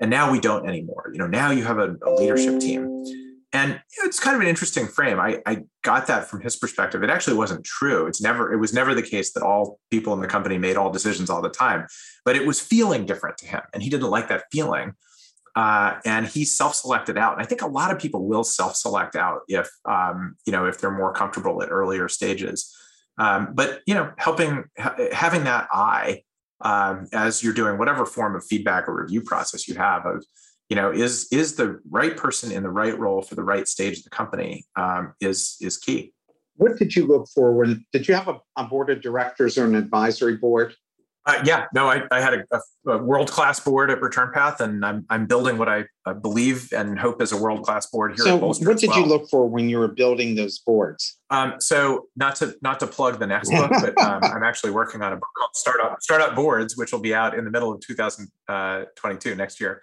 And 0.00 0.10
now 0.10 0.32
we 0.32 0.40
don't 0.40 0.68
anymore. 0.68 1.10
You 1.12 1.18
know 1.18 1.26
now 1.26 1.50
you 1.50 1.64
have 1.64 1.78
a, 1.78 1.96
a 2.04 2.10
leadership 2.14 2.60
team 2.60 3.04
and 3.54 3.80
it's 4.04 4.20
kind 4.20 4.34
of 4.34 4.42
an 4.42 4.48
interesting 4.48 4.86
frame. 4.86 5.18
I, 5.18 5.40
I 5.46 5.62
got 5.82 6.08
that 6.08 6.28
from 6.28 6.42
his 6.42 6.56
perspective. 6.56 7.02
It 7.02 7.08
actually 7.08 7.36
wasn't 7.36 7.64
true. 7.64 8.06
It's 8.06 8.20
never 8.20 8.52
it 8.52 8.58
was 8.58 8.74
never 8.74 8.94
the 8.94 9.02
case 9.02 9.32
that 9.32 9.42
all 9.42 9.78
people 9.90 10.12
in 10.12 10.20
the 10.20 10.26
company 10.26 10.58
made 10.58 10.76
all 10.76 10.90
decisions 10.90 11.30
all 11.30 11.40
the 11.40 11.48
time 11.48 11.86
but 12.24 12.36
it 12.36 12.46
was 12.46 12.60
feeling 12.60 13.06
different 13.06 13.36
to 13.38 13.46
him 13.46 13.60
and 13.72 13.82
he 13.82 13.90
didn't 13.90 14.10
like 14.10 14.28
that 14.28 14.44
feeling. 14.50 14.94
Uh, 15.56 16.00
and 16.04 16.26
he 16.26 16.44
self-selected 16.44 17.16
out. 17.16 17.34
And 17.34 17.42
i 17.42 17.44
think 17.44 17.62
a 17.62 17.68
lot 17.68 17.92
of 17.92 17.98
people 18.00 18.26
will 18.26 18.42
self-select 18.42 19.14
out 19.14 19.42
if 19.46 19.70
um, 19.84 20.34
you 20.46 20.52
know 20.52 20.66
if 20.66 20.80
they're 20.80 20.90
more 20.90 21.12
comfortable 21.12 21.62
at 21.62 21.70
earlier 21.70 22.08
stages. 22.08 22.74
Um, 23.18 23.50
but 23.54 23.80
you 23.86 23.94
know 23.94 24.10
helping 24.18 24.64
ha- 24.76 24.96
having 25.12 25.44
that 25.44 25.68
eye 25.70 26.22
um, 26.60 27.06
as 27.12 27.44
you're 27.44 27.54
doing 27.54 27.78
whatever 27.78 28.04
form 28.04 28.34
of 28.34 28.44
feedback 28.44 28.88
or 28.88 29.00
review 29.00 29.20
process 29.20 29.68
you 29.68 29.76
have 29.76 30.06
of 30.06 30.24
you 30.74 30.80
know 30.80 30.90
is 30.90 31.28
is 31.30 31.54
the 31.54 31.80
right 31.88 32.16
person 32.16 32.50
in 32.50 32.64
the 32.64 32.68
right 32.68 32.98
role 32.98 33.22
for 33.22 33.36
the 33.36 33.44
right 33.44 33.68
stage 33.68 33.98
of 33.98 34.04
the 34.04 34.10
company 34.10 34.64
um, 34.74 35.14
is 35.20 35.56
is 35.60 35.78
key 35.78 36.12
what 36.56 36.76
did 36.76 36.96
you 36.96 37.06
look 37.06 37.28
for 37.32 37.52
when 37.52 37.86
did 37.92 38.08
you 38.08 38.14
have 38.14 38.26
a, 38.26 38.40
a 38.56 38.64
board 38.64 38.90
of 38.90 39.00
directors 39.00 39.56
or 39.56 39.66
an 39.66 39.76
advisory 39.76 40.36
board 40.36 40.74
uh, 41.26 41.40
yeah, 41.42 41.64
no, 41.72 41.88
I, 41.88 42.02
I 42.10 42.20
had 42.20 42.34
a, 42.34 42.60
a, 42.86 42.98
world 42.98 43.30
class 43.30 43.58
board 43.58 43.90
at 43.90 44.02
Return 44.02 44.30
Path, 44.34 44.60
and 44.60 44.84
I'm 44.84 45.06
I'm 45.08 45.24
building 45.24 45.56
what 45.56 45.70
I, 45.70 45.84
I 46.04 46.12
believe 46.12 46.70
and 46.70 46.98
hope 46.98 47.22
is 47.22 47.32
a 47.32 47.36
world 47.38 47.62
class 47.62 47.86
board 47.86 48.10
here. 48.14 48.26
So, 48.26 48.36
what 48.36 48.76
did 48.76 48.90
well. 48.90 48.98
you 49.00 49.06
look 49.06 49.30
for 49.30 49.48
when 49.48 49.70
you 49.70 49.78
were 49.78 49.88
building 49.88 50.34
those 50.34 50.58
boards? 50.58 51.16
Um, 51.30 51.54
so, 51.60 52.08
not 52.14 52.36
to 52.36 52.54
not 52.60 52.78
to 52.80 52.86
plug 52.86 53.20
the 53.20 53.26
next 53.26 53.48
book, 53.48 53.70
but 53.70 53.98
um, 54.02 54.22
I'm 54.22 54.42
actually 54.42 54.72
working 54.72 55.00
on 55.00 55.14
a 55.14 55.16
book 55.16 55.30
called 55.38 55.52
Startup 55.54 55.96
Startup 56.02 56.36
Boards, 56.36 56.76
which 56.76 56.92
will 56.92 57.00
be 57.00 57.14
out 57.14 57.34
in 57.34 57.46
the 57.46 57.50
middle 57.50 57.72
of 57.72 57.80
2022 57.80 59.32
uh, 59.32 59.34
next 59.34 59.62
year. 59.62 59.80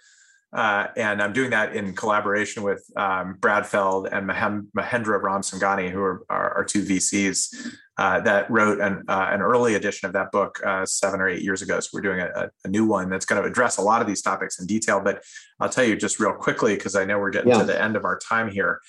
Uh, 0.52 0.88
and 0.96 1.22
I'm 1.22 1.32
doing 1.32 1.50
that 1.50 1.74
in 1.74 1.94
collaboration 1.94 2.62
with 2.62 2.84
um, 2.96 3.36
Brad 3.40 3.66
Feld 3.66 4.08
and 4.12 4.26
Mahem, 4.26 4.68
Mahendra 4.76 5.20
Ramsinghani, 5.22 5.90
who 5.90 6.00
are 6.00 6.24
our, 6.28 6.64
two 6.64 6.84
VCs 6.84 7.70
uh, 7.96 8.20
that 8.20 8.50
wrote 8.50 8.78
an, 8.80 9.02
uh, 9.08 9.28
an 9.30 9.40
early 9.40 9.76
edition 9.76 10.06
of 10.06 10.12
that 10.12 10.30
book 10.30 10.60
uh, 10.64 10.84
seven 10.84 11.20
or 11.20 11.28
eight 11.28 11.42
years 11.42 11.62
ago. 11.62 11.80
So 11.80 11.88
we're 11.94 12.02
doing 12.02 12.20
a, 12.20 12.50
a, 12.64 12.68
new 12.68 12.86
one 12.86 13.08
that's 13.08 13.24
going 13.24 13.42
to 13.42 13.48
address 13.48 13.78
a 13.78 13.82
lot 13.82 14.02
of 14.02 14.06
these 14.06 14.20
topics 14.20 14.60
in 14.60 14.66
detail. 14.66 15.00
But 15.00 15.22
I'll 15.58 15.70
tell 15.70 15.84
you 15.84 15.96
just 15.96 16.20
real 16.20 16.34
quickly, 16.34 16.74
because 16.74 16.96
I 16.96 17.06
know 17.06 17.18
we're 17.18 17.30
getting 17.30 17.50
yeah. 17.50 17.58
to 17.58 17.64
the 17.64 17.80
end 17.80 17.96
of 17.96 18.04
our 18.04 18.18
time 18.18 18.50
here. 18.50 18.80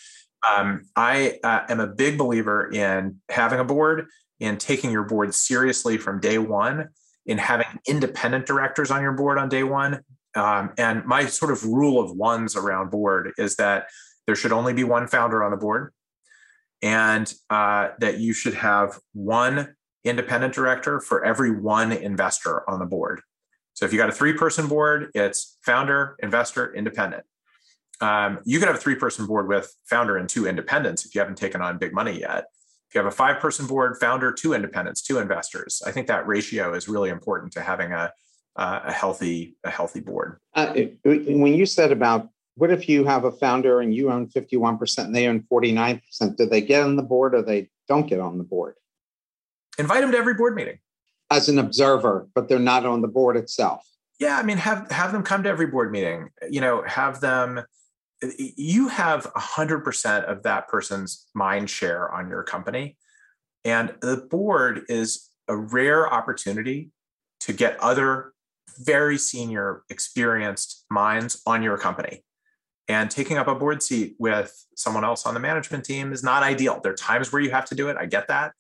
Um, 0.50 0.84
I 0.98 1.40
uh, 1.46 1.62
am 1.70 1.80
a 1.80 1.88
big 1.88 2.18
believer 2.18 2.70
in 2.72 3.22
having 3.30 3.60
a 3.60 3.64
board, 3.64 4.08
and 4.42 4.60
taking 4.60 4.92
your 4.92 5.04
board 5.04 5.34
seriously 5.34 5.98
from 5.98 6.20
day 6.20 6.38
one, 6.38 6.90
in 7.26 7.38
having 7.38 7.68
independent 7.88 8.46
directors 8.46 8.92
on 8.92 9.02
your 9.02 9.14
board 9.14 9.38
on 9.38 9.48
day 9.48 9.64
one, 9.64 10.02
um, 10.36 10.72
and 10.78 11.06
my 11.06 11.26
sort 11.26 11.52
of 11.52 11.64
rule 11.64 12.00
of 12.00 12.12
ones 12.16 12.56
around 12.56 12.90
board 12.90 13.34
is 13.38 13.56
that 13.58 13.88
there 14.26 14.36
should 14.36 14.52
only 14.52 14.74
be 14.74 14.84
one 14.84 15.08
founder 15.08 15.44
on 15.44 15.52
the 15.52 15.58
board 15.58 15.94
and 16.82 17.34
uh, 17.50 17.90
that 18.00 18.20
you 18.20 18.34
should 18.34 18.54
have 18.54 19.00
one 19.14 19.76
independent 20.04 20.54
director 20.54 21.00
for 21.00 21.24
every 21.24 21.52
one 21.52 21.92
investor 21.92 22.70
on 22.70 22.80
the 22.80 22.86
board. 22.86 23.22
So 23.74 23.86
if 23.86 23.94
you 23.94 23.98
got 23.98 24.10
a 24.10 24.14
three 24.14 24.34
person 24.34 24.68
board, 24.68 25.10
it's 25.16 25.58
founder, 25.62 26.16
investor, 26.22 26.74
independent. 26.74 27.24
Um, 28.02 28.40
you 28.44 28.60
could 28.60 28.68
have 28.68 28.76
a 28.76 28.82
three 28.82 28.96
person 28.96 29.26
board 29.26 29.48
with 29.48 29.74
founder 29.86 30.18
and 30.18 30.28
two 30.28 30.46
independents 30.46 31.06
if 31.06 31.16
you 31.16 31.20
haven't 31.20 31.38
taken 31.38 31.62
on 31.62 31.78
big 31.78 31.94
money 31.94 32.20
yet. 32.20 32.46
If 32.90 32.96
you 32.96 33.00
have 33.00 33.12
a 33.12 33.16
five 33.16 33.40
person 33.40 33.66
board, 33.66 33.98
founder, 34.00 34.32
two 34.32 34.54
independents, 34.54 35.02
two 35.02 35.20
investors, 35.20 35.82
I 35.86 35.92
think 35.92 36.08
that 36.08 36.28
ratio 36.28 36.74
is 36.74 36.88
really 36.88 37.10
important 37.10 37.54
to 37.54 37.62
having 37.62 37.92
a, 37.92 38.12
uh, 38.56 38.82
a 38.84 38.92
healthy 38.92 39.56
a 39.64 39.70
healthy 39.70 40.00
board. 40.00 40.38
Uh, 40.54 40.74
when 41.04 41.54
you 41.54 41.66
said 41.66 41.92
about 41.92 42.30
what 42.56 42.72
if 42.72 42.88
you 42.88 43.06
have 43.06 43.24
a 43.24 43.32
founder 43.32 43.82
and 43.82 43.96
you 43.96 44.12
own 44.12 44.28
51% 44.28 45.06
and 45.06 45.16
they 45.16 45.28
own 45.28 45.44
49%? 45.52 46.02
Do 46.38 46.46
they 46.46 46.62
get 46.62 46.84
on 46.84 46.96
the 46.96 47.04
board 47.04 47.34
or 47.34 47.42
they 47.42 47.70
don't 47.88 48.08
get 48.08 48.20
on 48.20 48.38
the 48.38 48.44
board? 48.44 48.76
Invite 49.80 50.02
them 50.02 50.12
to 50.12 50.18
every 50.18 50.36
board 50.36 50.56
meeting. 50.56 50.78
As 51.32 51.50
an 51.50 51.58
observer, 51.58 52.28
but 52.36 52.48
they're 52.48 52.60
not 52.60 52.86
on 52.86 53.02
the 53.02 53.08
board 53.08 53.38
itself. 53.38 53.84
Yeah, 54.20 54.38
I 54.38 54.44
mean, 54.44 54.58
have 54.58 54.90
have 54.92 55.12
them 55.12 55.24
come 55.24 55.42
to 55.44 55.50
every 55.50 55.66
board 55.66 55.92
meeting. 55.92 56.30
You 56.48 56.62
know, 56.62 56.84
have 56.86 57.22
them. 57.22 57.62
You 58.38 58.88
have 58.88 59.24
100% 59.34 60.24
of 60.26 60.44
that 60.44 60.68
person's 60.68 61.26
mind 61.34 61.70
share 61.70 62.12
on 62.12 62.30
your 62.30 62.44
company. 62.44 62.98
And 63.66 63.96
the 64.02 64.18
board 64.30 64.84
is 64.90 65.30
a 65.48 65.58
rare 65.58 66.12
opportunity 66.12 66.92
to 67.42 67.52
get 67.52 67.80
other 67.80 68.33
very 68.78 69.18
senior, 69.18 69.84
experienced 69.90 70.86
minds 70.90 71.42
on 71.46 71.64
your 71.64 71.78
company. 71.78 72.24
And 72.88 73.10
taking 73.10 73.38
up 73.38 73.48
a 73.48 73.56
board 73.56 73.82
seat 73.82 74.16
with 74.20 74.54
someone 74.76 75.06
else 75.06 75.26
on 75.26 75.34
the 75.34 75.40
management 75.40 75.86
team 75.86 76.12
is 76.12 76.24
not 76.24 76.44
ideal. 76.44 76.82
There 76.84 76.92
are 76.92 76.96
times 76.96 77.32
where 77.32 77.42
you 77.42 77.52
have 77.52 77.66
to 77.66 77.76
do 77.76 77.90
it. 77.90 77.98
I 77.98 78.06
get 78.06 78.28
that. 78.28 78.52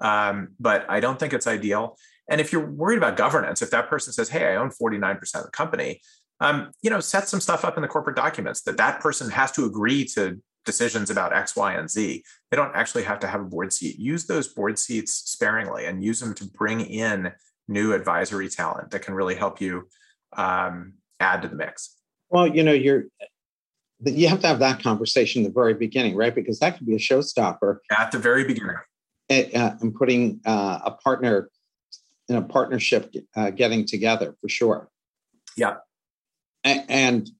Um, 0.00 0.48
but 0.58 0.86
I 0.88 1.00
don't 1.00 1.18
think 1.18 1.32
it's 1.32 1.46
ideal. 1.46 1.96
And 2.28 2.40
if 2.40 2.52
you're 2.52 2.66
worried 2.66 2.98
about 2.98 3.16
governance, 3.16 3.62
if 3.62 3.70
that 3.70 3.88
person 3.88 4.12
says, 4.12 4.28
"Hey, 4.28 4.46
I 4.46 4.56
own 4.56 4.70
49% 4.70 5.44
of 5.44 5.46
the 5.46 5.52
company," 5.52 6.00
um, 6.40 6.70
you 6.82 6.90
know, 6.90 7.00
set 7.00 7.28
some 7.28 7.40
stuff 7.40 7.64
up 7.64 7.76
in 7.76 7.82
the 7.82 7.88
corporate 7.88 8.16
documents 8.16 8.62
that 8.62 8.76
that 8.76 9.00
person 9.00 9.30
has 9.30 9.52
to 9.52 9.64
agree 9.64 10.04
to 10.06 10.40
decisions 10.66 11.08
about 11.08 11.32
X, 11.32 11.56
Y, 11.56 11.72
and 11.72 11.88
Z. 11.88 12.22
They 12.50 12.56
don't 12.56 12.74
actually 12.74 13.04
have 13.04 13.20
to 13.20 13.26
have 13.26 13.40
a 13.40 13.44
board 13.44 13.72
seat. 13.72 13.98
Use 13.98 14.26
those 14.26 14.48
board 14.48 14.78
seats 14.78 15.12
sparingly 15.14 15.86
and 15.86 16.04
use 16.04 16.20
them 16.20 16.34
to 16.34 16.44
bring 16.44 16.80
in 16.80 17.32
new 17.68 17.94
advisory 17.94 18.48
talent 18.48 18.90
that 18.90 19.00
can 19.00 19.14
really 19.14 19.34
help 19.34 19.60
you 19.60 19.88
um, 20.36 20.94
add 21.20 21.42
to 21.42 21.48
the 21.48 21.56
mix. 21.56 21.96
Well, 22.28 22.46
you 22.46 22.62
know, 22.62 22.72
you're 22.72 23.04
you 24.04 24.28
have 24.28 24.40
to 24.40 24.46
have 24.46 24.58
that 24.58 24.82
conversation 24.82 25.42
at 25.42 25.48
the 25.48 25.54
very 25.54 25.72
beginning, 25.72 26.16
right? 26.16 26.34
Because 26.34 26.58
that 26.58 26.76
could 26.76 26.86
be 26.86 26.94
a 26.94 26.98
showstopper 26.98 27.78
at 27.90 28.12
the 28.12 28.18
very 28.18 28.44
beginning. 28.44 28.76
And, 29.28 29.54
uh, 29.56 29.74
and 29.80 29.94
putting 29.94 30.40
uh, 30.44 30.80
a 30.84 30.90
partner 30.92 31.48
in 32.28 32.36
a 32.36 32.42
partnership 32.42 33.12
uh, 33.34 33.50
getting 33.50 33.86
together 33.86 34.36
for 34.40 34.48
sure. 34.48 34.88
Yeah. 35.56 35.76
And, 36.64 36.84
and 36.88 37.30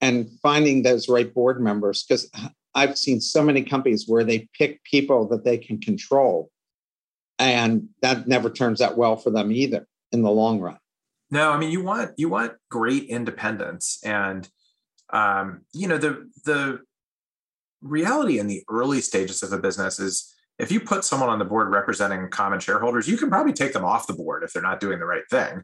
and 0.00 0.30
finding 0.42 0.82
those 0.82 1.08
right 1.08 1.32
board 1.32 1.60
members 1.60 2.04
because 2.04 2.30
I've 2.78 2.96
seen 2.96 3.20
so 3.20 3.42
many 3.42 3.62
companies 3.62 4.04
where 4.06 4.24
they 4.24 4.48
pick 4.56 4.82
people 4.84 5.26
that 5.28 5.44
they 5.44 5.58
can 5.58 5.80
control, 5.80 6.50
and 7.38 7.88
that 8.02 8.28
never 8.28 8.50
turns 8.50 8.80
out 8.80 8.96
well 8.96 9.16
for 9.16 9.30
them 9.30 9.50
either 9.50 9.86
in 10.12 10.22
the 10.22 10.30
long 10.30 10.60
run. 10.60 10.78
No, 11.30 11.50
I 11.50 11.58
mean 11.58 11.70
you 11.70 11.82
want 11.82 12.12
you 12.16 12.28
want 12.28 12.52
great 12.70 13.04
independence, 13.04 13.98
and 14.04 14.48
um, 15.10 15.62
you 15.72 15.88
know 15.88 15.98
the 15.98 16.30
the 16.44 16.80
reality 17.82 18.38
in 18.38 18.46
the 18.46 18.62
early 18.70 19.00
stages 19.00 19.42
of 19.42 19.52
a 19.52 19.58
business 19.58 19.98
is 19.98 20.34
if 20.58 20.72
you 20.72 20.80
put 20.80 21.04
someone 21.04 21.28
on 21.28 21.38
the 21.38 21.44
board 21.44 21.70
representing 21.70 22.28
common 22.30 22.60
shareholders, 22.60 23.08
you 23.08 23.16
can 23.16 23.28
probably 23.28 23.52
take 23.52 23.72
them 23.72 23.84
off 23.84 24.06
the 24.06 24.12
board 24.12 24.42
if 24.42 24.52
they're 24.52 24.62
not 24.62 24.80
doing 24.80 24.98
the 24.98 25.04
right 25.04 25.28
thing. 25.30 25.62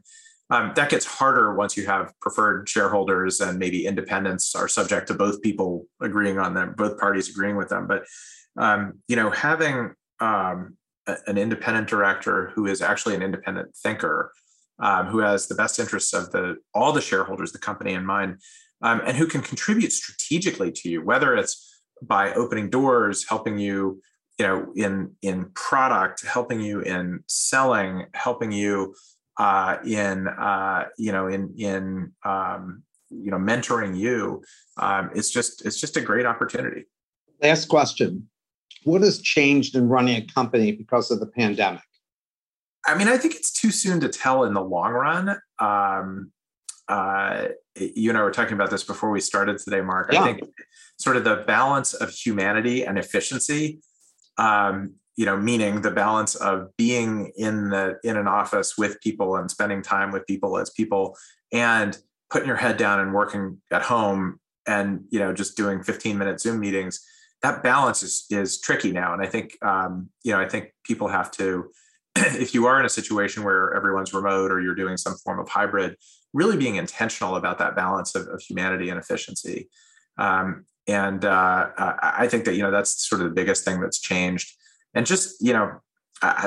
Um, 0.51 0.73
that 0.75 0.89
gets 0.89 1.05
harder 1.05 1.55
once 1.55 1.75
you 1.75 1.87
have 1.87 2.13
preferred 2.21 2.69
shareholders 2.69 3.39
and 3.39 3.57
maybe 3.57 3.87
independents 3.87 4.53
are 4.53 4.67
subject 4.67 5.07
to 5.07 5.15
both 5.15 5.41
people 5.41 5.87
agreeing 6.01 6.37
on 6.37 6.53
them, 6.53 6.75
both 6.77 6.99
parties 6.99 7.29
agreeing 7.29 7.55
with 7.55 7.69
them. 7.69 7.87
But 7.87 8.03
um, 8.57 8.99
you 9.07 9.15
know, 9.15 9.31
having 9.31 9.93
um, 10.19 10.77
a, 11.07 11.17
an 11.27 11.37
independent 11.37 11.87
director 11.87 12.51
who 12.53 12.67
is 12.67 12.81
actually 12.81 13.15
an 13.15 13.23
independent 13.23 13.75
thinker, 13.75 14.31
um, 14.79 15.07
who 15.07 15.19
has 15.19 15.47
the 15.47 15.55
best 15.55 15.79
interests 15.79 16.13
of 16.13 16.31
the 16.31 16.57
all 16.73 16.91
the 16.91 17.01
shareholders, 17.01 17.51
the 17.51 17.59
company 17.59 17.93
in 17.93 18.05
mind, 18.05 18.39
um, 18.81 19.01
and 19.05 19.17
who 19.17 19.25
can 19.25 19.41
contribute 19.41 19.91
strategically 19.91 20.71
to 20.71 20.89
you, 20.89 21.03
whether 21.03 21.35
it's 21.35 21.81
by 22.01 22.33
opening 22.33 22.69
doors, 22.69 23.27
helping 23.27 23.57
you 23.57 24.01
you 24.37 24.45
know 24.45 24.71
in 24.75 25.11
in 25.21 25.45
product 25.55 26.25
helping 26.25 26.59
you 26.59 26.81
in 26.81 27.23
selling 27.27 28.05
helping 28.13 28.51
you 28.51 28.93
uh, 29.37 29.77
in 29.85 30.27
uh, 30.27 30.85
you 30.97 31.11
know 31.11 31.27
in 31.27 31.53
in 31.57 32.11
um, 32.23 32.83
you 33.09 33.31
know 33.31 33.37
mentoring 33.37 33.97
you 33.97 34.43
um, 34.77 35.11
it's 35.15 35.29
just 35.29 35.65
it's 35.65 35.79
just 35.79 35.97
a 35.97 36.01
great 36.01 36.25
opportunity. 36.25 36.85
Last 37.41 37.67
question. 37.67 38.29
What 38.83 39.01
has 39.01 39.21
changed 39.21 39.75
in 39.75 39.89
running 39.89 40.17
a 40.17 40.25
company 40.25 40.71
because 40.71 41.11
of 41.11 41.19
the 41.19 41.25
pandemic? 41.27 41.81
I 42.87 42.95
mean 42.95 43.07
i 43.07 43.17
think 43.17 43.35
it's 43.35 43.51
too 43.51 43.71
soon 43.71 43.99
to 44.01 44.09
tell 44.09 44.43
in 44.43 44.53
the 44.53 44.61
long 44.61 44.93
run. 44.93 45.37
Um, 45.59 46.31
uh, 46.87 47.47
you 47.75 48.11
and 48.11 48.17
i 48.17 48.21
were 48.21 48.31
talking 48.31 48.53
about 48.53 48.69
this 48.69 48.83
before 48.83 49.09
we 49.09 49.19
started 49.19 49.57
today 49.57 49.81
mark. 49.81 50.11
Yeah. 50.11 50.21
i 50.21 50.25
think 50.25 50.41
sort 50.97 51.17
of 51.17 51.23
the 51.23 51.43
balance 51.47 51.93
of 51.93 52.11
humanity 52.11 52.85
and 52.85 52.99
efficiency 52.99 53.79
um, 54.37 54.93
you 55.15 55.25
know 55.25 55.37
meaning 55.37 55.81
the 55.81 55.91
balance 55.91 56.35
of 56.35 56.75
being 56.77 57.31
in 57.37 57.69
the 57.69 57.97
in 58.03 58.17
an 58.17 58.27
office 58.27 58.77
with 58.77 58.99
people 59.01 59.35
and 59.35 59.49
spending 59.49 59.81
time 59.81 60.11
with 60.11 60.25
people 60.27 60.57
as 60.57 60.69
people 60.69 61.17
and 61.53 61.97
putting 62.29 62.47
your 62.47 62.57
head 62.57 62.77
down 62.77 62.99
and 62.99 63.13
working 63.13 63.61
at 63.71 63.81
home 63.81 64.39
and 64.67 65.05
you 65.09 65.19
know 65.19 65.33
just 65.33 65.55
doing 65.55 65.83
15 65.83 66.17
minute 66.17 66.39
zoom 66.39 66.59
meetings 66.59 67.05
that 67.45 67.61
balance 67.61 68.01
is 68.01 68.25
is 68.29 68.59
tricky 68.59 68.91
now. 68.91 69.13
And 69.13 69.21
i 69.21 69.27
think 69.27 69.57
um, 69.63 70.09
you 70.23 70.31
know 70.31 70.39
i 70.39 70.47
think 70.47 70.71
people 70.83 71.07
have 71.07 71.31
to 71.31 71.69
if 72.15 72.53
you 72.53 72.65
are 72.65 72.79
in 72.79 72.85
a 72.85 72.89
situation 72.89 73.43
where 73.43 73.73
everyone's 73.73 74.13
remote 74.13 74.51
or 74.51 74.61
you're 74.61 74.75
doing 74.75 74.97
some 74.97 75.15
form 75.23 75.39
of 75.39 75.47
hybrid 75.49 75.95
really 76.33 76.57
being 76.57 76.75
intentional 76.75 77.35
about 77.37 77.59
that 77.59 77.75
balance 77.75 78.15
of, 78.15 78.27
of 78.27 78.41
humanity 78.41 78.89
and 78.89 78.99
efficiency. 78.99 79.69
Um, 80.17 80.65
and 80.87 81.25
uh, 81.25 81.69
i 81.77 82.27
think 82.27 82.45
that 82.45 82.53
you 82.55 82.61
know 82.61 82.69
that's 82.69 83.07
sort 83.09 83.19
of 83.19 83.27
the 83.27 83.33
biggest 83.33 83.65
thing 83.65 83.81
that's 83.81 83.99
changed 83.99 84.53
and 84.95 85.05
just, 85.05 85.41
you 85.41 85.53
know, 85.53 85.79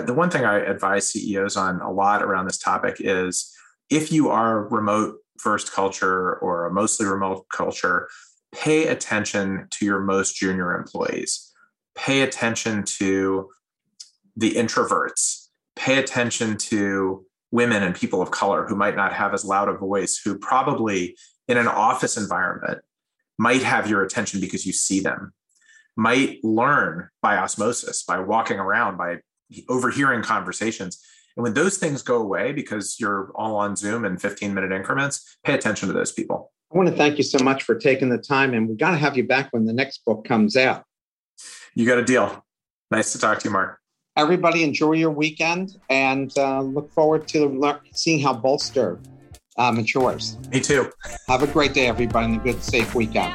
the 0.02 0.14
one 0.14 0.30
thing 0.30 0.44
I 0.44 0.58
advise 0.58 1.06
CEOs 1.12 1.56
on 1.56 1.80
a 1.80 1.92
lot 1.92 2.22
around 2.22 2.46
this 2.46 2.58
topic 2.58 2.96
is 2.98 3.54
if 3.90 4.10
you 4.10 4.30
are 4.30 4.66
remote 4.68 5.16
first 5.38 5.72
culture 5.72 6.36
or 6.36 6.66
a 6.66 6.72
mostly 6.72 7.06
remote 7.06 7.46
culture, 7.52 8.08
pay 8.52 8.88
attention 8.88 9.68
to 9.70 9.84
your 9.84 10.00
most 10.00 10.36
junior 10.36 10.74
employees. 10.74 11.52
Pay 11.94 12.22
attention 12.22 12.84
to 12.84 13.50
the 14.36 14.52
introverts. 14.52 15.48
Pay 15.76 15.98
attention 15.98 16.56
to 16.56 17.24
women 17.50 17.82
and 17.82 17.94
people 17.94 18.20
of 18.20 18.30
color 18.30 18.66
who 18.66 18.74
might 18.74 18.96
not 18.96 19.12
have 19.12 19.34
as 19.34 19.44
loud 19.44 19.68
a 19.68 19.74
voice, 19.74 20.20
who 20.22 20.38
probably 20.38 21.16
in 21.46 21.56
an 21.56 21.68
office 21.68 22.16
environment 22.16 22.80
might 23.38 23.62
have 23.62 23.88
your 23.88 24.02
attention 24.02 24.40
because 24.40 24.66
you 24.66 24.72
see 24.72 25.00
them 25.00 25.32
might 25.98 26.38
learn 26.44 27.08
by 27.20 27.36
osmosis, 27.36 28.04
by 28.04 28.20
walking 28.20 28.58
around, 28.58 28.96
by 28.96 29.16
overhearing 29.68 30.22
conversations. 30.22 31.02
And 31.36 31.42
when 31.42 31.54
those 31.54 31.76
things 31.76 32.02
go 32.02 32.22
away 32.22 32.52
because 32.52 33.00
you're 33.00 33.32
all 33.34 33.56
on 33.56 33.74
Zoom 33.74 34.04
in 34.04 34.16
15 34.16 34.54
minute 34.54 34.70
increments, 34.70 35.36
pay 35.44 35.54
attention 35.54 35.88
to 35.88 35.92
those 35.92 36.12
people. 36.12 36.52
I 36.72 36.76
want 36.76 36.88
to 36.88 36.94
thank 36.94 37.18
you 37.18 37.24
so 37.24 37.42
much 37.42 37.64
for 37.64 37.74
taking 37.74 38.10
the 38.10 38.18
time. 38.18 38.54
And 38.54 38.68
we've 38.68 38.78
got 38.78 38.92
to 38.92 38.96
have 38.96 39.16
you 39.16 39.26
back 39.26 39.48
when 39.50 39.64
the 39.64 39.72
next 39.72 40.04
book 40.04 40.24
comes 40.24 40.56
out. 40.56 40.84
You 41.74 41.84
got 41.84 41.98
a 41.98 42.04
deal. 42.04 42.44
Nice 42.92 43.10
to 43.12 43.18
talk 43.18 43.40
to 43.40 43.48
you, 43.48 43.52
Mark. 43.52 43.80
Everybody, 44.16 44.62
enjoy 44.62 44.92
your 44.92 45.10
weekend 45.10 45.78
and 45.90 46.32
uh, 46.38 46.60
look 46.60 46.92
forward 46.92 47.26
to 47.28 47.80
seeing 47.92 48.20
how 48.20 48.34
Bolster 48.34 49.00
uh, 49.56 49.72
matures. 49.72 50.36
Me 50.52 50.60
too. 50.60 50.92
Have 51.26 51.42
a 51.42 51.48
great 51.48 51.74
day, 51.74 51.88
everybody, 51.88 52.26
and 52.26 52.36
a 52.36 52.44
good, 52.44 52.62
safe 52.62 52.94
weekend. 52.94 53.34